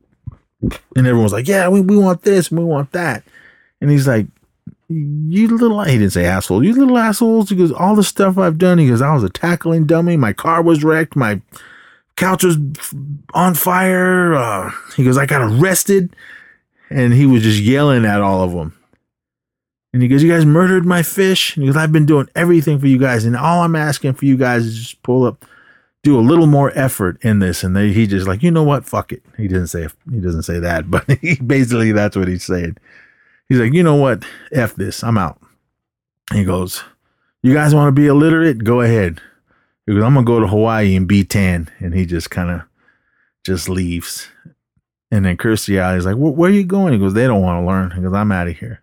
everyone's 0.96 1.32
like, 1.32 1.48
"Yeah, 1.48 1.68
we 1.68 1.80
we 1.80 1.96
want 1.96 2.22
this 2.22 2.50
we 2.50 2.64
want 2.64 2.92
that." 2.92 3.24
And 3.80 3.90
he's 3.90 4.06
like, 4.06 4.26
you 4.90 5.56
little, 5.56 5.82
he 5.84 5.98
didn't 5.98 6.12
say 6.12 6.24
asshole, 6.24 6.64
you 6.64 6.74
little 6.74 6.98
assholes. 6.98 7.48
He 7.48 7.56
goes, 7.56 7.72
all 7.72 7.94
the 7.94 8.02
stuff 8.02 8.36
I've 8.36 8.58
done. 8.58 8.78
He 8.78 8.88
goes, 8.88 9.00
I 9.00 9.14
was 9.14 9.22
a 9.22 9.30
tackling 9.30 9.86
dummy. 9.86 10.16
My 10.16 10.32
car 10.32 10.62
was 10.62 10.82
wrecked. 10.82 11.14
My 11.14 11.40
couch 12.16 12.44
was 12.44 12.56
on 13.34 13.54
fire. 13.54 14.34
Uh, 14.34 14.70
he 14.96 15.04
goes, 15.04 15.18
I 15.18 15.26
got 15.26 15.42
arrested. 15.42 16.14
And 16.90 17.12
he 17.12 17.24
was 17.24 17.42
just 17.42 17.60
yelling 17.60 18.04
at 18.04 18.20
all 18.20 18.42
of 18.42 18.52
them. 18.52 18.76
And 19.92 20.02
he 20.02 20.08
goes, 20.08 20.22
You 20.22 20.30
guys 20.30 20.44
murdered 20.44 20.84
my 20.84 21.02
fish. 21.02 21.56
And 21.56 21.62
he 21.62 21.68
goes, 21.68 21.76
I've 21.76 21.92
been 21.92 22.06
doing 22.06 22.28
everything 22.34 22.78
for 22.78 22.86
you 22.86 22.98
guys. 22.98 23.24
And 23.24 23.36
all 23.36 23.62
I'm 23.62 23.76
asking 23.76 24.14
for 24.14 24.24
you 24.24 24.36
guys 24.36 24.66
is 24.66 24.78
just 24.78 25.02
pull 25.02 25.24
up, 25.24 25.44
do 26.02 26.18
a 26.18 26.22
little 26.22 26.46
more 26.46 26.72
effort 26.76 27.18
in 27.22 27.38
this. 27.38 27.62
And 27.62 27.76
they, 27.76 27.92
he 27.92 28.06
just 28.06 28.26
like, 28.26 28.42
you 28.42 28.50
know 28.50 28.62
what? 28.62 28.84
Fuck 28.84 29.12
it. 29.12 29.22
He 29.36 29.48
doesn't 29.48 29.68
say, 29.68 29.88
he 30.10 30.20
doesn't 30.20 30.42
say 30.44 30.58
that, 30.58 30.90
but 30.90 31.08
he 31.20 31.36
basically 31.36 31.92
that's 31.92 32.16
what 32.16 32.28
he's 32.28 32.44
saying. 32.44 32.76
He's 33.48 33.58
like, 33.58 33.72
you 33.72 33.82
know 33.82 33.96
what? 33.96 34.24
F 34.52 34.74
this. 34.74 35.02
I'm 35.02 35.18
out. 35.18 35.40
He 36.32 36.44
goes, 36.44 36.82
You 37.42 37.54
guys 37.54 37.74
want 37.74 37.88
to 37.88 38.00
be 38.00 38.06
illiterate? 38.06 38.62
Go 38.62 38.80
ahead. 38.80 39.20
He 39.90 39.96
goes, 39.96 40.04
I'm 40.04 40.14
gonna 40.14 40.24
go 40.24 40.38
to 40.38 40.46
Hawaii 40.46 40.94
and 40.94 41.08
be 41.08 41.24
tan. 41.24 41.68
And 41.80 41.92
he 41.92 42.06
just 42.06 42.30
kind 42.30 42.48
of 42.48 42.62
just 43.44 43.68
leaves. 43.68 44.28
And 45.10 45.24
then 45.24 45.36
Kirstie 45.36 45.80
Alley's 45.80 46.06
like, 46.06 46.14
Where 46.14 46.48
are 46.48 46.54
you 46.54 46.62
going? 46.62 46.92
He 46.92 46.98
goes, 47.00 47.12
They 47.12 47.26
don't 47.26 47.42
want 47.42 47.60
to 47.60 47.66
learn. 47.66 47.90
He 47.90 48.00
goes, 48.00 48.14
I'm 48.14 48.30
out 48.30 48.46
of 48.46 48.56
here. 48.56 48.80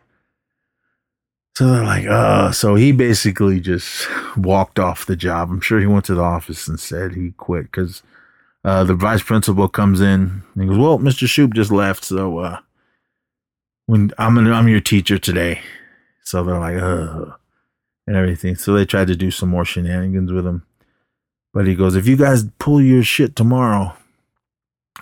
So 1.55 1.71
they're 1.71 1.85
like, 1.85 2.05
uh, 2.07 2.51
so 2.51 2.75
he 2.75 2.91
basically 2.91 3.61
just 3.61 4.05
walked 4.35 4.79
off 4.79 5.05
the 5.05 5.15
job. 5.15 5.49
I'm 5.49 5.61
sure 5.61 5.79
he 5.79 5.87
went 5.87 6.03
to 6.05 6.13
the 6.13 6.21
office 6.21 6.67
and 6.67 6.77
said 6.77 7.13
he 7.13 7.31
quit 7.37 7.71
because 7.71 8.03
uh, 8.65 8.83
the 8.83 8.93
vice 8.93 9.23
principal 9.23 9.69
comes 9.69 10.01
in 10.01 10.43
and 10.55 10.61
he 10.61 10.67
goes, 10.67 10.77
Well, 10.77 10.99
Mr. 10.99 11.25
Shoop 11.25 11.53
just 11.53 11.71
left, 11.71 12.03
so 12.03 12.39
uh, 12.39 12.59
when 13.85 14.11
I'm 14.17 14.35
gonna, 14.35 14.51
I'm 14.51 14.67
your 14.67 14.81
teacher 14.81 15.17
today. 15.17 15.61
So 16.25 16.43
they're 16.43 16.59
like, 16.59 16.75
Ugh, 16.75 17.31
and 18.07 18.17
everything. 18.17 18.55
So 18.55 18.73
they 18.73 18.83
tried 18.83 19.07
to 19.07 19.15
do 19.15 19.31
some 19.31 19.47
more 19.47 19.63
shenanigans 19.63 20.33
with 20.33 20.45
him. 20.45 20.63
But 21.57 21.65
he 21.65 21.73
goes, 21.73 21.95
if 21.95 22.05
you 22.05 22.15
guys 22.15 22.45
pull 22.59 22.79
your 22.79 23.01
shit 23.01 23.35
tomorrow, 23.35 23.97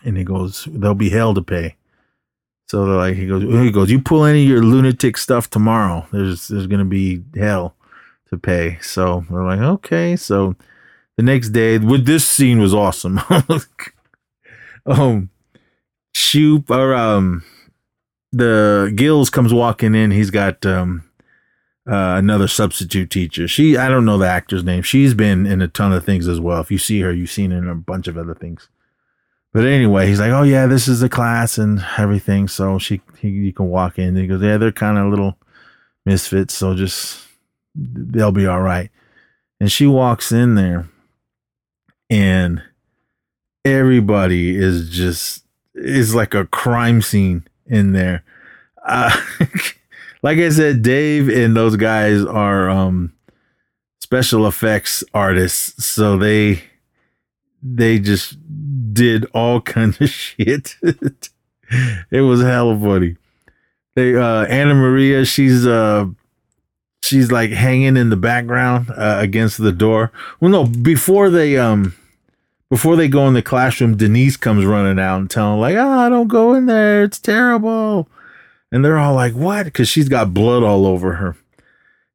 and 0.06 0.16
he 0.16 0.24
goes, 0.24 0.70
there'll 0.72 0.96
be 0.96 1.10
hell 1.10 1.34
to 1.34 1.42
pay. 1.42 1.76
So 2.70 2.86
they're 2.86 2.96
like, 2.96 3.16
he 3.16 3.28
goes, 3.28 3.44
he 3.44 3.72
goes, 3.72 3.92
you 3.92 4.00
pull 4.00 4.24
any 4.24 4.44
of 4.44 4.48
your 4.48 4.64
lunatic 4.64 5.18
stuff 5.18 5.50
tomorrow, 5.50 6.08
there's 6.14 6.48
there's 6.48 6.68
gonna 6.68 6.86
be 6.86 7.22
hell 7.36 7.76
to 8.30 8.38
pay. 8.38 8.78
So 8.80 9.26
they're 9.30 9.44
like, 9.44 9.60
okay. 9.60 10.16
So 10.16 10.56
the 11.18 11.24
next 11.24 11.50
day, 11.50 11.78
with 11.78 12.06
this 12.06 12.26
scene 12.26 12.62
was 12.62 12.74
awesome. 12.74 13.20
um, 14.86 15.30
Shoop 16.14 16.72
or 16.72 16.96
um 16.96 17.44
the 18.32 18.94
Gills 18.96 19.30
comes 19.30 19.54
walking 19.54 19.94
in. 19.94 20.12
He's 20.12 20.32
got 20.32 20.66
um, 20.66 21.04
uh, 21.88 22.16
another 22.18 22.48
substitute 22.48 23.10
teacher. 23.10 23.48
She, 23.48 23.78
I 23.78 23.90
don't 23.90 24.06
know 24.06 24.18
the 24.18 24.28
actor's 24.28 24.64
name. 24.64 24.82
She's 24.82 25.14
been 25.14 25.46
in 25.46 25.62
a 25.62 25.68
ton 25.68 25.94
of 25.94 26.04
things 26.04 26.28
as 26.28 26.40
well. 26.40 26.60
If 26.62 26.72
you 26.72 26.78
see 26.78 27.02
her, 27.02 27.14
you've 27.14 27.30
seen 27.30 27.52
her 27.52 27.58
in 27.58 27.70
a 27.70 27.76
bunch 27.76 28.08
of 28.08 28.18
other 28.18 28.34
things. 28.34 28.70
But 29.54 29.66
anyway, 29.66 30.08
he's 30.08 30.20
like, 30.20 30.32
"Oh 30.32 30.44
yeah, 30.44 30.66
this 30.66 30.88
is 30.88 31.00
the 31.00 31.08
class 31.08 31.58
and 31.58 31.86
everything." 31.98 32.50
So 32.50 32.78
she, 32.78 33.02
he, 33.18 33.30
you 33.30 33.54
can 33.54 33.70
walk 33.70 33.98
in. 33.98 34.16
He 34.16 34.28
goes, 34.28 34.42
"Yeah, 34.42 34.58
they're 34.58 34.74
kind 34.74 34.98
of 34.98 35.08
little 35.08 35.38
misfits, 36.06 36.54
so 36.54 36.76
just 36.76 37.26
they'll 37.74 38.34
be 38.34 38.48
all 38.48 38.62
right." 38.62 38.90
And 39.62 39.72
she 39.72 39.88
walks 39.88 40.34
in 40.34 40.56
there, 40.56 40.90
and 42.10 42.64
everybody 43.64 44.58
is 44.58 44.90
just 44.90 45.46
is 45.74 46.14
like 46.14 46.34
a 46.34 46.46
crime 46.46 47.02
scene 47.02 47.48
in 47.66 47.94
there. 47.94 48.24
Uh, 48.86 49.16
like 50.22 50.38
I 50.38 50.50
said, 50.50 50.82
Dave 50.82 51.30
and 51.30 51.56
those 51.56 51.76
guys 51.76 52.24
are 52.24 52.70
um, 52.70 53.14
special 54.00 54.48
effects 54.48 55.04
artists, 55.14 55.86
so 55.86 56.18
they 56.18 56.64
they 57.62 58.00
just 58.00 58.38
did 58.94 59.26
all 59.34 59.62
kinds 59.76 60.00
of 60.00 60.10
shit. 60.10 60.78
it 62.12 62.22
was 62.22 62.42
hella 62.42 62.80
funny. 62.80 63.18
They 63.96 64.16
uh, 64.16 64.46
Anna 64.46 64.76
Maria, 64.76 65.26
she's 65.26 65.66
uh 65.66 66.06
she's 67.02 67.32
like 67.32 67.52
hanging 67.52 67.98
in 67.98 68.10
the 68.10 68.18
background 68.18 68.90
uh, 68.90 69.18
against 69.20 69.58
the 69.58 69.72
door. 69.72 70.12
Well, 70.40 70.52
no, 70.52 70.66
before 70.66 71.30
they 71.30 71.58
um 71.58 71.96
before 72.70 72.96
they 72.96 73.08
go 73.08 73.28
in 73.28 73.34
the 73.34 73.42
classroom, 73.42 73.96
Denise 73.96 74.38
comes 74.38 74.66
running 74.66 75.00
out 75.00 75.20
and 75.20 75.30
telling 75.30 75.62
like, 75.62 75.78
"Ah, 75.78 76.08
oh, 76.08 76.10
don't 76.10 76.28
go 76.28 76.54
in 76.54 76.66
there. 76.66 77.04
It's 77.04 77.20
terrible." 77.20 78.10
And 78.76 78.84
they're 78.84 78.98
all 78.98 79.14
like, 79.14 79.32
"What?" 79.32 79.64
Because 79.64 79.88
she's 79.88 80.10
got 80.10 80.34
blood 80.34 80.62
all 80.62 80.86
over 80.86 81.14
her, 81.14 81.38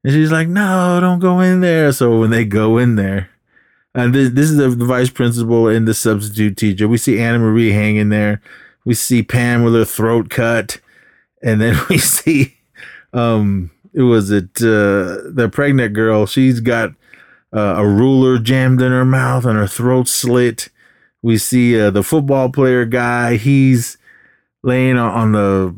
and 0.04 0.12
she's 0.12 0.30
like, 0.30 0.46
"No, 0.46 0.98
don't 1.00 1.18
go 1.18 1.40
in 1.40 1.62
there." 1.62 1.90
So 1.90 2.20
when 2.20 2.28
they 2.28 2.44
go 2.44 2.76
in 2.76 2.96
there, 2.96 3.30
and 3.94 4.14
this, 4.14 4.28
this 4.34 4.50
is 4.50 4.58
the, 4.58 4.68
vice 4.68 5.08
principal 5.08 5.68
and 5.68 5.88
the 5.88 5.94
substitute 5.94 6.58
teacher. 6.58 6.86
We 6.86 6.98
see 6.98 7.18
Anna 7.18 7.38
Marie 7.38 7.72
hanging 7.72 8.10
there. 8.10 8.42
We 8.84 8.92
see 8.92 9.22
Pam 9.22 9.64
with 9.64 9.72
her 9.72 9.86
throat 9.86 10.28
cut, 10.28 10.82
and 11.42 11.62
then 11.62 11.78
we 11.88 11.96
see, 11.96 12.58
um, 13.14 13.70
it 13.94 14.02
was 14.02 14.30
it 14.30 14.50
uh, 14.58 15.32
the 15.32 15.48
pregnant 15.50 15.94
girl. 15.94 16.26
She's 16.26 16.60
got 16.60 16.90
uh, 17.56 17.76
a 17.78 17.88
ruler 17.88 18.38
jammed 18.38 18.82
in 18.82 18.92
her 18.92 19.06
mouth 19.06 19.46
and 19.46 19.56
her 19.56 19.66
throat 19.66 20.08
slit. 20.08 20.68
We 21.22 21.38
see 21.38 21.80
uh, 21.80 21.88
the 21.88 22.02
football 22.02 22.50
player 22.50 22.84
guy. 22.84 23.36
He's 23.36 23.96
laying 24.62 24.98
on 24.98 25.32
the 25.32 25.74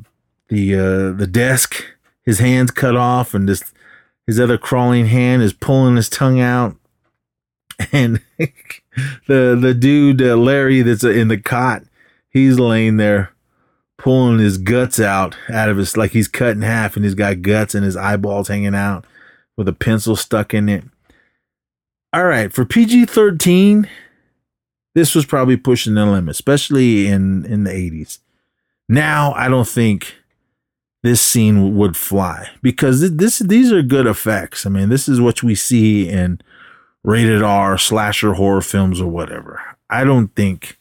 the 0.52 0.76
uh, 0.76 1.12
the 1.12 1.26
desk, 1.26 1.82
his 2.24 2.38
hands 2.38 2.70
cut 2.70 2.94
off, 2.94 3.32
and 3.32 3.48
this 3.48 3.72
his 4.26 4.38
other 4.38 4.58
crawling 4.58 5.06
hand 5.06 5.42
is 5.42 5.54
pulling 5.54 5.96
his 5.96 6.08
tongue 6.08 6.40
out. 6.40 6.76
And 7.90 8.20
the 9.26 9.58
the 9.60 9.74
dude 9.76 10.22
uh, 10.22 10.36
Larry 10.36 10.82
that's 10.82 11.02
in 11.02 11.28
the 11.28 11.38
cot, 11.38 11.82
he's 12.28 12.58
laying 12.60 12.96
there 12.98 13.32
pulling 13.98 14.38
his 14.38 14.58
guts 14.58 15.00
out 15.00 15.36
out 15.48 15.68
of 15.68 15.78
his 15.78 15.96
like 15.96 16.12
he's 16.12 16.28
cut 16.28 16.50
in 16.50 16.62
half, 16.62 16.94
and 16.94 17.04
he's 17.04 17.14
got 17.14 17.42
guts 17.42 17.74
and 17.74 17.84
his 17.84 17.96
eyeballs 17.96 18.48
hanging 18.48 18.74
out 18.74 19.04
with 19.56 19.66
a 19.66 19.72
pencil 19.72 20.14
stuck 20.14 20.54
in 20.54 20.68
it. 20.68 20.84
All 22.12 22.24
right, 22.24 22.52
for 22.52 22.64
PG 22.64 23.06
thirteen, 23.06 23.88
this 24.94 25.14
was 25.14 25.24
probably 25.24 25.56
pushing 25.56 25.94
the 25.94 26.06
limit, 26.06 26.30
especially 26.30 27.08
in 27.08 27.44
in 27.46 27.64
the 27.64 27.72
eighties. 27.72 28.20
Now 28.88 29.32
I 29.32 29.48
don't 29.48 29.66
think 29.66 30.21
this 31.02 31.20
scene 31.20 31.76
would 31.76 31.96
fly 31.96 32.48
because 32.62 33.16
this 33.16 33.40
these 33.40 33.72
are 33.72 33.82
good 33.82 34.06
effects. 34.06 34.64
I 34.64 34.70
mean, 34.70 34.88
this 34.88 35.08
is 35.08 35.20
what 35.20 35.42
we 35.42 35.54
see 35.54 36.08
in 36.08 36.40
rated 37.02 37.42
R 37.42 37.76
slasher 37.76 38.34
horror 38.34 38.60
films 38.60 39.00
or 39.00 39.08
whatever. 39.08 39.60
I 39.90 40.04
don't 40.04 40.34
think 40.34 40.78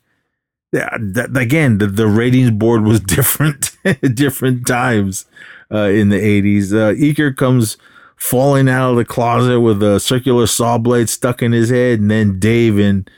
that, 0.72 1.36
again 1.36 1.80
the, 1.80 1.88
the 1.88 2.08
ratings 2.08 2.52
board 2.52 2.84
was 2.84 3.00
different 3.02 3.72
different 4.14 4.68
times 4.68 5.26
uh, 5.72 5.90
in 5.90 6.10
the 6.10 6.20
80s. 6.20 6.72
Uh, 6.74 7.34
comes 7.34 7.78
falling 8.16 8.70
out 8.70 8.92
of 8.92 8.98
the 8.98 9.06
closet 9.06 9.60
with 9.60 9.82
a 9.82 10.00
circular 10.00 10.46
saw 10.46 10.78
blade 10.78 11.10
stuck 11.10 11.42
in 11.42 11.52
his 11.52 11.72
head, 11.72 12.00
and 12.00 12.12
then 12.12 12.40
Dave 12.40 12.78
and 12.78 13.10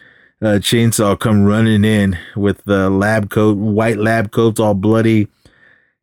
uh, 0.42 0.60
Chainsaw 0.60 1.20
come 1.20 1.44
running 1.44 1.84
in 1.84 2.18
with 2.36 2.64
the 2.64 2.90
lab 2.90 3.30
coat, 3.30 3.58
white 3.58 3.98
lab 3.98 4.32
coats, 4.32 4.60
all 4.60 4.74
bloody, 4.74 5.28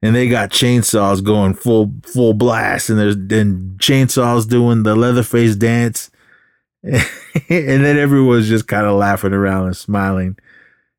and 0.02 0.14
they 0.14 0.28
got 0.28 0.50
chainsaws 0.50 1.22
going 1.22 1.54
full 1.54 1.92
full 2.04 2.34
blast, 2.34 2.90
and 2.90 2.98
there's 2.98 3.16
then 3.16 3.76
chainsaws 3.78 4.48
doing 4.48 4.82
the 4.82 4.94
Leatherface 4.94 5.56
dance, 5.56 6.10
and 6.82 7.04
then 7.48 7.98
everyone's 7.98 8.48
just 8.48 8.66
kind 8.66 8.86
of 8.86 8.96
laughing 8.96 9.32
around 9.32 9.66
and 9.66 9.76
smiling. 9.76 10.36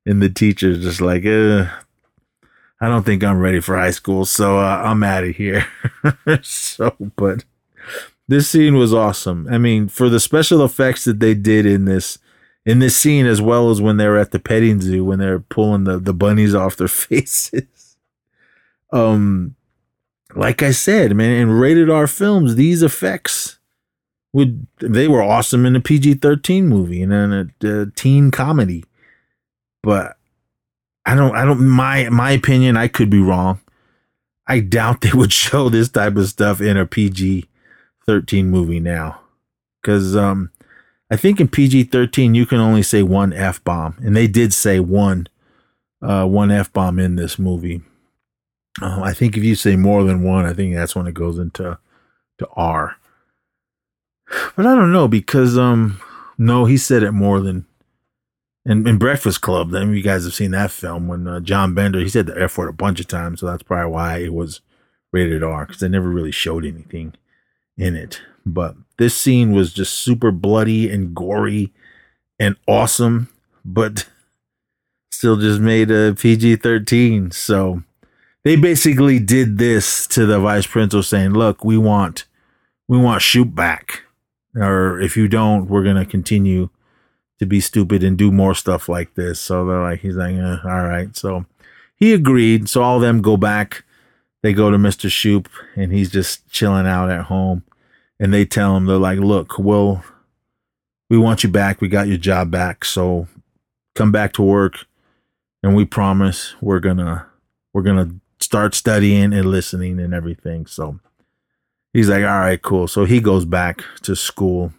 And 0.06 0.22
the 0.22 0.30
teacher's 0.30 0.82
just 0.82 1.00
like, 1.00 1.24
I 1.26 2.88
don't 2.88 3.04
think 3.04 3.24
I'm 3.24 3.40
ready 3.40 3.60
for 3.60 3.78
high 3.78 3.92
school, 3.92 4.26
so 4.26 4.58
uh, 4.58 4.82
I'm 4.84 5.04
out 5.04 5.24
of 5.24 5.36
here. 5.36 5.68
so, 6.42 6.96
but 7.16 7.46
this 8.28 8.50
scene 8.50 8.76
was 8.76 8.94
awesome. 8.94 9.48
I 9.52 9.58
mean, 9.60 9.88
for 9.88 10.10
the 10.10 10.20
special 10.20 10.66
effects 10.66 11.06
that 11.06 11.20
they 11.20 11.36
did 11.36 11.66
in 11.66 11.86
this 11.86 12.18
in 12.66 12.80
this 12.80 12.96
scene, 12.96 13.26
as 13.26 13.42
well 13.42 13.70
as 13.70 13.82
when 13.82 13.98
they 13.98 14.08
were 14.08 14.18
at 14.18 14.32
the 14.32 14.40
petting 14.40 14.82
zoo 14.82 15.04
when 15.04 15.20
they're 15.20 15.40
pulling 15.40 15.84
the 15.84 16.00
the 16.00 16.14
bunnies 16.14 16.56
off 16.56 16.76
their 16.76 16.88
faces. 16.88 17.64
Um, 18.92 19.56
like 20.36 20.64
I 20.64 20.72
said, 20.72 21.16
man, 21.16 21.32
in 21.32 21.52
rated 21.52 21.90
R 21.90 22.08
films, 22.08 22.56
these 22.56 22.84
effects 22.84 23.60
would 24.34 24.68
they 24.80 25.08
were 25.08 25.22
awesome 25.22 25.66
in 25.66 25.76
a 25.76 25.82
PG 25.82 26.16
thirteen 26.16 26.68
movie 26.68 27.02
and 27.02 27.14
in 27.14 27.34
a, 27.64 27.82
a 27.82 27.86
teen 27.92 28.32
comedy, 28.32 28.84
but 29.84 30.18
I 31.06 31.16
don't, 31.16 31.36
I 31.36 31.46
don't. 31.46 31.68
My 31.68 32.10
my 32.10 32.32
opinion, 32.32 32.78
I 32.78 32.88
could 32.88 33.10
be 33.10 33.20
wrong. 33.20 33.60
I 34.48 34.60
doubt 34.60 35.02
they 35.02 35.12
would 35.14 35.34
show 35.46 35.70
this 35.70 35.90
type 35.90 36.16
of 36.16 36.28
stuff 36.28 36.62
in 36.62 36.78
a 36.78 36.86
PG 36.86 37.48
thirteen 38.06 38.50
movie 38.50 38.80
now, 38.80 39.20
because 39.82 40.16
um, 40.16 40.52
I 41.10 41.18
think 41.18 41.40
in 41.40 41.48
PG 41.48 41.86
thirteen 41.86 42.36
you 42.36 42.46
can 42.46 42.60
only 42.60 42.84
say 42.84 43.04
one 43.04 43.34
f 43.34 43.64
bomb, 43.64 43.98
and 44.02 44.16
they 44.16 44.28
did 44.28 44.54
say 44.54 44.80
one, 44.80 45.28
uh, 46.02 46.26
one 46.26 46.52
f 46.52 46.72
bomb 46.72 47.00
in 47.00 47.16
this 47.16 47.38
movie. 47.38 47.82
Uh, 48.80 49.02
I 49.02 49.14
think 49.14 49.36
if 49.36 49.44
you 49.44 49.56
say 49.56 49.76
more 49.76 50.04
than 50.04 50.24
one, 50.24 50.46
I 50.46 50.54
think 50.54 50.76
that's 50.76 50.96
when 50.96 51.08
it 51.08 51.14
goes 51.14 51.40
into 51.40 51.78
to 52.38 52.48
R. 52.56 52.98
But 54.56 54.66
I 54.66 54.76
don't 54.76 54.94
know 54.94 55.08
because 55.08 55.58
um, 55.58 56.00
no, 56.38 56.66
he 56.66 56.78
said 56.78 57.04
it 57.04 57.12
more 57.12 57.42
than 57.42 57.66
in, 58.66 58.88
in 58.88 58.98
Breakfast 58.98 59.42
Club. 59.42 59.72
Then 59.72 59.94
you 59.94 60.02
guys 60.02 60.24
have 60.24 60.34
seen 60.34 60.52
that 60.52 60.72
film 60.72 61.08
when 61.08 61.28
uh, 61.28 61.40
John 61.40 61.74
Bender 61.74 62.00
he 62.00 62.10
said 62.10 62.28
the 62.28 62.42
F 62.42 62.58
word 62.58 62.70
a 62.70 62.74
bunch 62.74 63.00
of 63.00 63.08
times, 63.08 63.40
so 63.40 63.48
that's 63.48 63.64
probably 63.64 63.92
why 63.92 64.18
it 64.20 64.34
was 64.34 64.62
rated 65.12 65.44
R 65.44 65.66
because 65.66 65.82
they 65.82 65.90
never 65.90 66.08
really 66.08 66.32
showed 66.32 66.66
anything 66.66 67.14
in 67.78 67.96
it. 67.96 68.22
But 68.46 68.76
this 68.98 69.16
scene 69.16 69.52
was 69.52 69.74
just 69.74 69.94
super 69.94 70.32
bloody 70.32 70.90
and 70.90 71.14
gory 71.14 71.74
and 72.40 72.56
awesome, 72.68 73.30
but 73.66 74.08
still 75.12 75.36
just 75.36 75.60
made 75.60 75.92
a 75.92 76.16
PG 76.16 76.58
thirteen. 76.58 77.32
So 77.32 77.84
they 78.44 78.56
basically 78.56 79.20
did 79.20 79.58
this 79.58 80.08
to 80.08 80.26
the 80.26 80.40
vice 80.40 80.68
principal, 80.68 81.04
saying, 81.04 81.34
"Look, 81.34 81.64
we 81.64 81.78
want 81.78 82.26
we 82.88 82.98
want 82.98 83.22
Shoop 83.22 83.56
back, 83.56 84.04
or 84.56 85.00
if 85.00 85.16
you 85.16 85.28
don't, 85.28 85.68
we're 85.68 85.84
gonna 85.84 86.06
continue." 86.06 86.70
to 87.42 87.48
be 87.48 87.60
stupid 87.60 88.04
and 88.04 88.20
do 88.20 88.32
more 88.32 88.54
stuff 88.54 88.88
like 88.88 89.16
this. 89.16 89.40
So 89.40 89.66
they're 89.66 89.82
like, 89.82 90.02
he's 90.02 90.16
like, 90.16 90.36
eh, 90.36 90.58
all 90.64 90.86
right. 90.86 91.18
So 91.18 91.48
he 91.96 92.14
agreed. 92.14 92.70
So 92.70 92.84
all 92.84 92.98
of 92.98 93.02
them 93.02 93.24
go 93.24 93.36
back. 93.36 93.84
They 94.44 94.54
go 94.54 94.70
to 94.70 94.78
Mr. 94.78 95.12
Shoop 95.12 95.50
and 95.76 95.92
he's 95.92 96.12
just 96.12 96.48
chilling 96.52 96.86
out 96.86 97.10
at 97.10 97.26
home. 97.26 97.64
And 98.20 98.32
they 98.32 98.46
tell 98.46 98.78
him, 98.78 98.86
they're 98.86 98.98
like, 98.98 99.18
look, 99.18 99.58
well, 99.58 100.04
we 101.10 101.18
want 101.18 101.44
you 101.44 101.50
back. 101.50 101.82
We 101.82 101.88
got 101.88 102.08
your 102.08 102.20
job 102.20 102.52
back. 102.52 102.86
So 102.86 103.28
come 103.96 104.12
back 104.12 104.34
to 104.34 104.44
work. 104.44 104.86
And 105.64 105.76
we 105.76 105.84
promise 105.84 106.54
we're 106.62 106.80
going 106.80 106.98
to, 106.98 107.26
we're 107.74 107.82
going 107.82 108.08
to 108.08 108.16
start 108.52 108.76
studying 108.76 109.32
and 109.32 109.46
listening 109.46 109.98
and 109.98 110.14
everything. 110.14 110.66
So 110.66 111.00
he's 111.94 112.10
like, 112.10 112.26
all 112.26 112.42
right, 112.42 112.62
cool. 112.62 112.86
So 112.86 113.06
he 113.06 113.22
goes 113.22 113.46
back 113.46 113.82
to 114.02 114.14
school 114.14 114.74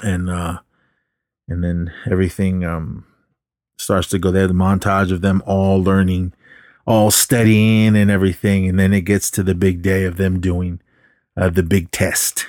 and, 0.00 0.30
uh, 0.30 0.60
and 1.48 1.64
then 1.64 1.92
everything 2.08 2.64
um, 2.64 3.04
starts 3.78 4.06
to 4.10 4.18
go 4.20 4.30
there. 4.30 4.46
The 4.46 4.54
montage 4.54 5.10
of 5.10 5.22
them 5.22 5.42
all 5.44 5.82
learning, 5.82 6.34
all 6.86 7.10
studying 7.10 7.96
and 7.96 8.12
everything, 8.12 8.68
and 8.68 8.78
then 8.78 8.94
it 8.94 9.00
gets 9.00 9.28
to 9.32 9.42
the 9.42 9.56
big 9.56 9.82
day 9.82 10.04
of 10.04 10.16
them 10.16 10.38
doing 10.38 10.80
uh, 11.36 11.50
the 11.50 11.64
big 11.64 11.90
test. 11.90 12.46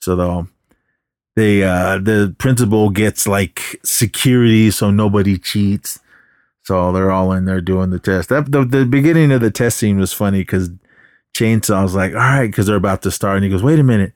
So 0.00 0.16
the 0.16 0.48
they 1.36 1.64
uh, 1.64 1.98
the 1.98 2.34
principal 2.38 2.88
gets 2.88 3.28
like 3.28 3.78
security, 3.84 4.70
so 4.70 4.90
nobody 4.90 5.36
cheats. 5.36 6.00
So 6.64 6.92
they're 6.92 7.10
all 7.10 7.32
in 7.32 7.44
there 7.44 7.60
doing 7.60 7.90
the 7.90 7.98
test. 7.98 8.30
That, 8.30 8.50
the, 8.50 8.64
the 8.64 8.86
beginning 8.86 9.30
of 9.32 9.40
the 9.40 9.50
test 9.50 9.78
scene 9.78 9.98
was 9.98 10.12
funny 10.12 10.40
because 10.40 10.70
Chainsaw's 11.34 11.94
like, 11.94 12.12
all 12.12 12.18
right, 12.18 12.46
because 12.46 12.66
they're 12.66 12.76
about 12.76 13.02
to 13.02 13.10
start. 13.10 13.36
And 13.36 13.44
he 13.44 13.50
goes, 13.50 13.62
wait 13.62 13.78
a 13.78 13.82
minute 13.84 14.12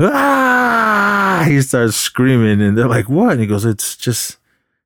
ah, 0.00 1.44
he 1.46 1.60
starts 1.60 1.96
screaming 1.96 2.60
and 2.60 2.76
they're 2.76 2.88
like, 2.88 3.08
what? 3.08 3.32
And 3.32 3.40
he 3.40 3.46
goes, 3.46 3.64
it's 3.64 3.96
just 3.96 4.38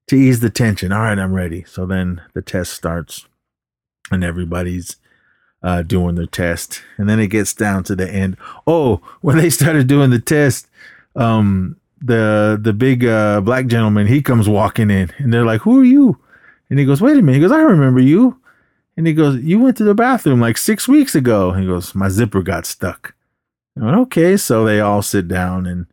to 0.09 0.17
ease 0.17 0.41
the 0.41 0.51
tension. 0.51 0.93
All 0.93 1.01
right, 1.01 1.19
I'm 1.19 1.35
ready. 1.35 1.65
So 1.65 1.87
then 1.87 2.23
the 2.35 2.43
test 2.43 2.73
starts 2.73 3.27
and 4.11 4.25
everybody's 4.25 4.97
uh, 5.63 5.83
doing 5.83 6.15
their 6.17 6.27
test. 6.27 6.83
And 6.97 7.09
then 7.09 7.21
it 7.21 7.29
gets 7.29 7.55
down 7.55 7.85
to 7.85 7.97
the 7.97 8.11
end. 8.11 8.37
Oh, 8.67 9.01
when 9.21 9.37
they 9.37 9.51
started 9.51 9.87
doing 9.87 10.11
the 10.11 10.21
test, 10.21 10.69
um, 11.15 11.77
the 12.05 12.59
the 12.61 12.73
big 12.73 13.05
uh, 13.05 13.41
black 13.43 13.67
gentleman 13.67 14.09
he 14.09 14.23
comes 14.23 14.49
walking 14.49 14.91
in 14.91 15.13
and 15.19 15.33
they're 15.33 15.45
like, 15.45 15.61
"Who 15.61 15.79
are 15.79 15.85
you?" 15.85 16.19
And 16.73 16.79
he 16.79 16.87
goes, 16.87 17.03
"Wait 17.03 17.19
a 17.19 17.21
minute." 17.21 17.35
He 17.35 17.41
goes, 17.43 17.53
"I 17.53 17.61
remember 17.61 18.01
you." 18.01 18.41
And 18.97 19.07
he 19.07 19.13
goes, 19.13 19.37
"You 19.43 19.59
went 19.59 19.77
to 19.77 19.85
the 19.85 19.93
bathroom 19.93 20.41
like 20.41 20.57
six 20.57 20.89
weeks 20.89 21.15
ago." 21.15 21.53
He 21.53 21.67
goes, 21.67 21.95
"My 21.95 22.09
zipper 22.09 22.41
got 22.41 22.65
stuck." 22.65 23.15
I 23.79 23.85
went, 23.85 23.99
okay, 23.99 24.39
so 24.39 24.65
they 24.65 24.81
all 24.81 25.03
sit 25.03 25.29
down 25.29 25.67
and 25.67 25.85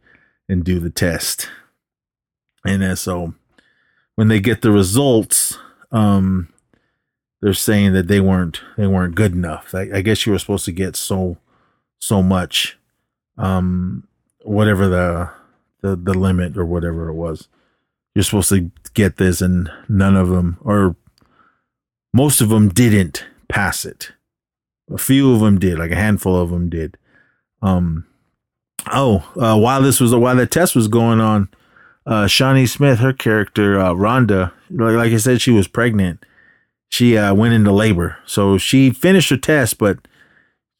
and 0.47 0.63
do 0.63 0.79
the 0.79 0.89
test, 0.89 1.49
and 2.65 2.81
then 2.81 2.95
so 2.95 3.33
when 4.15 4.29
they 4.29 4.39
get 4.39 4.61
the 4.61 4.71
results, 4.71 5.57
um, 5.91 6.47
they're 7.41 7.53
saying 7.53 7.91
that 7.91 8.07
they 8.07 8.21
weren't 8.21 8.61
they 8.77 8.87
weren't 8.87 9.15
good 9.15 9.33
enough. 9.33 9.75
I, 9.75 9.89
I 9.95 10.01
guess 10.01 10.25
you 10.25 10.31
were 10.31 10.39
supposed 10.39 10.63
to 10.63 10.71
get 10.71 10.95
so 10.95 11.39
so 11.97 12.23
much, 12.23 12.77
um, 13.37 14.07
whatever 14.43 14.87
the 14.87 15.29
the 15.81 15.97
the 15.97 16.13
limit 16.13 16.57
or 16.57 16.65
whatever 16.65 17.09
it 17.09 17.15
was. 17.15 17.49
You're 18.19 18.25
supposed 18.25 18.49
to 18.49 18.69
get 18.93 19.15
this, 19.15 19.39
and 19.39 19.71
none 19.87 20.17
of 20.17 20.27
them, 20.27 20.57
or 20.59 20.97
most 22.13 22.41
of 22.41 22.49
them, 22.49 22.67
didn't 22.67 23.23
pass 23.47 23.85
it. 23.85 24.11
A 24.93 24.97
few 24.97 25.33
of 25.33 25.39
them 25.39 25.57
did, 25.57 25.79
like 25.79 25.91
a 25.91 25.95
handful 25.95 26.35
of 26.35 26.49
them 26.49 26.69
did. 26.69 26.97
Um, 27.61 28.05
oh, 28.91 29.19
uh, 29.37 29.57
while 29.57 29.81
this 29.81 30.01
was 30.01 30.13
while 30.13 30.35
the 30.35 30.45
test 30.45 30.75
was 30.75 30.89
going 30.89 31.21
on, 31.21 31.47
uh, 32.05 32.27
Shawnee 32.27 32.65
Smith, 32.65 32.99
her 32.99 33.13
character 33.13 33.79
uh, 33.79 33.93
Rhonda, 33.93 34.51
like, 34.69 34.97
like 34.97 35.13
I 35.13 35.17
said, 35.17 35.39
she 35.39 35.51
was 35.51 35.69
pregnant. 35.69 36.25
She 36.89 37.17
uh, 37.17 37.33
went 37.33 37.53
into 37.53 37.71
labor, 37.71 38.17
so 38.25 38.57
she 38.57 38.89
finished 38.89 39.29
her 39.29 39.37
test, 39.37 39.77
but 39.77 39.97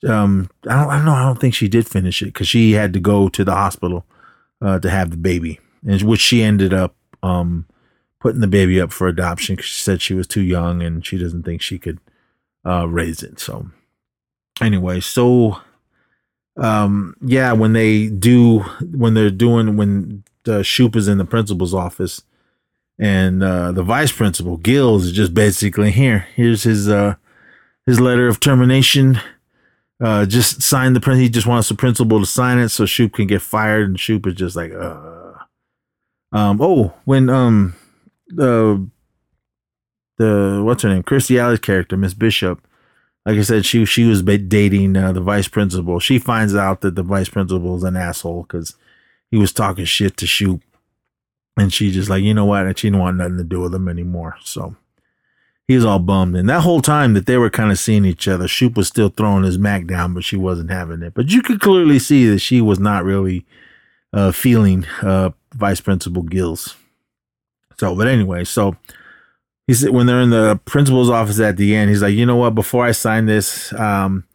um, 0.05 0.49
I 0.67 0.75
don't, 0.75 0.89
I 0.89 0.95
don't 0.97 1.05
know. 1.05 1.13
I 1.13 1.23
don't 1.23 1.39
think 1.39 1.53
she 1.53 1.69
did 1.69 1.87
finish 1.87 2.21
it 2.21 2.33
because 2.33 2.49
she 2.49 2.73
had 2.73 2.91
to 2.91 2.99
go 2.99 3.29
to 3.29 3.45
the 3.45 3.55
hospital 3.55 4.05
uh, 4.61 4.77
to 4.79 4.89
have 4.89 5.09
the 5.09 5.15
baby, 5.15 5.61
and 5.87 6.01
which 6.01 6.19
she 6.19 6.43
ended 6.43 6.73
up 6.73 6.97
um, 7.23 7.65
putting 8.19 8.41
the 8.41 8.47
baby 8.47 8.79
up 8.79 8.91
for 8.91 9.07
adoption 9.07 9.55
because 9.55 9.69
she 9.69 9.81
said 9.81 10.01
she 10.01 10.13
was 10.13 10.27
too 10.27 10.41
young 10.41 10.81
and 10.81 11.05
she 11.05 11.17
doesn't 11.17 11.43
think 11.43 11.61
she 11.61 11.79
could 11.79 11.99
uh, 12.65 12.87
raise 12.87 13.23
it. 13.23 13.39
So, 13.39 13.69
anyway, 14.61 14.99
so 14.99 15.61
um, 16.57 17.15
yeah, 17.21 17.53
when 17.53 17.73
they 17.73 18.07
do, 18.07 18.59
when 18.91 19.13
they're 19.13 19.29
doing, 19.29 19.77
when 19.77 20.23
the 20.43 20.63
Shoop 20.63 20.95
is 20.95 21.07
in 21.07 21.17
the 21.17 21.25
principal's 21.25 21.73
office 21.73 22.21
and 22.97 23.41
uh, 23.41 23.71
the 23.71 23.83
vice 23.83 24.11
principal, 24.11 24.57
Gills, 24.57 25.05
is 25.05 25.11
just 25.13 25.33
basically 25.33 25.91
here. 25.91 26.27
Here's 26.35 26.63
his 26.63 26.89
uh, 26.89 27.15
his 27.85 27.99
letter 27.99 28.27
of 28.27 28.39
termination. 28.39 29.19
Uh, 30.01 30.25
just 30.25 30.61
sign 30.61 30.93
the 30.93 30.99
print. 30.99 31.21
He 31.21 31.29
just 31.29 31.47
wants 31.47 31.69
the 31.69 31.75
principal 31.75 32.19
to 32.19 32.25
sign 32.25 32.57
it 32.57 32.69
so 32.69 32.85
Shoop 32.85 33.13
can 33.13 33.27
get 33.27 33.41
fired. 33.41 33.89
And 33.89 33.99
Shoop 33.99 34.27
is 34.27 34.35
just 34.35 34.55
like, 34.55 34.73
uh. 34.73 35.08
Um. 36.31 36.61
Oh, 36.61 36.93
when 37.05 37.29
um 37.29 37.75
the 38.27 38.87
the 40.17 40.61
what's 40.63 40.83
her 40.83 40.89
name, 40.89 41.03
Kirstie 41.03 41.39
Alley's 41.39 41.59
character, 41.59 41.97
Miss 41.97 42.13
Bishop, 42.13 42.65
like 43.25 43.37
I 43.37 43.41
said, 43.41 43.65
she 43.65 43.85
she 43.85 44.05
was 44.05 44.21
dating 44.21 44.95
uh, 44.95 45.11
the 45.11 45.21
vice 45.21 45.47
principal. 45.47 45.99
She 45.99 46.19
finds 46.19 46.55
out 46.55 46.81
that 46.81 46.95
the 46.95 47.03
vice 47.03 47.29
principal 47.29 47.75
is 47.77 47.83
an 47.83 47.95
asshole 47.95 48.43
because 48.43 48.75
he 49.29 49.37
was 49.37 49.53
talking 49.53 49.85
shit 49.85 50.17
to 50.17 50.27
Shoop, 50.27 50.61
and 51.57 51.73
she 51.73 51.91
just 51.91 52.09
like, 52.09 52.23
you 52.23 52.33
know 52.33 52.45
what? 52.45 52.65
And 52.65 52.77
she 52.77 52.87
didn't 52.87 53.01
want 53.01 53.17
nothing 53.17 53.37
to 53.37 53.43
do 53.43 53.61
with 53.61 53.73
him 53.73 53.87
anymore. 53.87 54.35
So 54.43 54.75
he's 55.67 55.85
all 55.85 55.99
bummed. 55.99 56.35
And 56.35 56.49
that 56.49 56.61
whole 56.61 56.81
time 56.81 57.13
that 57.13 57.25
they 57.27 57.37
were 57.37 57.49
kind 57.49 57.71
of 57.71 57.77
seeing 57.77 58.05
each 58.05 58.27
other, 58.27 58.47
Shoop 58.47 58.75
was 58.75 58.87
still 58.87 59.09
throwing 59.09 59.43
his 59.43 59.59
mac 59.59 59.85
down, 59.85 60.13
but 60.13 60.23
she 60.23 60.35
wasn't 60.35 60.71
having 60.71 61.01
it. 61.01 61.13
But 61.13 61.29
you 61.29 61.41
could 61.41 61.61
clearly 61.61 61.99
see 61.99 62.27
that 62.29 62.39
she 62.39 62.61
was 62.61 62.79
not 62.79 63.03
really 63.03 63.45
uh, 64.13 64.31
feeling 64.31 64.85
uh, 65.01 65.31
Vice 65.53 65.81
Principal 65.81 66.23
Gills. 66.23 66.75
So, 67.79 67.95
but 67.95 68.07
anyway, 68.07 68.43
so 68.43 68.75
he 69.67 69.73
said 69.73 69.91
when 69.91 70.07
they're 70.07 70.21
in 70.21 70.31
the 70.31 70.59
principal's 70.65 71.09
office 71.09 71.39
at 71.39 71.57
the 71.57 71.75
end, 71.75 71.89
he's 71.89 72.01
like, 72.01 72.13
you 72.13 72.25
know 72.25 72.35
what? 72.35 72.55
Before 72.55 72.85
I 72.85 72.91
sign 72.91 73.25
this, 73.25 73.71
um, 73.73 74.25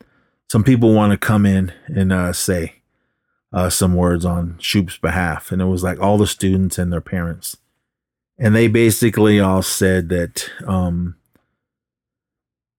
some 0.50 0.64
people 0.64 0.94
want 0.94 1.12
to 1.12 1.18
come 1.18 1.44
in 1.44 1.72
and 1.86 2.12
uh, 2.12 2.32
say, 2.32 2.76
uh, 3.52 3.70
some 3.70 3.94
words 3.94 4.24
on 4.24 4.56
Shoop's 4.58 4.98
behalf, 4.98 5.52
and 5.52 5.62
it 5.62 5.66
was 5.66 5.84
like 5.84 6.00
all 6.00 6.18
the 6.18 6.26
students 6.26 6.76
and 6.76 6.92
their 6.92 7.00
parents, 7.00 7.56
and 8.36 8.54
they 8.54 8.66
basically 8.66 9.38
all 9.38 9.62
said 9.62 10.08
that 10.08 10.50
um, 10.66 11.14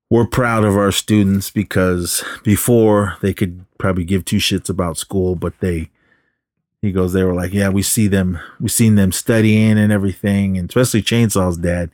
we're 0.10 0.28
proud 0.28 0.66
of 0.66 0.76
our 0.76 0.91
students 0.91 1.50
because 1.50 2.26
before 2.43 3.16
they 3.22 3.34
could 3.34 3.66
probably 3.78 4.04
give 4.04 4.26
two 4.26 4.38
shits 4.38 4.70
about 4.70 4.98
school, 4.98 5.36
but 5.36 5.58
they 5.62 5.89
he 6.86 6.92
goes 6.92 7.14
they 7.14 7.24
were 7.24 7.34
like 7.34 7.52
yeah 7.52 7.68
we 7.68 7.82
see 7.82 8.08
them 8.08 8.40
we 8.60 8.70
seen 8.70 8.94
them 8.94 9.12
studying 9.12 9.78
and 9.78 9.92
everything 9.92 10.56
and 10.56 10.70
especially 10.70 11.02
chainsaw's 11.02 11.58
dad. 11.58 11.90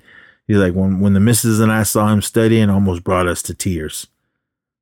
He's 0.48 0.58
like 0.58 0.74
when 0.74 1.00
when 1.00 1.14
the 1.14 1.22
missus 1.22 1.62
and 1.62 1.72
i 1.72 1.84
saw 1.84 2.12
him 2.12 2.22
studying 2.22 2.70
almost 2.70 3.04
brought 3.04 3.26
us 3.26 3.42
to 3.44 3.54
tears. 3.54 4.08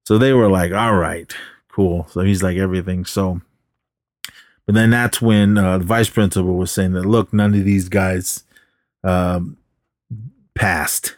So 0.05 0.18
they 0.18 0.34
were 0.34 0.49
like 0.49 0.72
all 0.72 0.95
right 0.95 1.32
cool. 1.72 2.07
So 2.10 2.22
he's 2.22 2.41
like 2.41 2.57
everything. 2.57 3.05
So 3.05 3.41
but 4.66 4.74
then 4.74 4.89
that's 4.89 5.22
when 5.22 5.57
uh, 5.57 5.78
the 5.78 5.86
vice 5.86 6.10
principal 6.10 6.55
was 6.55 6.72
saying 6.72 6.93
that 6.93 7.05
look 7.05 7.32
none 7.32 7.53
of 7.53 7.64
these 7.64 7.88
guys 7.88 8.43
um, 9.03 9.57
passed. 10.55 11.18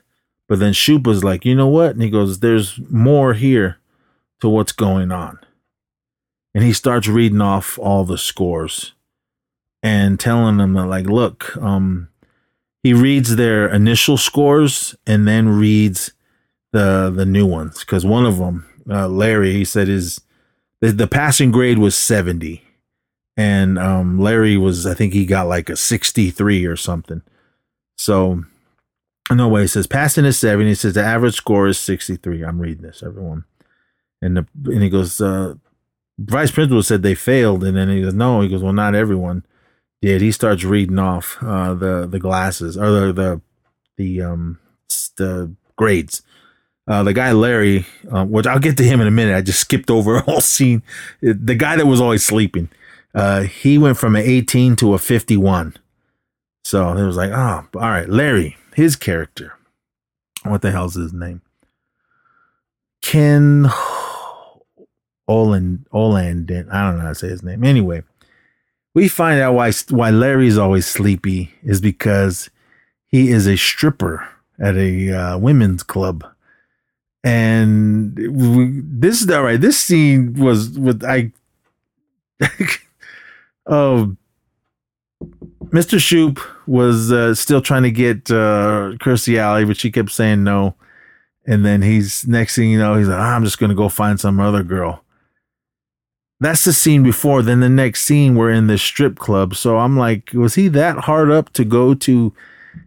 But 0.50 0.60
then 0.60 0.74
shoop 0.74 1.08
was 1.08 1.24
like 1.24 1.46
you 1.46 1.56
know 1.56 1.68
what? 1.68 1.92
And 1.92 2.04
he 2.04 2.10
goes 2.10 2.40
there's 2.40 2.78
more 2.90 3.36
here 3.36 3.78
to 4.42 4.50
what's 4.50 4.74
going 4.74 5.14
on 5.14 5.40
and 6.54 6.64
he 6.64 6.74
starts 6.74 7.08
reading 7.08 7.42
off 7.42 7.80
all 7.80 8.04
the 8.04 8.18
scores 8.18 8.94
and 9.84 10.20
telling 10.20 10.58
them 10.58 10.74
that 10.74 10.86
like 10.86 11.06
look 11.06 11.56
um 11.58 12.08
he 12.84 12.94
reads 12.94 13.36
their 13.36 13.68
initial 13.68 14.18
scores 14.18 14.96
and 15.06 15.28
then 15.28 15.50
reads 15.50 16.12
the 16.72 17.12
the 17.16 17.26
new 17.26 17.46
ones. 17.46 17.80
Because 17.80 18.06
one 18.06 18.26
of 18.26 18.38
them 18.38 18.66
uh, 18.90 19.08
larry 19.08 19.54
he 19.54 19.66
said 19.66 19.88
is 19.88 20.22
the, 20.82 20.92
the 20.92 21.08
passing 21.08 21.52
grade 21.52 21.78
was 21.78 21.96
70 21.96 22.64
and 23.38 23.78
um 23.78 24.20
larry 24.20 24.58
was 24.58 24.86
i 24.86 24.94
think 24.94 25.14
he 25.14 25.26
got 25.26 25.48
like 25.48 25.70
a 25.70 25.76
63 25.76 26.66
or 26.66 26.76
something. 26.76 27.22
So 27.98 28.44
no 29.30 29.48
way. 29.48 29.62
He 29.62 29.68
says 29.68 29.88
passing 29.88 30.26
is 30.26 30.40
70 30.40 30.70
he 30.70 30.76
says 30.76 30.94
the 30.94 31.04
average 31.04 31.36
score 31.36 31.68
is 31.68 31.80
63 31.80 32.44
i'm 32.44 32.60
reading 32.60 32.84
this 32.84 33.04
everyone. 33.04 33.46
And 34.24 34.38
the 34.38 34.48
and 34.66 34.84
he 34.84 34.90
goes 34.90 35.22
uh 35.22 35.56
vice 36.20 36.52
principal 36.52 36.84
said 36.84 37.04
they 37.04 37.16
failed, 37.16 37.64
and 37.64 37.78
then 37.78 37.90
he 37.90 38.02
goes, 38.02 38.14
"No." 38.14 38.42
He 38.42 38.50
goes, 38.50 38.64
"Well, 38.64 38.74
not 38.74 38.96
everyone 38.96 39.46
did." 40.02 40.22
He 40.22 40.32
starts 40.32 40.64
reading 40.64 41.00
off 41.00 41.38
uh, 41.42 41.74
the 41.74 42.08
the 42.08 42.20
glasses 42.20 42.78
or 42.78 42.92
the 42.92 43.14
the 43.14 43.42
the 43.98 44.22
um 44.22 44.60
the 45.18 45.54
grades. 45.76 46.22
Uh, 46.88 47.04
the 47.04 47.14
guy 47.14 47.32
Larry, 47.32 47.86
um, 48.10 48.32
which 48.32 48.48
I'll 48.48 48.60
get 48.60 48.76
to 48.78 48.84
him 48.84 49.00
in 49.02 49.08
a 49.08 49.12
minute. 49.12 49.36
I 49.36 49.42
just 49.42 49.60
skipped 49.60 49.90
over 49.92 50.16
a 50.18 50.22
whole 50.22 50.42
scene. 50.42 50.84
The 51.22 51.56
guy 51.56 51.76
that 51.76 51.86
was 51.86 52.02
always 52.02 52.26
sleeping, 52.26 52.70
uh, 53.14 53.44
he 53.44 53.78
went 53.78 53.98
from 53.98 54.16
an 54.16 54.24
18 54.24 54.76
to 54.78 54.94
a 54.94 55.00
51. 55.00 55.76
So 56.64 56.98
it 56.98 57.06
was 57.06 57.18
like, 57.18 57.32
oh, 57.32 57.66
all 57.76 57.82
right, 57.82 58.10
Larry, 58.10 58.58
his 58.76 58.96
character. 58.96 59.54
What 60.44 60.62
the 60.62 60.72
hell's 60.72 60.96
his 60.96 61.14
name? 61.14 61.42
Ken 63.02 63.68
Olandt 65.32 65.88
Olandt. 65.94 66.52
I 66.72 66.86
don't 66.86 66.98
know 66.98 67.04
how 67.04 67.10
to 67.10 67.16
say 67.16 67.30
his 67.30 67.44
name. 67.44 67.64
Anyway, 67.64 68.04
we 68.94 69.08
find 69.08 69.40
out 69.40 69.54
why 69.54 69.72
why 69.90 70.10
Larry's 70.10 70.58
always 70.58 70.86
sleepy 70.86 71.54
is 71.64 71.80
because 71.80 72.50
he 73.08 73.30
is 73.30 73.48
a 73.48 73.56
stripper 73.56 74.28
at 74.60 74.76
a 74.76 75.12
uh, 75.12 75.38
women's 75.38 75.84
club, 75.84 76.26
and 77.24 78.18
we, 78.18 78.82
this 78.84 79.22
is 79.22 79.30
all 79.30 79.44
right. 79.44 79.62
This 79.62 79.78
scene 79.80 80.34
was 80.34 80.78
with 80.78 81.04
I. 81.04 81.32
oh, 83.68 84.18
Mr. 85.66 86.00
Shoop 86.00 86.40
was 86.68 87.12
uh, 87.12 87.34
still 87.36 87.62
trying 87.62 87.84
to 87.84 87.92
get 87.92 88.30
uh, 88.30 88.98
Kirstie 89.00 89.38
Alley, 89.38 89.64
but 89.64 89.78
she 89.78 89.92
kept 89.92 90.12
saying 90.12 90.44
no. 90.44 90.76
And 91.48 91.66
then 91.66 91.82
he's 91.82 92.28
next 92.28 92.56
thing 92.56 92.70
you 92.70 92.78
know, 92.78 92.96
he's 92.96 93.08
like, 93.08 93.18
oh, 93.18 93.22
I'm 93.22 93.44
just 93.44 93.58
gonna 93.58 93.76
go 93.76 93.90
find 93.90 94.20
some 94.20 94.40
other 94.40 94.62
girl 94.64 95.04
that's 96.42 96.66
the 96.66 96.74
scene 96.74 97.04
before. 97.04 97.44
Then 97.44 97.60
the 97.60 97.70
next 97.70 98.02
scene, 98.02 98.36
we're 98.36 98.52
in 98.52 98.66
the 98.66 98.80
strip 98.80 99.20
club. 99.20 99.56
So 99.56 99.78
I'm 99.78 99.96
like, 99.96 100.32
was 100.34 100.56
he 100.56 100.68
that 100.70 100.98
hard 100.98 101.30
up 101.30 101.54
to 101.54 101.64
go 101.64 101.94
to 101.94 102.34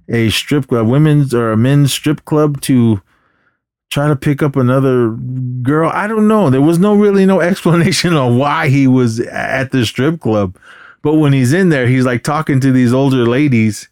a 0.08 0.28
strip 0.30 0.66
club, 0.66 0.88
women's 0.88 1.32
or 1.32 1.52
a 1.52 1.56
men's 1.56 1.92
strip 1.92 2.24
club 2.24 2.60
to 2.62 3.00
try 3.90 4.08
to 4.08 4.16
pick 4.16 4.42
up 4.42 4.56
another 4.56 5.10
girl? 5.62 5.88
I 5.94 6.08
don't 6.08 6.26
know. 6.26 6.50
There 6.50 6.60
was 6.60 6.80
no 6.80 6.96
really 6.96 7.24
no 7.26 7.40
explanation 7.40 8.14
on 8.14 8.38
why 8.38 8.68
he 8.68 8.88
was 8.88 9.20
at 9.20 9.70
the 9.70 9.86
strip 9.86 10.20
club. 10.20 10.58
But 11.02 11.14
when 11.14 11.32
he's 11.32 11.52
in 11.52 11.68
there, 11.68 11.86
he's 11.86 12.04
like 12.04 12.24
talking 12.24 12.58
to 12.58 12.72
these 12.72 12.92
older 12.92 13.24
ladies. 13.24 13.88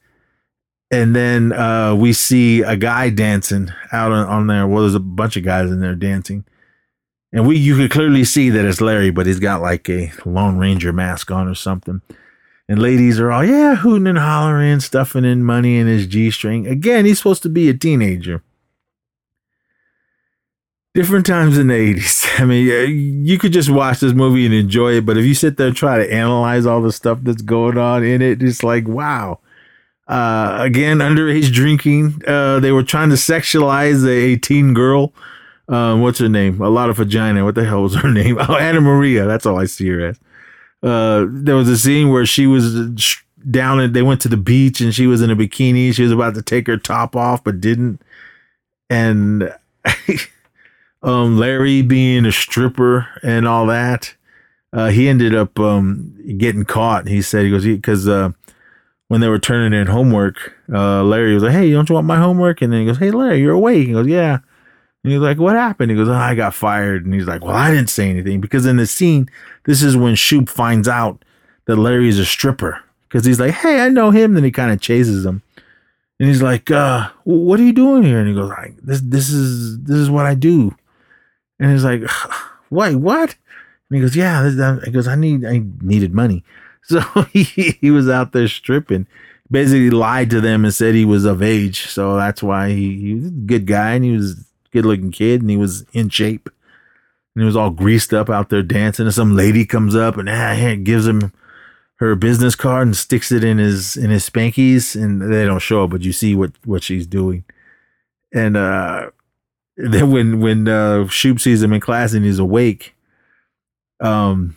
And 0.91 1.15
then 1.15 1.53
uh, 1.53 1.95
we 1.95 2.13
see 2.13 2.63
a 2.63 2.77
guy 2.77 3.11
dancing 3.11 3.71
out 3.93 4.11
on, 4.11 4.27
on 4.27 4.47
there. 4.49 4.67
Well, 4.67 4.83
there's 4.83 4.97
a 4.97 5.01
bunch 5.01 5.37
of 5.37 5.45
guys 5.45 5.71
in 5.71 5.81
there 5.81 5.95
dancing 5.95 6.45
and 7.33 7.47
we 7.47 7.57
you 7.57 7.77
could 7.77 7.91
clearly 7.91 8.25
see 8.25 8.51
that 8.51 8.65
it's 8.65 8.81
Larry, 8.81 9.11
but 9.11 9.27
he's 9.27 9.41
got 9.41 9.63
like 9.63 9.89
a 9.89 10.13
Lone 10.25 10.59
Ranger 10.59 10.93
mask 10.93 11.31
on 11.31 11.49
or 11.49 11.55
something. 11.55 12.03
And 12.69 12.81
ladies 12.81 13.19
are 13.19 13.33
all 13.33 13.45
yeah, 13.45 13.77
hooting 13.77 14.07
and 14.07 14.19
hollering, 14.19 14.81
stuffing 14.81 15.25
in 15.25 15.43
money 15.43 15.79
in 15.79 15.87
his 15.87 16.07
G 16.07 16.31
string. 16.31 16.67
Again, 16.67 17.05
he's 17.05 17.19
supposed 17.19 17.43
to 17.43 17.49
be 17.49 17.69
a 17.69 17.75
teenager. 17.75 18.43
Different 20.95 21.25
times 21.25 21.57
in 21.57 21.69
the 21.69 21.95
80s. 21.95 22.27
I 22.41 22.45
mean, 22.45 23.25
you 23.25 23.39
could 23.39 23.53
just 23.53 23.71
watch 23.71 24.01
this 24.01 24.13
movie 24.13 24.45
and 24.45 24.55
enjoy 24.55 24.93
it, 24.99 25.07
but 25.07 25.17
if 25.17 25.25
you 25.25 25.35
sit 25.35 25.57
there 25.57 25.69
and 25.69 25.77
try 25.77 25.99
to 25.99 26.13
analyze 26.13 26.67
all 26.67 26.83
the 26.83 26.93
stuff 26.93 27.19
that's 27.23 27.43
going 27.43 27.79
on 27.79 28.05
in 28.05 28.21
it, 28.21 28.43
it's 28.43 28.63
like, 28.63 28.87
wow. 28.87 29.39
Uh, 30.07 30.59
again, 30.61 30.99
underage 30.99 31.51
drinking. 31.51 32.21
Uh, 32.27 32.61
they 32.61 32.73
were 32.73 32.83
trying 32.83 33.09
to 33.09 33.17
sexualize 33.17 34.07
a 34.07 34.37
teen 34.37 34.75
girl 34.75 35.15
um, 35.69 36.01
what's 36.03 36.19
her 36.19 36.29
name? 36.29 36.61
A 36.61 36.69
lot 36.69 36.91
of 36.91 36.97
vagina. 36.97 37.45
What 37.45 37.55
the 37.55 37.65
hell 37.65 37.83
was 37.83 37.95
her 37.97 38.11
name? 38.13 38.37
Oh, 38.39 38.57
Anna 38.57 38.81
Maria. 38.81 39.27
That's 39.27 39.47
all 39.47 39.59
I 39.59 39.67
see 39.67 39.89
her 39.89 40.07
as. 40.07 40.21
Uh, 40.83 41.27
there 41.29 41.55
was 41.55 41.69
a 41.69 41.79
scene 41.79 42.09
where 42.09 42.27
she 42.27 42.47
was 42.47 43.17
down 43.51 43.81
and 43.81 43.95
they 43.95 44.03
went 44.03 44.21
to 44.21 44.29
the 44.29 44.37
beach 44.37 44.81
and 44.81 44.95
she 44.95 45.07
was 45.07 45.23
in 45.23 45.31
a 45.31 45.37
bikini. 45.37 45.95
She 45.95 46.03
was 46.03 46.13
about 46.13 46.35
to 46.35 46.43
take 46.43 46.67
her 46.67 46.77
top 46.77 47.15
off, 47.15 47.45
but 47.45 47.61
didn't. 47.61 48.03
And 48.91 49.55
um, 51.03 51.39
Larry 51.39 51.83
being 51.83 52.27
a 52.27 52.33
stripper 52.33 53.07
and 53.23 53.47
all 53.47 53.67
that, 53.67 54.15
uh, 54.73 54.89
he 54.89 55.09
ended 55.09 55.35
up 55.35 55.59
um, 55.61 56.15
getting 56.37 56.65
caught. 56.65 57.07
He 57.07 57.23
said 57.23 57.45
he 57.45 57.51
goes 57.51 57.65
because 57.65 58.09
uh, 58.09 58.31
when 59.09 59.21
they 59.21 59.29
were 59.29 59.39
turning 59.39 59.79
in 59.79 59.87
homework, 59.87 60.55
uh, 60.73 61.03
Larry 61.05 61.35
was 61.35 61.43
like, 61.43 61.53
"Hey, 61.53 61.71
don't 61.71 61.89
you 61.89 61.95
want 61.95 62.07
my 62.07 62.17
homework?" 62.17 62.63
And 62.63 62.73
then 62.73 62.81
he 62.81 62.87
goes, 62.87 62.99
"Hey, 62.99 63.11
Larry, 63.11 63.41
you're 63.41 63.53
awake." 63.53 63.87
He 63.87 63.93
goes, 63.93 64.07
"Yeah." 64.07 64.39
And 65.05 65.13
he's 65.13 65.21
like, 65.21 65.39
what 65.39 65.57
happened? 65.57 65.91
He 65.91 65.97
goes, 65.97 66.09
oh, 66.09 66.15
I 66.15 66.35
got 66.35 66.55
fired. 66.55 67.05
And 67.05 67.13
he's 67.13 67.27
like, 67.27 67.43
well, 67.43 67.57
I 67.57 67.71
didn't 67.71 67.91
say 67.91 68.09
anything 68.09 68.41
because 68.41 68.67
in 68.67 68.77
the 68.77 68.87
scene, 68.87 69.29
this 69.65 69.83
is 69.83 69.97
when 69.97 70.15
Shoop 70.15 70.49
finds 70.49 70.87
out 70.87 71.25
that 71.65 71.77
Larry 71.77 72.09
is 72.09 72.19
a 72.19 72.25
stripper 72.25 72.81
because 73.09 73.25
he's 73.25 73.41
like, 73.41 73.55
hey, 73.55 73.81
I 73.81 73.89
know 73.89 74.11
him. 74.11 74.35
Then 74.35 74.45
he 74.45 74.53
kind 74.53 74.71
of 74.71 74.81
chases 74.81 75.27
him. 75.27 75.43
And 76.21 76.29
he's 76.29 76.43
like, 76.43 76.71
uh, 76.71 77.11
what 77.25 77.59
are 77.59 77.65
you 77.65 77.73
doing 77.73 78.05
here? 78.05 78.21
And 78.21 78.29
he 78.29 78.35
goes, 78.35 78.49
like, 78.49 78.77
this, 78.77 79.01
this 79.01 79.29
is, 79.31 79.83
this 79.83 79.97
is 79.97 80.09
what 80.09 80.25
I 80.25 80.35
do. 80.35 80.75
And 81.59 81.73
he's 81.73 81.85
like, 81.85 82.03
wait, 82.71 82.95
what? 82.95 83.35
And 83.91 83.97
he 83.97 84.01
goes, 84.01 84.15
yeah, 84.15 84.43
this, 84.43 84.85
he 84.85 84.93
goes, 84.93 85.09
I 85.09 85.17
need, 85.17 85.45
I 85.45 85.63
needed 85.81 86.15
money. 86.15 86.45
So 86.85 87.01
he, 87.33 87.45
he 87.45 87.93
was 87.93 88.09
out 88.09 88.33
there 88.33 88.49
stripping, 88.49 89.07
basically 89.49 89.91
lied 89.91 90.31
to 90.31 90.41
them 90.41 90.65
and 90.65 90.75
said 90.75 90.97
he 90.97 91.05
was 91.05 91.25
of 91.25 91.41
age. 91.41 91.87
So 91.87 92.17
that's 92.17 92.43
why 92.43 92.71
he, 92.71 92.99
he 92.99 93.15
was 93.15 93.27
a 93.27 93.31
good 93.31 93.67
guy 93.67 93.93
and 93.93 94.05
he 94.05 94.11
was 94.11 94.45
good 94.73 94.87
looking 94.87 95.13
kid 95.13 95.41
and 95.41 95.51
he 95.51 95.57
was 95.57 95.85
in 95.93 96.09
shape. 96.09 96.49
And 97.35 97.43
he 97.43 97.47
was 97.47 97.57
all 97.57 97.71
greased 97.71 98.13
up 98.13 98.29
out 98.29 98.49
there 98.51 98.63
dancing. 98.63 99.07
And 99.07 99.15
some 99.15 99.37
lady 99.37 99.65
comes 99.65 99.95
up 99.95 100.17
and 100.17 100.29
ah, 100.29 100.75
gives 100.83 101.07
him 101.07 101.33
her 101.97 102.15
business 102.15 102.55
card 102.55 102.89
and 102.89 102.97
sticks 102.97 103.31
it 103.31 103.45
in 103.45 103.59
his 103.59 103.97
in 103.97 104.11
his 104.11 104.29
spankies. 104.29 105.01
And 105.01 105.33
they 105.33 105.45
don't 105.45 105.61
show 105.61 105.85
it, 105.85 105.89
but 105.89 106.03
you 106.03 106.13
see 106.13 106.35
what 106.35 106.53
what 106.65 106.83
she's 106.83 107.07
doing. 107.07 107.45
And 108.35 108.57
uh, 108.57 109.11
then 109.77 110.11
when 110.11 110.41
when 110.41 110.69
uh, 110.69 111.07
Shoop 111.09 111.41
sees 111.41 111.63
him 111.63 111.73
in 111.73 111.81
class 111.81 112.13
and 112.13 112.25
he's 112.25 112.39
awake, 112.39 112.95
um, 114.01 114.57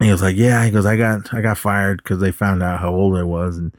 he 0.00 0.10
was 0.10 0.22
like, 0.22 0.36
"Yeah." 0.36 0.64
He 0.64 0.70
goes, 0.70 0.86
"I 0.86 0.96
got 0.96 1.32
I 1.32 1.40
got 1.40 1.58
fired 1.58 2.02
because 2.02 2.20
they 2.20 2.30
found 2.30 2.62
out 2.62 2.80
how 2.80 2.94
old 2.94 3.16
I 3.16 3.24
was." 3.24 3.56
And 3.56 3.72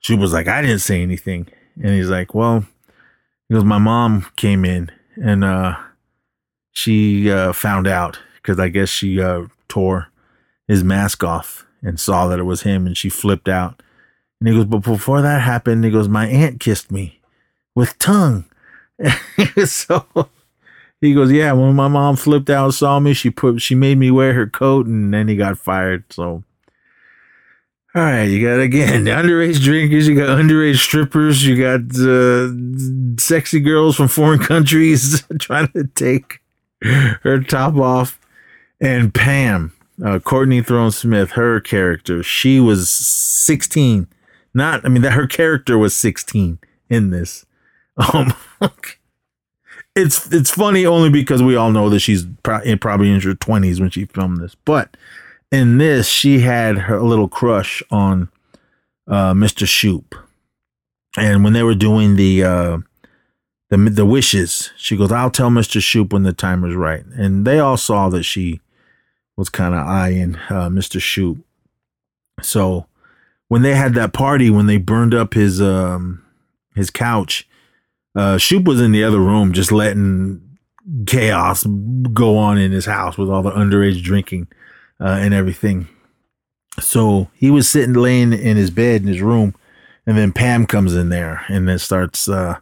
Shoop 0.00 0.20
was 0.20 0.32
like, 0.32 0.48
"I 0.48 0.62
didn't 0.62 0.80
say 0.80 1.02
anything." 1.02 1.48
And 1.82 1.94
he's 1.94 2.08
like, 2.08 2.34
"Well," 2.34 2.64
he 3.48 3.54
goes, 3.54 3.64
"My 3.64 3.78
mom 3.78 4.26
came 4.36 4.64
in 4.64 4.90
and 5.22 5.44
uh, 5.44 5.76
she 6.72 7.30
uh, 7.30 7.52
found 7.52 7.86
out 7.86 8.18
because 8.36 8.58
I 8.58 8.68
guess 8.68 8.88
she 8.88 9.20
uh, 9.20 9.46
tore 9.68 10.08
his 10.66 10.84
mask 10.84 11.24
off 11.24 11.66
and 11.82 11.98
saw 11.98 12.26
that 12.28 12.38
it 12.38 12.44
was 12.44 12.62
him, 12.62 12.86
and 12.86 12.96
she 12.96 13.08
flipped 13.08 13.48
out. 13.48 13.82
And 14.40 14.48
he 14.48 14.54
goes, 14.54 14.66
but 14.66 14.78
before 14.78 15.22
that 15.22 15.40
happened, 15.40 15.84
he 15.84 15.90
goes, 15.90 16.08
my 16.08 16.26
aunt 16.26 16.60
kissed 16.60 16.92
me 16.92 17.20
with 17.74 17.98
tongue. 17.98 18.44
so 19.64 20.06
he 21.00 21.14
goes, 21.14 21.30
yeah. 21.30 21.52
When 21.52 21.74
my 21.74 21.88
mom 21.88 22.16
flipped 22.16 22.50
out 22.50 22.74
saw 22.74 22.98
me, 23.00 23.14
she 23.14 23.30
put 23.30 23.62
she 23.62 23.74
made 23.74 23.98
me 23.98 24.10
wear 24.10 24.34
her 24.34 24.46
coat, 24.46 24.86
and 24.86 25.12
then 25.12 25.28
he 25.28 25.36
got 25.36 25.58
fired. 25.58 26.04
So, 26.12 26.42
all 27.94 28.02
right, 28.02 28.24
you 28.24 28.46
got 28.46 28.60
again 28.60 29.04
underage 29.06 29.62
drinkers, 29.62 30.06
you 30.06 30.14
got 30.14 30.28
underage 30.28 30.78
strippers, 30.78 31.46
you 31.46 31.56
got 31.56 31.80
uh, 31.98 32.52
sexy 33.18 33.60
girls 33.60 33.96
from 33.96 34.08
foreign 34.08 34.38
countries 34.38 35.24
trying 35.38 35.68
to 35.72 35.84
take 35.84 36.40
her 36.82 37.42
top 37.42 37.76
off, 37.76 38.20
and 38.80 39.14
Pam, 39.14 39.72
uh, 40.04 40.18
Courtney 40.18 40.62
Thorne 40.62 40.90
Smith, 40.90 41.32
her 41.32 41.60
character, 41.60 42.22
she 42.22 42.60
was 42.60 42.90
sixteen. 42.90 44.06
Not, 44.54 44.84
I 44.84 44.88
mean, 44.88 45.02
that 45.02 45.12
her 45.12 45.26
character 45.26 45.78
was 45.78 45.94
sixteen 45.94 46.58
in 46.88 47.10
this. 47.10 47.44
Um, 48.14 48.32
it's 49.96 50.32
it's 50.32 50.50
funny 50.52 50.86
only 50.86 51.10
because 51.10 51.42
we 51.42 51.56
all 51.56 51.72
know 51.72 51.90
that 51.90 51.98
she's 51.98 52.24
pro- 52.44 52.76
probably 52.76 53.10
in 53.10 53.20
her 53.20 53.34
twenties 53.34 53.80
when 53.80 53.90
she 53.90 54.04
filmed 54.04 54.40
this, 54.40 54.54
but 54.54 54.96
in 55.50 55.78
this 55.78 56.08
she 56.08 56.40
had 56.40 56.78
her 56.78 57.00
little 57.00 57.28
crush 57.28 57.82
on 57.90 58.28
uh, 59.06 59.32
Mr. 59.32 59.66
Shoop, 59.66 60.14
and 61.16 61.42
when 61.44 61.52
they 61.52 61.62
were 61.62 61.74
doing 61.74 62.16
the 62.16 62.44
uh, 62.44 62.78
the 63.70 63.76
the 63.76 64.06
wishes, 64.06 64.70
she 64.76 64.96
goes, 64.96 65.12
"I'll 65.12 65.30
tell 65.30 65.50
Mr. 65.50 65.82
Shoop 65.82 66.12
when 66.12 66.22
the 66.22 66.32
timer's 66.32 66.74
right," 66.74 67.04
and 67.06 67.46
they 67.46 67.58
all 67.58 67.76
saw 67.76 68.08
that 68.10 68.24
she 68.24 68.60
was 69.36 69.48
kind 69.48 69.74
of 69.74 69.86
eyeing 69.86 70.36
uh, 70.50 70.68
Mr. 70.68 71.00
Shoop. 71.00 71.38
So 72.42 72.86
when 73.48 73.62
they 73.62 73.74
had 73.74 73.94
that 73.94 74.12
party, 74.12 74.50
when 74.50 74.66
they 74.66 74.76
burned 74.76 75.14
up 75.14 75.34
his 75.34 75.60
um, 75.62 76.24
his 76.74 76.90
couch 76.90 77.48
uh, 78.14 78.36
Shoop 78.36 78.64
was 78.64 78.80
in 78.80 78.92
the 78.92 79.04
other 79.04 79.20
room 79.20 79.52
just 79.52 79.70
letting 79.70 80.40
chaos 81.06 81.64
go 82.12 82.36
on 82.36 82.58
in 82.58 82.72
his 82.72 82.86
house 82.86 83.16
with 83.18 83.28
all 83.28 83.42
the 83.42 83.50
underage 83.50 84.02
drinking 84.02 84.48
uh, 85.00 85.18
and 85.20 85.34
everything. 85.34 85.88
So 86.80 87.28
he 87.34 87.50
was 87.50 87.68
sitting 87.68 87.94
laying 87.94 88.32
in 88.32 88.56
his 88.56 88.70
bed 88.70 89.02
in 89.02 89.08
his 89.08 89.20
room, 89.20 89.54
and 90.06 90.16
then 90.16 90.32
Pam 90.32 90.66
comes 90.66 90.94
in 90.94 91.08
there 91.08 91.44
and 91.48 91.68
then 91.68 91.78
starts 91.78 92.28
uh, 92.28 92.58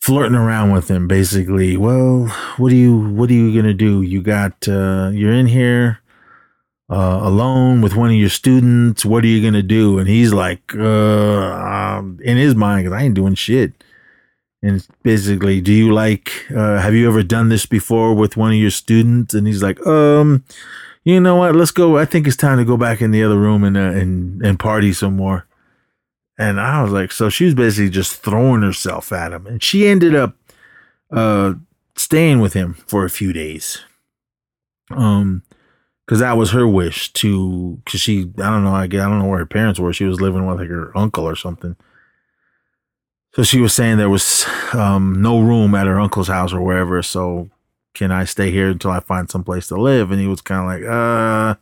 flirting 0.00 0.36
around 0.36 0.72
with 0.72 0.88
him. 0.88 1.06
Basically, 1.06 1.76
well, 1.76 2.26
what 2.56 2.72
are 2.72 2.76
you 2.76 2.96
what 2.96 3.30
are 3.30 3.34
you 3.34 3.54
gonna 3.54 3.74
do? 3.74 4.02
You 4.02 4.22
got 4.22 4.68
uh, 4.68 5.10
you're 5.12 5.32
in 5.32 5.46
here 5.46 6.00
uh, 6.90 7.20
alone 7.22 7.80
with 7.80 7.94
one 7.94 8.10
of 8.10 8.16
your 8.16 8.28
students. 8.28 9.04
What 9.04 9.24
are 9.24 9.28
you 9.28 9.42
gonna 9.42 9.62
do? 9.62 9.98
And 9.98 10.08
he's 10.08 10.32
like, 10.32 10.74
uh, 10.74 10.82
um, 10.82 12.18
in 12.22 12.36
his 12.36 12.54
mind, 12.54 12.84
because 12.84 12.98
I 12.98 13.04
ain't 13.04 13.14
doing 13.14 13.34
shit 13.34 13.84
and 14.66 14.86
basically, 15.02 15.60
do 15.60 15.72
you 15.72 15.92
like? 15.92 16.50
Uh, 16.50 16.80
have 16.80 16.94
you 16.94 17.06
ever 17.08 17.22
done 17.22 17.50
this 17.50 17.66
before 17.66 18.14
with 18.14 18.36
one 18.36 18.50
of 18.50 18.58
your 18.58 18.70
students? 18.70 19.32
And 19.32 19.46
he's 19.46 19.62
like, 19.62 19.84
um, 19.86 20.44
you 21.06 21.20
know 21.20 21.36
what? 21.36 21.56
Let's 21.56 21.70
go. 21.70 21.96
I 21.96 22.04
think 22.04 22.26
it's 22.26 22.36
time 22.36 22.58
to 22.58 22.64
go 22.64 22.76
back 22.76 23.00
in 23.00 23.10
the 23.10 23.22
other 23.22 23.38
room 23.38 23.64
and 23.64 23.76
uh, 23.76 23.80
and 23.80 24.44
and 24.44 24.58
party 24.58 24.92
some 24.92 25.16
more. 25.16 25.46
And 26.38 26.60
I 26.60 26.82
was 26.82 26.92
like, 26.92 27.12
so 27.12 27.30
she 27.30 27.46
was 27.46 27.54
basically 27.54 27.90
just 27.90 28.22
throwing 28.22 28.62
herself 28.62 29.12
at 29.12 29.32
him, 29.32 29.46
and 29.46 29.62
she 29.62 29.86
ended 29.86 30.14
up 30.14 30.36
uh 31.10 31.54
staying 31.96 32.40
with 32.40 32.52
him 32.52 32.74
for 32.74 33.04
a 33.04 33.10
few 33.10 33.32
days. 33.32 33.80
Um, 34.90 35.42
because 36.04 36.20
that 36.20 36.36
was 36.36 36.52
her 36.52 36.68
wish 36.68 37.12
to, 37.14 37.80
because 37.84 38.00
she, 38.00 38.20
I 38.38 38.50
don't 38.50 38.62
know, 38.62 38.74
I, 38.74 38.84
I 38.84 38.86
don't 38.86 39.18
know 39.18 39.26
where 39.26 39.40
her 39.40 39.46
parents 39.46 39.80
were. 39.80 39.92
She 39.92 40.04
was 40.04 40.20
living 40.20 40.46
with 40.46 40.60
like 40.60 40.68
her 40.68 40.96
uncle 40.96 41.26
or 41.26 41.34
something 41.34 41.74
so 43.36 43.42
she 43.42 43.60
was 43.60 43.74
saying 43.74 43.98
there 43.98 44.08
was 44.08 44.46
um, 44.72 45.20
no 45.20 45.38
room 45.40 45.74
at 45.74 45.86
her 45.86 46.00
uncle's 46.00 46.28
house 46.28 46.54
or 46.54 46.62
wherever. 46.62 47.02
So 47.02 47.50
can 47.96 48.12
I 48.12 48.24
stay 48.24 48.50
here 48.50 48.68
until 48.68 48.90
I 48.90 49.00
find 49.00 49.30
some 49.30 49.42
place 49.42 49.68
to 49.68 49.80
live? 49.80 50.10
And 50.10 50.20
he 50.20 50.28
was 50.28 50.42
kind 50.42 50.60
of 50.60 50.66
like, 50.66 50.88
uh, 50.88 51.54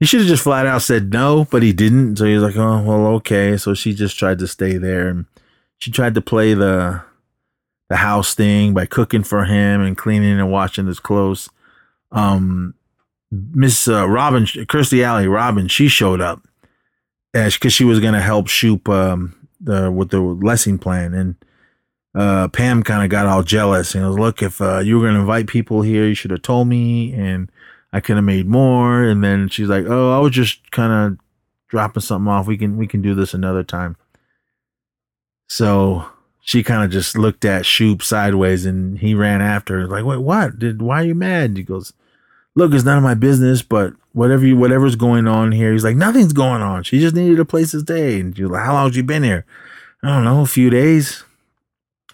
he 0.00 0.06
should 0.06 0.20
have 0.20 0.28
just 0.28 0.42
flat 0.42 0.66
out 0.66 0.82
said 0.82 1.12
no, 1.12 1.46
but 1.50 1.62
he 1.62 1.72
didn't. 1.72 2.16
So 2.16 2.24
he 2.24 2.34
was 2.34 2.42
like, 2.42 2.56
oh, 2.56 2.82
well, 2.82 3.06
okay. 3.16 3.56
So 3.58 3.74
she 3.74 3.94
just 3.94 4.18
tried 4.18 4.38
to 4.38 4.48
stay 4.48 4.78
there 4.78 5.08
and 5.08 5.26
she 5.78 5.90
tried 5.90 6.14
to 6.14 6.22
play 6.22 6.54
the, 6.54 7.02
the 7.90 7.96
house 7.96 8.34
thing 8.34 8.72
by 8.72 8.86
cooking 8.86 9.22
for 9.22 9.44
him 9.44 9.82
and 9.82 9.98
cleaning 9.98 10.40
and 10.40 10.50
washing 10.50 10.86
his 10.86 10.98
clothes. 10.98 11.50
Um, 12.10 12.74
Miss 13.30 13.86
uh, 13.86 14.08
Robin, 14.08 14.44
Kirstie 14.44 15.04
Alley, 15.04 15.28
Robin, 15.28 15.68
she 15.68 15.88
showed 15.88 16.22
up 16.22 16.40
because 17.32 17.72
she 17.72 17.84
was 17.84 18.00
going 18.00 18.14
to 18.14 18.20
help 18.20 18.48
Shoop 18.48 18.88
um, 18.88 19.34
the 19.60 19.90
with 19.90 20.10
the 20.10 20.20
lesson 20.20 20.78
plan 20.78 21.12
and 21.12 21.34
uh, 22.14 22.48
Pam 22.48 22.82
kind 22.82 23.02
of 23.02 23.10
got 23.10 23.26
all 23.26 23.42
jealous 23.42 23.94
and 23.94 24.06
was, 24.06 24.18
look, 24.18 24.42
if 24.42 24.60
uh, 24.60 24.78
you 24.78 24.96
were 24.96 25.02
going 25.02 25.14
to 25.14 25.20
invite 25.20 25.46
people 25.46 25.82
here, 25.82 26.06
you 26.06 26.14
should 26.14 26.30
have 26.30 26.42
told 26.42 26.68
me 26.68 27.12
and 27.12 27.50
I 27.92 28.00
could 28.00 28.16
have 28.16 28.24
made 28.24 28.46
more. 28.46 29.02
And 29.02 29.22
then 29.22 29.48
she's 29.48 29.68
like, 29.68 29.84
oh, 29.86 30.12
I 30.12 30.18
was 30.20 30.32
just 30.32 30.70
kind 30.70 30.92
of 30.92 31.18
dropping 31.68 32.02
something 32.02 32.28
off. 32.28 32.46
We 32.46 32.56
can, 32.56 32.76
we 32.76 32.86
can 32.86 33.02
do 33.02 33.14
this 33.14 33.34
another 33.34 33.64
time. 33.64 33.96
So 35.48 36.06
she 36.40 36.62
kind 36.62 36.84
of 36.84 36.90
just 36.90 37.18
looked 37.18 37.44
at 37.44 37.66
Shoop 37.66 38.02
sideways 38.02 38.64
and 38.64 38.98
he 38.98 39.14
ran 39.14 39.42
after 39.42 39.80
her. 39.80 39.86
Like, 39.88 40.04
wait, 40.04 40.18
what? 40.18 40.58
Did, 40.58 40.82
why 40.82 41.02
are 41.02 41.06
you 41.06 41.14
mad? 41.14 41.56
He 41.56 41.62
goes, 41.62 41.92
look, 42.54 42.72
it's 42.72 42.84
none 42.84 42.98
of 42.98 43.02
my 43.02 43.14
business, 43.14 43.62
but 43.62 43.94
whatever 44.12 44.46
you, 44.46 44.56
whatever's 44.56 44.94
going 44.94 45.26
on 45.26 45.50
here. 45.50 45.72
He's 45.72 45.84
like, 45.84 45.96
nothing's 45.96 46.32
going 46.32 46.62
on. 46.62 46.84
She 46.84 47.00
just 47.00 47.16
needed 47.16 47.40
a 47.40 47.44
place 47.44 47.72
to 47.72 47.80
stay. 47.80 48.20
And 48.20 48.38
you're 48.38 48.48
like, 48.48 48.64
how 48.64 48.74
long 48.74 48.86
have 48.86 48.96
you 48.96 49.02
been 49.02 49.24
here? 49.24 49.44
I 50.02 50.08
don't 50.08 50.24
know, 50.24 50.42
a 50.42 50.46
few 50.46 50.70
days. 50.70 51.24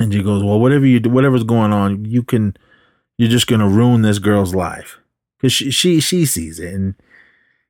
And 0.00 0.12
she 0.12 0.22
goes, 0.22 0.42
well, 0.42 0.58
whatever 0.58 0.86
you 0.86 0.98
do, 0.98 1.10
whatever's 1.10 1.44
going 1.44 1.72
on, 1.72 2.06
you 2.06 2.22
can, 2.22 2.56
you're 3.18 3.28
just 3.28 3.46
to 3.60 3.68
ruin 3.68 4.00
this 4.00 4.18
girl's 4.18 4.54
life. 4.54 4.98
Cause 5.40 5.52
she, 5.52 5.70
she, 5.70 6.00
she 6.00 6.24
sees 6.24 6.58
it. 6.58 6.74
And 6.74 6.94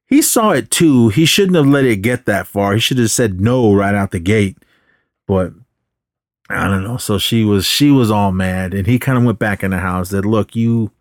he 0.07 0.23
saw 0.23 0.51
it 0.51 0.71
too. 0.71 1.09
He 1.09 1.25
shouldn't 1.25 1.57
have 1.57 1.67
let 1.67 1.85
it 1.85 1.97
get 1.97 2.27
that 2.27 2.47
far. 2.47 2.73
He 2.73 2.81
should 2.81 2.99
have 2.99 3.11
said 3.11 3.41
no 3.41 3.75
right 3.75 3.95
out 3.95 4.13
the 4.13 4.21
gate. 4.21 4.59
But 5.27 5.53
I 6.49 6.69
don't 6.69 6.85
know. 6.85 6.97
So 6.97 7.19
she 7.19 7.45
was, 7.45 7.67
she 7.67 7.91
was 7.91 8.11
all 8.11 8.31
mad 8.31 8.75
and 8.75 8.87
he 8.87 8.99
kind 8.99 9.19
of 9.19 9.25
went 9.25 9.41
back 9.41 9.65
in 9.65 9.73
the 9.73 9.79
house 9.79 10.11
that, 10.11 10.25
look, 10.25 10.55
you, 10.55 10.93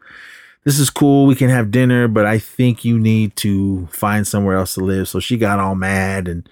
this 0.63 0.79
is 0.79 0.89
cool. 0.89 1.27
We 1.27 1.35
can 1.35 1.49
have 1.49 1.71
dinner, 1.71 2.07
but 2.07 2.25
I 2.25 2.39
think 2.39 2.83
you 2.83 2.99
need 2.99 3.35
to 3.37 3.87
find 3.87 4.27
somewhere 4.27 4.55
else 4.57 4.73
to 4.75 4.81
live. 4.81 5.07
So 5.07 5.19
she 5.19 5.37
got 5.37 5.59
all 5.59 5.75
mad 5.75 6.27
and 6.27 6.49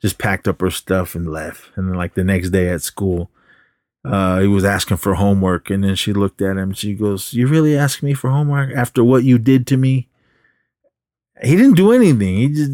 just 0.00 0.18
packed 0.18 0.46
up 0.46 0.60
her 0.60 0.70
stuff 0.70 1.14
and 1.14 1.30
left. 1.30 1.70
And 1.76 1.88
then 1.88 1.96
like 1.96 2.14
the 2.14 2.24
next 2.24 2.50
day 2.50 2.68
at 2.68 2.82
school, 2.82 3.30
uh, 4.08 4.40
he 4.40 4.46
was 4.46 4.64
asking 4.64 4.96
for 4.96 5.14
homework. 5.14 5.70
And 5.70 5.84
then 5.84 5.94
she 5.94 6.12
looked 6.12 6.40
at 6.42 6.56
him. 6.56 6.72
She 6.72 6.94
goes, 6.94 7.32
you 7.32 7.46
really 7.46 7.76
ask 7.76 8.02
me 8.02 8.14
for 8.14 8.30
homework 8.30 8.74
after 8.74 9.04
what 9.04 9.24
you 9.24 9.38
did 9.38 9.66
to 9.68 9.76
me? 9.76 10.08
He 11.42 11.56
didn't 11.56 11.76
do 11.76 11.92
anything. 11.92 12.36
He 12.36 12.48
just 12.48 12.72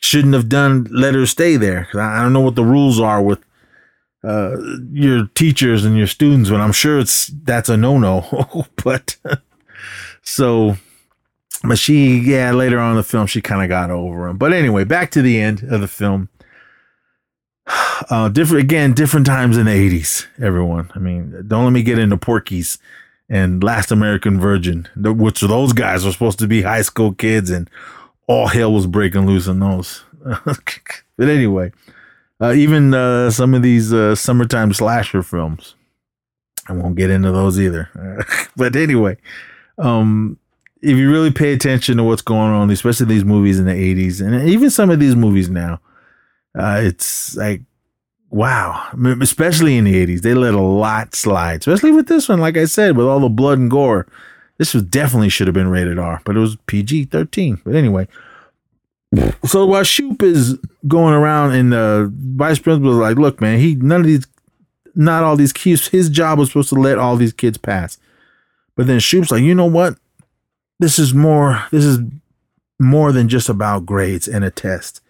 shouldn't 0.00 0.34
have 0.34 0.48
done, 0.48 0.86
let 0.90 1.14
her 1.14 1.26
stay 1.26 1.56
there. 1.56 1.88
I 1.94 2.22
don't 2.22 2.32
know 2.32 2.40
what 2.40 2.54
the 2.54 2.64
rules 2.64 3.00
are 3.00 3.20
with 3.20 3.44
uh, 4.22 4.56
your 4.92 5.26
teachers 5.34 5.84
and 5.84 5.96
your 5.96 6.06
students, 6.06 6.50
but 6.50 6.60
I'm 6.60 6.72
sure 6.72 6.98
it's, 6.98 7.26
that's 7.26 7.68
a 7.68 7.76
no-no, 7.76 8.66
but 8.84 9.16
so, 10.22 10.76
but 11.62 11.78
she, 11.78 12.18
yeah, 12.18 12.52
later 12.52 12.78
on 12.78 12.92
in 12.92 12.96
the 12.96 13.02
film, 13.02 13.26
she 13.26 13.40
kind 13.40 13.62
of 13.62 13.68
got 13.68 13.90
over 13.90 14.28
him. 14.28 14.36
But 14.36 14.52
anyway, 14.52 14.84
back 14.84 15.10
to 15.12 15.22
the 15.22 15.40
end 15.40 15.62
of 15.62 15.80
the 15.80 15.88
film. 15.88 16.28
Uh, 18.10 18.28
different 18.28 18.62
again, 18.62 18.92
different 18.92 19.26
times 19.26 19.56
in 19.56 19.66
the 19.66 19.72
eighties. 19.72 20.26
Everyone, 20.40 20.90
I 20.94 20.98
mean, 20.98 21.44
don't 21.48 21.64
let 21.64 21.72
me 21.72 21.82
get 21.82 21.98
into 21.98 22.16
Porky's 22.16 22.78
and 23.28 23.62
Last 23.62 23.90
American 23.90 24.38
Virgin, 24.38 24.88
which 24.96 25.40
those 25.40 25.72
guys 25.72 26.04
were 26.04 26.12
supposed 26.12 26.38
to 26.38 26.46
be 26.46 26.62
high 26.62 26.82
school 26.82 27.12
kids, 27.12 27.50
and 27.50 27.68
all 28.28 28.46
hell 28.46 28.72
was 28.72 28.86
breaking 28.86 29.26
loose 29.26 29.46
in 29.46 29.58
those. 29.58 30.04
but 30.44 31.28
anyway, 31.28 31.72
uh, 32.40 32.52
even 32.52 32.94
uh, 32.94 33.30
some 33.30 33.54
of 33.54 33.62
these 33.62 33.92
uh, 33.92 34.14
summertime 34.14 34.72
slasher 34.72 35.22
films, 35.22 35.74
I 36.68 36.72
won't 36.72 36.96
get 36.96 37.10
into 37.10 37.32
those 37.32 37.58
either. 37.58 37.88
but 38.56 38.76
anyway, 38.76 39.16
um, 39.78 40.38
if 40.82 40.96
you 40.96 41.10
really 41.10 41.32
pay 41.32 41.52
attention 41.52 41.96
to 41.96 42.04
what's 42.04 42.22
going 42.22 42.52
on, 42.52 42.70
especially 42.70 43.06
these 43.06 43.24
movies 43.24 43.58
in 43.58 43.66
the 43.66 43.72
80s 43.72 44.20
and 44.20 44.48
even 44.48 44.70
some 44.70 44.90
of 44.90 45.00
these 45.00 45.16
movies 45.16 45.48
now, 45.48 45.80
uh, 46.56 46.80
it's 46.82 47.36
like, 47.36 47.62
wow, 48.30 48.88
especially 49.20 49.76
in 49.76 49.84
the 49.84 50.06
80s, 50.06 50.22
they 50.22 50.34
let 50.34 50.54
a 50.54 50.60
lot 50.60 51.14
slide, 51.14 51.60
especially 51.60 51.92
with 51.92 52.08
this 52.08 52.28
one. 52.28 52.40
Like 52.40 52.56
I 52.56 52.64
said, 52.64 52.96
with 52.96 53.06
all 53.06 53.20
the 53.20 53.28
blood 53.28 53.58
and 53.58 53.70
gore, 53.70 54.06
this 54.58 54.74
was 54.74 54.82
definitely 54.82 55.28
should 55.28 55.46
have 55.46 55.54
been 55.54 55.68
rated 55.68 55.98
R, 55.98 56.20
but 56.24 56.36
it 56.36 56.40
was 56.40 56.56
PG 56.66 57.06
13. 57.06 57.60
But 57.64 57.74
anyway, 57.74 58.08
so 59.44 59.66
while 59.66 59.84
Shoop 59.84 60.22
is 60.22 60.58
going 60.88 61.14
around 61.14 61.52
and 61.52 61.72
the 61.72 62.10
vice 62.12 62.58
principal 62.58 62.92
is 62.92 62.96
like, 62.96 63.16
look, 63.16 63.40
man, 63.40 63.58
he, 63.58 63.74
none 63.74 64.00
of 64.00 64.06
these, 64.06 64.26
not 64.94 65.24
all 65.24 65.36
these 65.36 65.52
kids, 65.52 65.88
his 65.88 66.08
job 66.08 66.38
was 66.38 66.48
supposed 66.48 66.70
to 66.70 66.74
let 66.74 66.98
all 66.98 67.16
these 67.16 67.32
kids 67.32 67.58
pass. 67.58 67.98
But 68.76 68.86
then 68.86 68.98
Shoop's 68.98 69.30
like, 69.30 69.42
you 69.42 69.54
know 69.54 69.66
what? 69.66 69.96
This 70.78 70.98
is 70.98 71.14
more. 71.14 71.64
This 71.70 71.84
is 71.84 71.98
more 72.78 73.10
than 73.10 73.28
just 73.28 73.48
about 73.48 73.86
grades 73.86 74.28
and 74.28 74.44
a 74.44 74.50
test. 74.50 75.00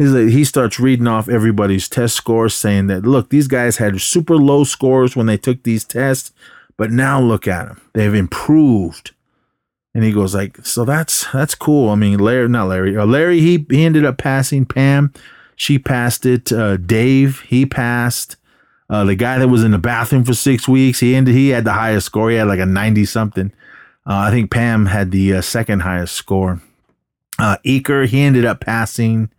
Like, 0.00 0.28
he 0.28 0.44
starts 0.44 0.78
reading 0.78 1.08
off 1.08 1.28
everybody's 1.28 1.88
test 1.88 2.14
scores, 2.14 2.54
saying 2.54 2.86
that 2.86 3.04
look, 3.04 3.30
these 3.30 3.48
guys 3.48 3.78
had 3.78 4.00
super 4.00 4.36
low 4.36 4.64
scores 4.64 5.16
when 5.16 5.26
they 5.26 5.36
took 5.36 5.64
these 5.64 5.84
tests, 5.84 6.32
but 6.76 6.92
now 6.92 7.20
look 7.20 7.48
at 7.48 7.66
them. 7.66 7.80
They've 7.94 8.14
improved. 8.14 9.12
And 9.94 10.04
he 10.04 10.12
goes 10.12 10.34
like, 10.34 10.64
so 10.64 10.84
that's 10.84 11.26
that's 11.32 11.56
cool. 11.56 11.90
I 11.90 11.96
mean, 11.96 12.20
Larry, 12.20 12.48
not 12.48 12.68
Larry, 12.68 12.96
uh, 12.96 13.06
Larry. 13.06 13.40
He 13.40 13.66
he 13.68 13.84
ended 13.84 14.04
up 14.04 14.18
passing 14.18 14.64
Pam. 14.64 15.12
She 15.56 15.78
passed 15.78 16.24
it. 16.24 16.52
Uh, 16.52 16.76
Dave, 16.76 17.40
he 17.40 17.66
passed. 17.66 18.36
Uh, 18.88 19.04
the 19.04 19.16
guy 19.16 19.38
that 19.38 19.48
was 19.48 19.64
in 19.64 19.72
the 19.72 19.78
bathroom 19.78 20.24
for 20.24 20.34
six 20.34 20.68
weeks, 20.68 21.00
he 21.00 21.16
ended. 21.16 21.34
He 21.34 21.48
had 21.48 21.64
the 21.64 21.72
highest 21.72 22.06
score. 22.06 22.30
He 22.30 22.36
had 22.36 22.46
like 22.46 22.60
a 22.60 22.66
ninety 22.66 23.04
something. 23.04 23.52
Uh, 24.06 24.14
I 24.14 24.30
think 24.30 24.52
Pam 24.52 24.86
had 24.86 25.10
the 25.10 25.34
uh, 25.34 25.40
second 25.40 25.80
highest 25.80 26.14
score. 26.14 26.62
Uh, 27.38 27.56
Eker, 27.66 28.06
he 28.06 28.20
ended 28.20 28.44
up 28.44 28.60
passing. 28.60 29.30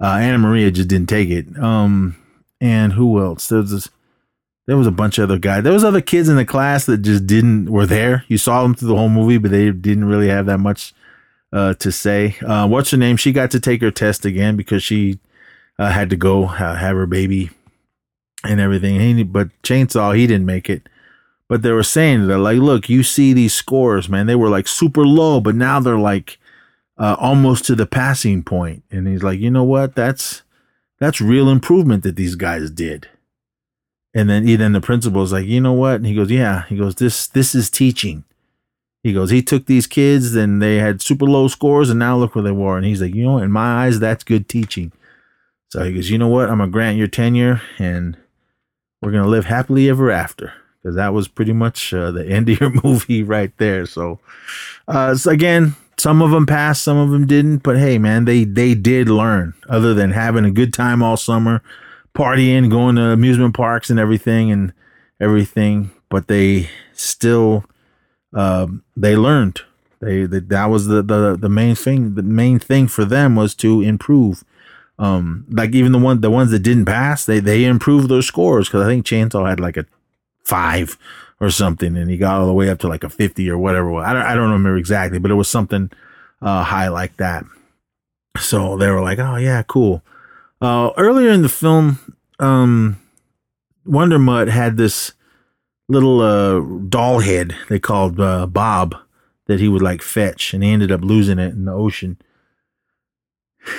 Uh, 0.00 0.18
Anna 0.20 0.38
Maria 0.38 0.70
just 0.70 0.88
didn't 0.88 1.08
take 1.08 1.30
it. 1.30 1.58
Um, 1.58 2.16
and 2.60 2.92
who 2.92 3.20
else? 3.20 3.48
There 3.48 3.60
was 3.60 3.70
this, 3.70 3.88
there 4.66 4.76
was 4.76 4.86
a 4.86 4.92
bunch 4.92 5.18
of 5.18 5.30
other 5.30 5.38
guys. 5.38 5.62
There 5.62 5.72
was 5.72 5.84
other 5.84 6.00
kids 6.00 6.28
in 6.28 6.36
the 6.36 6.44
class 6.44 6.86
that 6.86 6.98
just 6.98 7.26
didn't 7.26 7.70
were 7.70 7.86
there. 7.86 8.24
You 8.28 8.38
saw 8.38 8.62
them 8.62 8.74
through 8.74 8.88
the 8.88 8.96
whole 8.96 9.08
movie, 9.08 9.38
but 9.38 9.50
they 9.50 9.70
didn't 9.70 10.06
really 10.06 10.28
have 10.28 10.46
that 10.46 10.58
much 10.58 10.92
uh, 11.52 11.74
to 11.74 11.92
say. 11.92 12.36
Uh, 12.44 12.66
what's 12.66 12.90
her 12.90 12.96
name? 12.96 13.16
She 13.16 13.32
got 13.32 13.50
to 13.52 13.60
take 13.60 13.80
her 13.80 13.90
test 13.90 14.24
again 14.24 14.56
because 14.56 14.82
she 14.82 15.18
uh, 15.78 15.90
had 15.90 16.10
to 16.10 16.16
go 16.16 16.46
have 16.46 16.78
her 16.78 17.06
baby 17.06 17.50
and 18.44 18.60
everything. 18.60 19.00
He, 19.00 19.22
but 19.22 19.50
Chainsaw, 19.62 20.16
he 20.16 20.26
didn't 20.26 20.46
make 20.46 20.68
it. 20.68 20.88
But 21.48 21.62
they 21.62 21.70
were 21.70 21.84
saying 21.84 22.26
that, 22.26 22.38
like, 22.38 22.58
look, 22.58 22.88
you 22.88 23.04
see 23.04 23.32
these 23.32 23.54
scores, 23.54 24.08
man. 24.08 24.26
They 24.26 24.34
were 24.34 24.48
like 24.48 24.66
super 24.66 25.06
low, 25.06 25.40
but 25.40 25.54
now 25.54 25.78
they're 25.78 25.96
like 25.98 26.38
uh, 26.98 27.16
almost 27.18 27.64
to 27.66 27.74
the 27.74 27.86
passing 27.86 28.42
point. 28.42 28.82
And 28.90 29.06
he's 29.06 29.22
like, 29.22 29.38
you 29.38 29.50
know 29.50 29.64
what? 29.64 29.94
That's 29.94 30.42
that's 30.98 31.20
real 31.20 31.48
improvement 31.48 32.02
that 32.04 32.16
these 32.16 32.34
guys 32.34 32.70
did. 32.70 33.08
And 34.14 34.30
then 34.30 34.46
then 34.46 34.72
the 34.72 34.80
principal's 34.80 35.32
like, 35.32 35.46
you 35.46 35.60
know 35.60 35.74
what? 35.74 35.96
And 35.96 36.06
he 36.06 36.14
goes, 36.14 36.30
yeah. 36.30 36.64
He 36.68 36.76
goes, 36.76 36.94
this 36.94 37.26
this 37.26 37.54
is 37.54 37.68
teaching. 37.68 38.24
He 39.02 39.12
goes, 39.12 39.30
he 39.30 39.42
took 39.42 39.66
these 39.66 39.86
kids 39.86 40.34
and 40.34 40.60
they 40.60 40.76
had 40.76 41.00
super 41.00 41.26
low 41.26 41.48
scores, 41.48 41.90
and 41.90 41.98
now 41.98 42.16
look 42.16 42.34
where 42.34 42.42
they 42.42 42.50
were. 42.50 42.76
And 42.76 42.86
he's 42.86 43.02
like, 43.02 43.14
you 43.14 43.24
know, 43.24 43.38
in 43.38 43.52
my 43.52 43.84
eyes, 43.84 44.00
that's 44.00 44.24
good 44.24 44.48
teaching. 44.48 44.90
So 45.68 45.84
he 45.84 45.92
goes, 45.92 46.10
you 46.10 46.18
know 46.18 46.28
what? 46.28 46.48
I'm 46.48 46.58
gonna 46.58 46.70
grant 46.70 46.98
your 46.98 47.08
tenure, 47.08 47.60
and 47.78 48.16
we're 49.02 49.12
gonna 49.12 49.28
live 49.28 49.44
happily 49.44 49.88
ever 49.88 50.10
after. 50.10 50.52
Because 50.82 50.96
that 50.96 51.12
was 51.12 51.28
pretty 51.28 51.52
much 51.52 51.92
uh, 51.92 52.10
the 52.10 52.26
end 52.28 52.48
of 52.48 52.60
your 52.60 52.72
movie 52.82 53.22
right 53.22 53.52
there. 53.58 53.86
So, 53.86 54.18
uh, 54.88 55.14
so 55.14 55.30
again, 55.30 55.76
some 55.98 56.22
of 56.22 56.30
them 56.30 56.46
passed, 56.46 56.82
some 56.82 56.96
of 56.96 57.10
them 57.10 57.26
didn't. 57.26 57.58
But 57.58 57.78
hey, 57.78 57.98
man, 57.98 58.24
they 58.24 58.44
they 58.44 58.74
did 58.74 59.08
learn. 59.08 59.54
Other 59.68 59.94
than 59.94 60.12
having 60.12 60.44
a 60.44 60.50
good 60.50 60.72
time 60.72 61.02
all 61.02 61.16
summer, 61.16 61.62
partying, 62.14 62.70
going 62.70 62.96
to 62.96 63.02
amusement 63.02 63.54
parks 63.54 63.90
and 63.90 63.98
everything 63.98 64.50
and 64.50 64.72
everything, 65.20 65.90
but 66.08 66.28
they 66.28 66.68
still 66.92 67.64
uh, 68.34 68.66
they 68.96 69.16
learned. 69.16 69.60
They, 70.00 70.26
they 70.26 70.40
that 70.40 70.66
was 70.66 70.86
the, 70.86 71.02
the 71.02 71.36
the 71.40 71.48
main 71.48 71.74
thing. 71.74 72.14
The 72.14 72.22
main 72.22 72.58
thing 72.58 72.88
for 72.88 73.04
them 73.04 73.34
was 73.34 73.54
to 73.56 73.80
improve. 73.80 74.44
Um, 74.98 75.46
like 75.50 75.74
even 75.74 75.92
the 75.92 75.98
one 75.98 76.20
the 76.20 76.30
ones 76.30 76.50
that 76.50 76.60
didn't 76.60 76.86
pass, 76.86 77.24
they 77.24 77.40
they 77.40 77.64
improved 77.64 78.08
their 78.08 78.22
scores 78.22 78.68
because 78.68 78.82
I 78.82 78.88
think 78.88 79.06
Chainsaw 79.06 79.48
had 79.48 79.60
like 79.60 79.76
a 79.76 79.86
five 80.44 80.98
or 81.40 81.50
something, 81.50 81.96
and 81.96 82.10
he 82.10 82.16
got 82.16 82.40
all 82.40 82.46
the 82.46 82.52
way 82.52 82.70
up 82.70 82.78
to 82.80 82.88
like 82.88 83.04
a 83.04 83.10
50 83.10 83.48
or 83.50 83.58
whatever. 83.58 83.94
I 83.96 84.12
don't, 84.12 84.22
I 84.22 84.34
don't 84.34 84.50
remember 84.50 84.78
exactly, 84.78 85.18
but 85.18 85.30
it 85.30 85.34
was 85.34 85.48
something 85.48 85.90
uh, 86.40 86.64
high 86.64 86.88
like 86.88 87.16
that. 87.18 87.44
So 88.38 88.76
they 88.76 88.90
were 88.90 89.02
like, 89.02 89.18
oh, 89.18 89.36
yeah, 89.36 89.62
cool. 89.62 90.02
Uh, 90.60 90.90
earlier 90.96 91.30
in 91.30 91.42
the 91.42 91.48
film, 91.48 91.98
um, 92.38 93.00
Wonder 93.84 94.18
Mutt 94.18 94.48
had 94.48 94.76
this 94.76 95.12
little 95.88 96.20
uh, 96.20 96.60
doll 96.88 97.20
head 97.20 97.54
they 97.68 97.78
called 97.78 98.20
uh, 98.20 98.46
Bob 98.46 98.96
that 99.46 99.60
he 99.60 99.68
would 99.68 99.82
like 99.82 100.02
fetch, 100.02 100.52
and 100.52 100.62
he 100.62 100.72
ended 100.72 100.90
up 100.90 101.02
losing 101.02 101.38
it 101.38 101.52
in 101.52 101.66
the 101.66 101.72
ocean. 101.72 102.18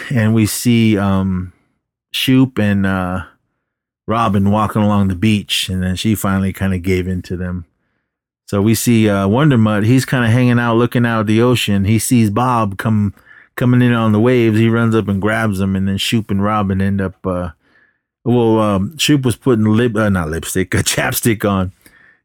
And 0.10 0.34
we 0.34 0.46
see 0.46 0.98
um, 0.98 1.54
Shoop 2.12 2.58
and 2.58 2.86
uh, 2.86 3.26
Robin 4.08 4.50
walking 4.52 4.82
along 4.82 5.10
the 5.10 5.16
beach, 5.16 5.70
and 5.70 5.84
then 5.84 5.96
she 5.96 6.16
finally 6.16 6.54
kind 6.54 6.74
of 6.74 6.82
gave 6.82 7.08
in 7.08 7.22
to 7.24 7.36
them. 7.36 7.66
So 8.48 8.62
we 8.62 8.76
see 8.76 9.10
uh, 9.10 9.28
Wonder 9.28 9.58
Mutt. 9.58 9.84
He's 9.84 10.06
kind 10.06 10.24
of 10.24 10.32
hanging 10.32 10.58
out, 10.58 10.78
looking 10.78 11.06
out 11.06 11.22
at 11.22 11.28
the 11.28 11.42
ocean. 11.42 11.84
He 11.84 12.00
sees 12.00 12.30
Bob 12.30 12.78
come 12.78 13.14
coming 13.56 13.82
in 13.82 13.92
on 13.92 14.14
the 14.14 14.22
waves. 14.22 14.58
He 14.58 14.70
runs 14.70 14.96
up 14.96 15.10
and 15.10 15.22
grabs 15.22 15.60
him, 15.60 15.76
and 15.76 15.88
then 15.88 15.98
Shoop 15.98 16.32
and 16.32 16.42
Robin 16.42 16.82
end 16.82 17.02
up. 17.02 17.28
Uh, 17.28 17.52
well, 18.24 18.60
um, 18.60 18.98
Shoop 18.98 19.26
was 19.26 19.36
putting 19.36 19.66
lip, 19.66 19.96
uh, 19.98 20.08
not 20.08 20.30
lipstick, 20.30 20.74
a 20.74 20.78
chapstick 20.78 21.44
on, 21.50 21.74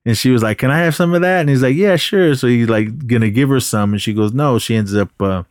and 0.06 0.16
she 0.16 0.30
was 0.30 0.44
like, 0.44 0.58
"Can 0.58 0.70
I 0.70 0.78
have 0.78 0.94
some 0.94 1.12
of 1.12 1.22
that?" 1.22 1.40
And 1.40 1.48
he's 1.48 1.62
like, 1.62 1.74
"Yeah, 1.74 1.96
sure." 1.96 2.36
So 2.36 2.46
he's 2.46 2.68
like 2.68 3.08
gonna 3.08 3.30
give 3.30 3.48
her 3.48 3.60
some, 3.60 3.92
and 3.92 4.00
she 4.00 4.14
goes, 4.14 4.32
"No." 4.32 4.60
She 4.60 4.76
ends 4.76 4.94
up 4.94 5.10
uh, 5.20 5.42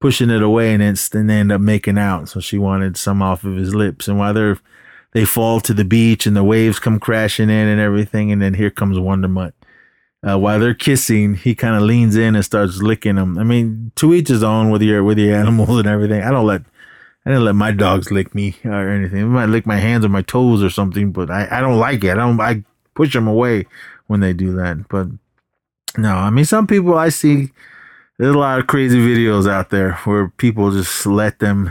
pushing 0.00 0.30
it 0.30 0.42
away, 0.42 0.72
and 0.72 0.96
then 0.96 1.26
they 1.26 1.34
end 1.34 1.50
up 1.50 1.60
making 1.60 1.98
out. 1.98 2.28
So 2.28 2.38
she 2.38 2.56
wanted 2.56 2.96
some 2.96 3.20
off 3.20 3.42
of 3.42 3.56
his 3.56 3.74
lips, 3.74 4.06
and 4.06 4.16
while 4.16 4.32
they're 4.32 4.58
they 5.12 5.24
fall 5.24 5.60
to 5.60 5.74
the 5.74 5.84
beach 5.84 6.26
and 6.26 6.36
the 6.36 6.44
waves 6.44 6.78
come 6.78 7.00
crashing 7.00 7.50
in 7.50 7.68
and 7.68 7.80
everything. 7.80 8.30
And 8.30 8.42
then 8.42 8.54
here 8.54 8.70
comes 8.70 8.98
Wonder 8.98 9.28
Mutt. 9.28 9.54
Uh, 10.26 10.36
while 10.36 10.58
they're 10.58 10.74
kissing, 10.74 11.36
he 11.36 11.54
kind 11.54 11.76
of 11.76 11.82
leans 11.82 12.16
in 12.16 12.34
and 12.34 12.44
starts 12.44 12.82
licking 12.82 13.14
them. 13.14 13.38
I 13.38 13.44
mean, 13.44 13.92
to 13.96 14.12
each 14.12 14.28
his 14.28 14.42
own 14.42 14.70
with 14.70 14.82
your 14.82 15.04
with 15.04 15.18
your 15.18 15.36
animals 15.40 15.78
and 15.78 15.86
everything. 15.86 16.22
I 16.22 16.30
don't 16.30 16.46
let 16.46 16.62
I 17.24 17.30
didn't 17.30 17.44
let 17.44 17.54
my 17.54 17.72
dogs 17.72 18.10
lick 18.10 18.34
me 18.34 18.56
or 18.64 18.88
anything. 18.88 19.18
They 19.18 19.24
might 19.24 19.46
lick 19.46 19.66
my 19.66 19.76
hands 19.76 20.04
or 20.04 20.08
my 20.08 20.22
toes 20.22 20.62
or 20.62 20.70
something, 20.70 21.12
but 21.12 21.30
I, 21.30 21.46
I 21.50 21.60
don't 21.60 21.78
like 21.78 22.02
it. 22.02 22.12
I 22.12 22.14
don't 22.14 22.40
I 22.40 22.64
push 22.94 23.12
them 23.12 23.28
away 23.28 23.66
when 24.08 24.20
they 24.20 24.32
do 24.32 24.52
that. 24.54 24.88
But 24.88 25.08
no, 25.96 26.14
I 26.14 26.30
mean 26.30 26.44
some 26.44 26.66
people 26.66 26.98
I 26.98 27.10
see 27.10 27.50
there's 28.18 28.34
a 28.34 28.38
lot 28.38 28.58
of 28.58 28.66
crazy 28.66 28.98
videos 28.98 29.48
out 29.48 29.70
there 29.70 29.92
where 30.04 30.28
people 30.30 30.72
just 30.72 31.06
let 31.06 31.38
them 31.38 31.70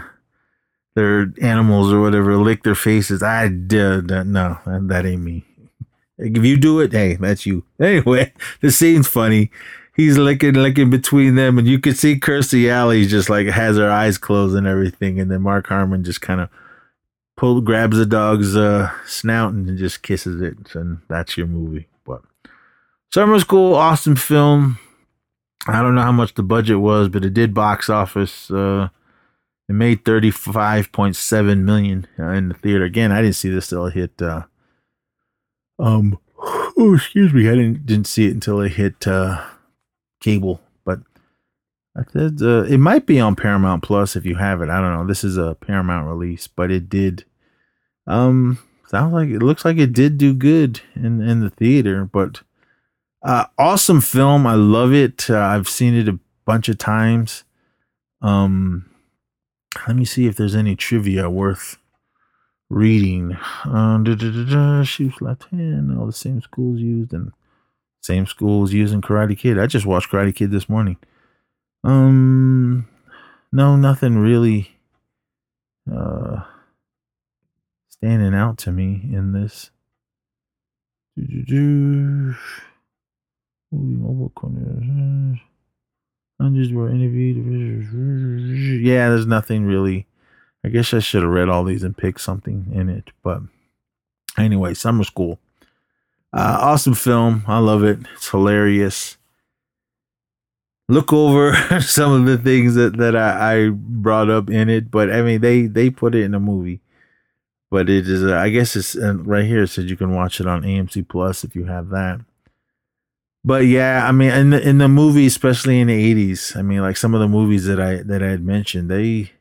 their 0.98 1.32
animals 1.44 1.94
or 1.94 2.02
whatever 2.02 2.36
lick 2.38 2.64
their 2.64 2.74
faces. 2.74 3.22
I 3.22 3.50
did 3.50 4.08
no, 4.08 4.58
that 4.66 5.06
ain't 5.06 5.22
me. 5.22 5.46
If 6.18 6.44
you 6.44 6.58
do 6.58 6.80
it, 6.80 6.92
hey, 6.92 7.18
that's 7.18 7.46
you. 7.46 7.64
Anyway, 7.80 8.34
the 8.62 8.72
scene's 8.72 9.08
funny. 9.08 9.52
He's 9.96 10.18
licking, 10.18 10.56
licking 10.56 10.90
between 10.90 11.36
them, 11.36 11.60
and 11.60 11.68
you 11.68 11.80
can 11.80 11.94
see 11.94 12.20
Kirstie 12.20 12.72
Alley 12.72 13.06
just 13.06 13.30
like 13.30 13.46
has 13.46 13.78
her 13.78 13.92
eyes 13.92 14.18
closed 14.18 14.56
and 14.56 14.66
everything, 14.66 15.20
and 15.20 15.30
then 15.30 15.44
Mark 15.44 15.68
Harmon 15.68 16.04
just 16.04 16.22
kind 16.22 16.42
of 16.42 16.50
pull 17.36 17.62
grabs 17.62 17.98
the 17.98 18.06
dog's 18.08 18.56
uh, 18.56 18.92
snout 19.06 19.54
and 19.54 19.78
just 19.78 20.02
kisses 20.02 20.42
it, 20.42 20.74
and 20.74 20.98
that's 21.08 21.38
your 21.38 21.46
movie. 21.46 21.88
But 22.06 22.24
Summer 23.14 23.40
School, 23.40 23.76
awesome 23.76 24.16
film. 24.16 24.80
I 25.68 25.84
don't 25.84 25.94
know 25.94 26.02
how 26.02 26.12
much 26.12 26.34
the 26.34 26.44
budget 26.44 26.80
was, 26.80 27.08
but 27.08 27.24
it 27.24 27.36
did 27.36 27.54
box 27.54 27.88
office. 27.88 28.50
Uh, 28.50 28.90
it 29.70 29.74
made 29.74 30.04
35.7 30.06 31.60
million 31.60 32.08
uh, 32.18 32.30
in 32.30 32.50
the 32.50 32.56
theater. 32.56 32.86
Again, 32.86 33.12
I 33.12 33.22
didn't 33.22 33.36
see 33.36 33.50
this 33.50 33.68
till 33.68 33.86
it 33.86 33.94
hit 33.94 34.22
uh 34.22 34.44
um 35.80 36.18
oh, 36.40 36.96
excuse 36.96 37.34
me. 37.34 37.50
I 37.50 37.56
didn't 37.56 37.86
didn't 37.86 38.08
see 38.08 38.28
it 38.28 38.34
until 38.34 38.62
it 38.62 38.74
hit 38.74 39.08
uh 39.08 39.44
cable, 40.22 40.62
but 40.86 41.00
I 41.96 42.04
said 42.12 42.42
uh, 42.42 42.64
it 42.64 42.80
might 42.80 43.06
be 43.06 43.20
on 43.20 43.36
Paramount 43.36 43.84
Plus 43.84 44.16
if 44.16 44.26
you 44.26 44.36
have 44.36 44.62
it. 44.62 44.70
I 44.70 44.80
don't 44.80 44.94
know. 44.94 45.06
This 45.06 45.24
is 45.24 45.38
a 45.38 45.56
Paramount 45.56 46.08
release, 46.08 46.48
but 46.48 46.72
it 46.72 46.90
did 46.90 47.26
um 48.06 48.60
sounds 48.88 49.14
like 49.14 49.30
it 49.30 49.40
looks 49.44 49.66
like 49.66 49.78
it 49.78 49.92
did 49.92 50.18
do 50.18 50.34
good 50.34 50.80
in 50.96 51.22
in 51.22 51.42
the 51.42 51.50
theater, 51.50 52.06
but 52.06 52.42
uh 53.22 53.46
awesome 53.58 54.00
film. 54.00 54.48
I 54.48 54.56
love 54.56 54.94
it. 54.94 55.30
Uh, 55.30 55.40
I've 55.40 55.68
seen 55.68 55.94
it 55.94 56.08
a 56.08 56.20
bunch 56.46 56.70
of 56.70 56.78
times. 56.78 57.44
Um 58.22 58.87
let 59.88 59.96
me 59.96 60.06
see 60.06 60.28
if 60.28 60.36
there's 60.36 60.56
any 60.56 60.76
trivia 60.76 61.30
worth 61.30 61.78
reading. 62.70 63.38
Da, 63.66 64.84
Shoop's 64.84 65.22
left 65.22 65.46
hand. 65.52 65.98
All 65.98 66.06
the 66.06 66.12
same 66.14 66.42
schools 66.42 66.80
used 66.80 67.14
and 67.14 67.32
same 68.02 68.26
schools 68.26 68.74
using 68.74 69.02
Karate 69.02 69.38
Kid. 69.38 69.60
I 69.60 69.68
just 69.68 69.86
watched 69.86 70.10
Karate 70.10 70.36
Kid 70.36 70.52
this 70.52 70.70
morning. 70.70 70.98
Um, 71.84 72.88
no, 73.52 73.76
nothing 73.76 74.18
really 74.18 74.72
uh 75.92 76.42
standing 77.90 78.34
out 78.34 78.58
to 78.60 78.72
me 78.72 79.02
in 79.12 79.32
this. 79.32 79.72
Do 81.16 81.26
do 81.26 81.44
do. 81.44 82.36
Movie 83.72 83.98
mobile 83.98 84.30
corner. 84.30 85.40
Hundreds 86.40 86.72
were 86.72 86.90
interviewed. 86.90 88.84
Yeah, 88.84 89.10
there's 89.10 89.26
nothing 89.26 89.66
really. 89.66 90.06
I 90.64 90.70
guess 90.70 90.94
I 90.94 91.00
should 91.00 91.24
have 91.24 91.32
read 91.32 91.50
all 91.50 91.64
these 91.64 91.84
and 91.84 91.98
picked 91.98 92.22
something 92.22 92.68
in 92.74 92.90
it. 92.90 93.12
But 93.24 93.42
anyway, 94.38 94.74
Summer 94.74 95.04
School. 95.04 95.40
Uh, 96.34 96.58
awesome 96.62 96.94
film. 96.94 97.44
I 97.48 97.60
love 97.60 97.84
it. 97.84 98.00
It's 98.16 98.30
hilarious. 98.30 99.18
Look 100.90 101.12
over 101.12 101.56
some 101.82 102.14
of 102.14 102.26
the 102.26 102.38
things 102.38 102.76
that, 102.76 102.98
that 102.98 103.16
I, 103.16 103.66
I 103.66 103.70
brought 103.70 104.30
up 104.30 104.50
in 104.50 104.70
it, 104.70 104.92
but 104.92 105.12
I 105.12 105.22
mean 105.22 105.42
they 105.42 105.68
they 105.68 105.90
put 105.90 106.16
it 106.16 106.24
in 106.24 106.34
a 106.34 106.40
movie. 106.40 106.82
But 107.70 107.90
it 107.90 108.08
is, 108.08 108.24
uh, 108.24 108.38
I 108.38 108.50
guess 108.50 108.76
it's 108.78 108.96
uh, 108.96 109.16
right 109.16 109.44
here. 109.44 109.64
It 109.64 109.68
says 109.68 109.90
you 109.90 109.98
can 109.98 110.14
watch 110.16 110.40
it 110.40 110.48
on 110.48 110.62
AMC 110.62 111.08
Plus 111.10 111.44
if 111.44 111.56
you 111.56 111.66
have 111.66 111.90
that. 111.90 112.22
But 113.48 113.66
yeah, 113.66 114.06
I 114.06 114.12
mean, 114.12 114.32
in 114.32 114.50
the 114.50 114.70
in 114.70 114.78
the 114.78 114.90
movie, 114.90 115.26
especially 115.26 115.80
in 115.80 115.88
the 115.88 115.94
eighties, 115.94 116.54
I 116.58 116.62
mean, 116.62 116.82
like 116.82 116.98
some 116.98 117.14
of 117.14 117.22
the 117.22 117.30
movies 117.30 117.64
that 117.64 117.80
I 117.80 118.04
that 118.04 118.22
I 118.22 118.28
had 118.28 118.44
mentioned, 118.44 118.92
they 118.92 119.32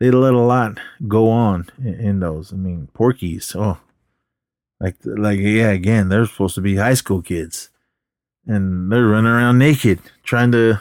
they 0.00 0.10
let 0.10 0.32
a 0.32 0.38
lot 0.38 0.78
go 1.06 1.28
on 1.28 1.68
in, 1.78 1.94
in 2.00 2.20
those. 2.20 2.54
I 2.54 2.56
mean, 2.56 2.88
Porky's, 2.94 3.54
oh, 3.54 3.76
like 4.80 4.96
like 5.04 5.40
yeah, 5.40 5.68
again, 5.68 6.08
they're 6.08 6.24
supposed 6.24 6.54
to 6.54 6.62
be 6.62 6.76
high 6.76 6.94
school 6.94 7.20
kids, 7.20 7.68
and 8.46 8.90
they're 8.90 9.06
running 9.06 9.30
around 9.30 9.58
naked 9.58 10.00
trying 10.24 10.50
to 10.52 10.80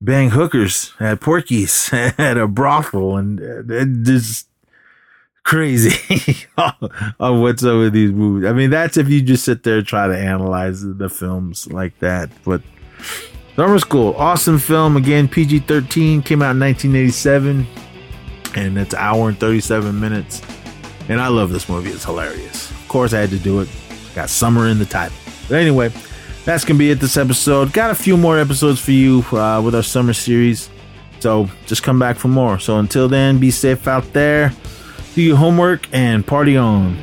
bang 0.00 0.30
hookers 0.30 0.94
at 1.00 1.20
Porky's 1.20 1.90
at 1.92 2.38
a 2.38 2.46
brothel, 2.46 3.16
and 3.16 3.40
uh, 3.40 3.74
it 3.74 4.04
just 4.04 4.46
crazy 5.46 6.44
on 7.20 7.40
what's 7.40 7.64
up 7.64 7.78
with 7.78 7.92
these 7.92 8.10
movies. 8.10 8.48
I 8.48 8.52
mean, 8.52 8.68
that's 8.68 8.96
if 8.96 9.08
you 9.08 9.22
just 9.22 9.44
sit 9.44 9.62
there 9.62 9.78
and 9.78 9.86
try 9.86 10.08
to 10.08 10.18
analyze 10.18 10.82
the 10.82 11.08
films 11.08 11.72
like 11.72 11.98
that. 12.00 12.28
But 12.44 12.62
Summer 13.54 13.78
School, 13.78 14.14
awesome 14.18 14.58
film. 14.58 14.96
Again, 14.96 15.28
PG 15.28 15.60
13, 15.60 16.22
came 16.22 16.42
out 16.42 16.56
in 16.56 16.60
1987, 16.60 17.66
and 18.56 18.76
it's 18.76 18.92
an 18.92 19.00
hour 19.00 19.28
and 19.28 19.38
37 19.38 19.98
minutes. 19.98 20.42
And 21.08 21.20
I 21.20 21.28
love 21.28 21.50
this 21.50 21.68
movie, 21.68 21.90
it's 21.90 22.04
hilarious. 22.04 22.70
Of 22.72 22.88
course, 22.88 23.14
I 23.14 23.20
had 23.20 23.30
to 23.30 23.38
do 23.38 23.60
it. 23.60 23.68
Got 24.14 24.28
summer 24.28 24.66
in 24.66 24.78
the 24.78 24.84
title. 24.84 25.16
But 25.48 25.60
anyway, 25.60 25.92
that's 26.44 26.64
to 26.64 26.74
be 26.74 26.90
it 26.90 26.96
this 26.96 27.16
episode. 27.16 27.72
Got 27.72 27.92
a 27.92 27.94
few 27.94 28.16
more 28.16 28.38
episodes 28.38 28.80
for 28.80 28.92
you 28.92 29.22
uh, 29.32 29.62
with 29.64 29.76
our 29.76 29.82
summer 29.84 30.12
series. 30.12 30.70
So 31.20 31.48
just 31.66 31.84
come 31.84 32.00
back 32.00 32.16
for 32.16 32.28
more. 32.28 32.58
So 32.58 32.78
until 32.78 33.08
then, 33.08 33.38
be 33.38 33.52
safe 33.52 33.86
out 33.86 34.12
there 34.12 34.52
do 35.16 35.22
your 35.22 35.38
homework 35.38 35.88
and 35.94 36.26
party 36.26 36.58
on. 36.58 36.94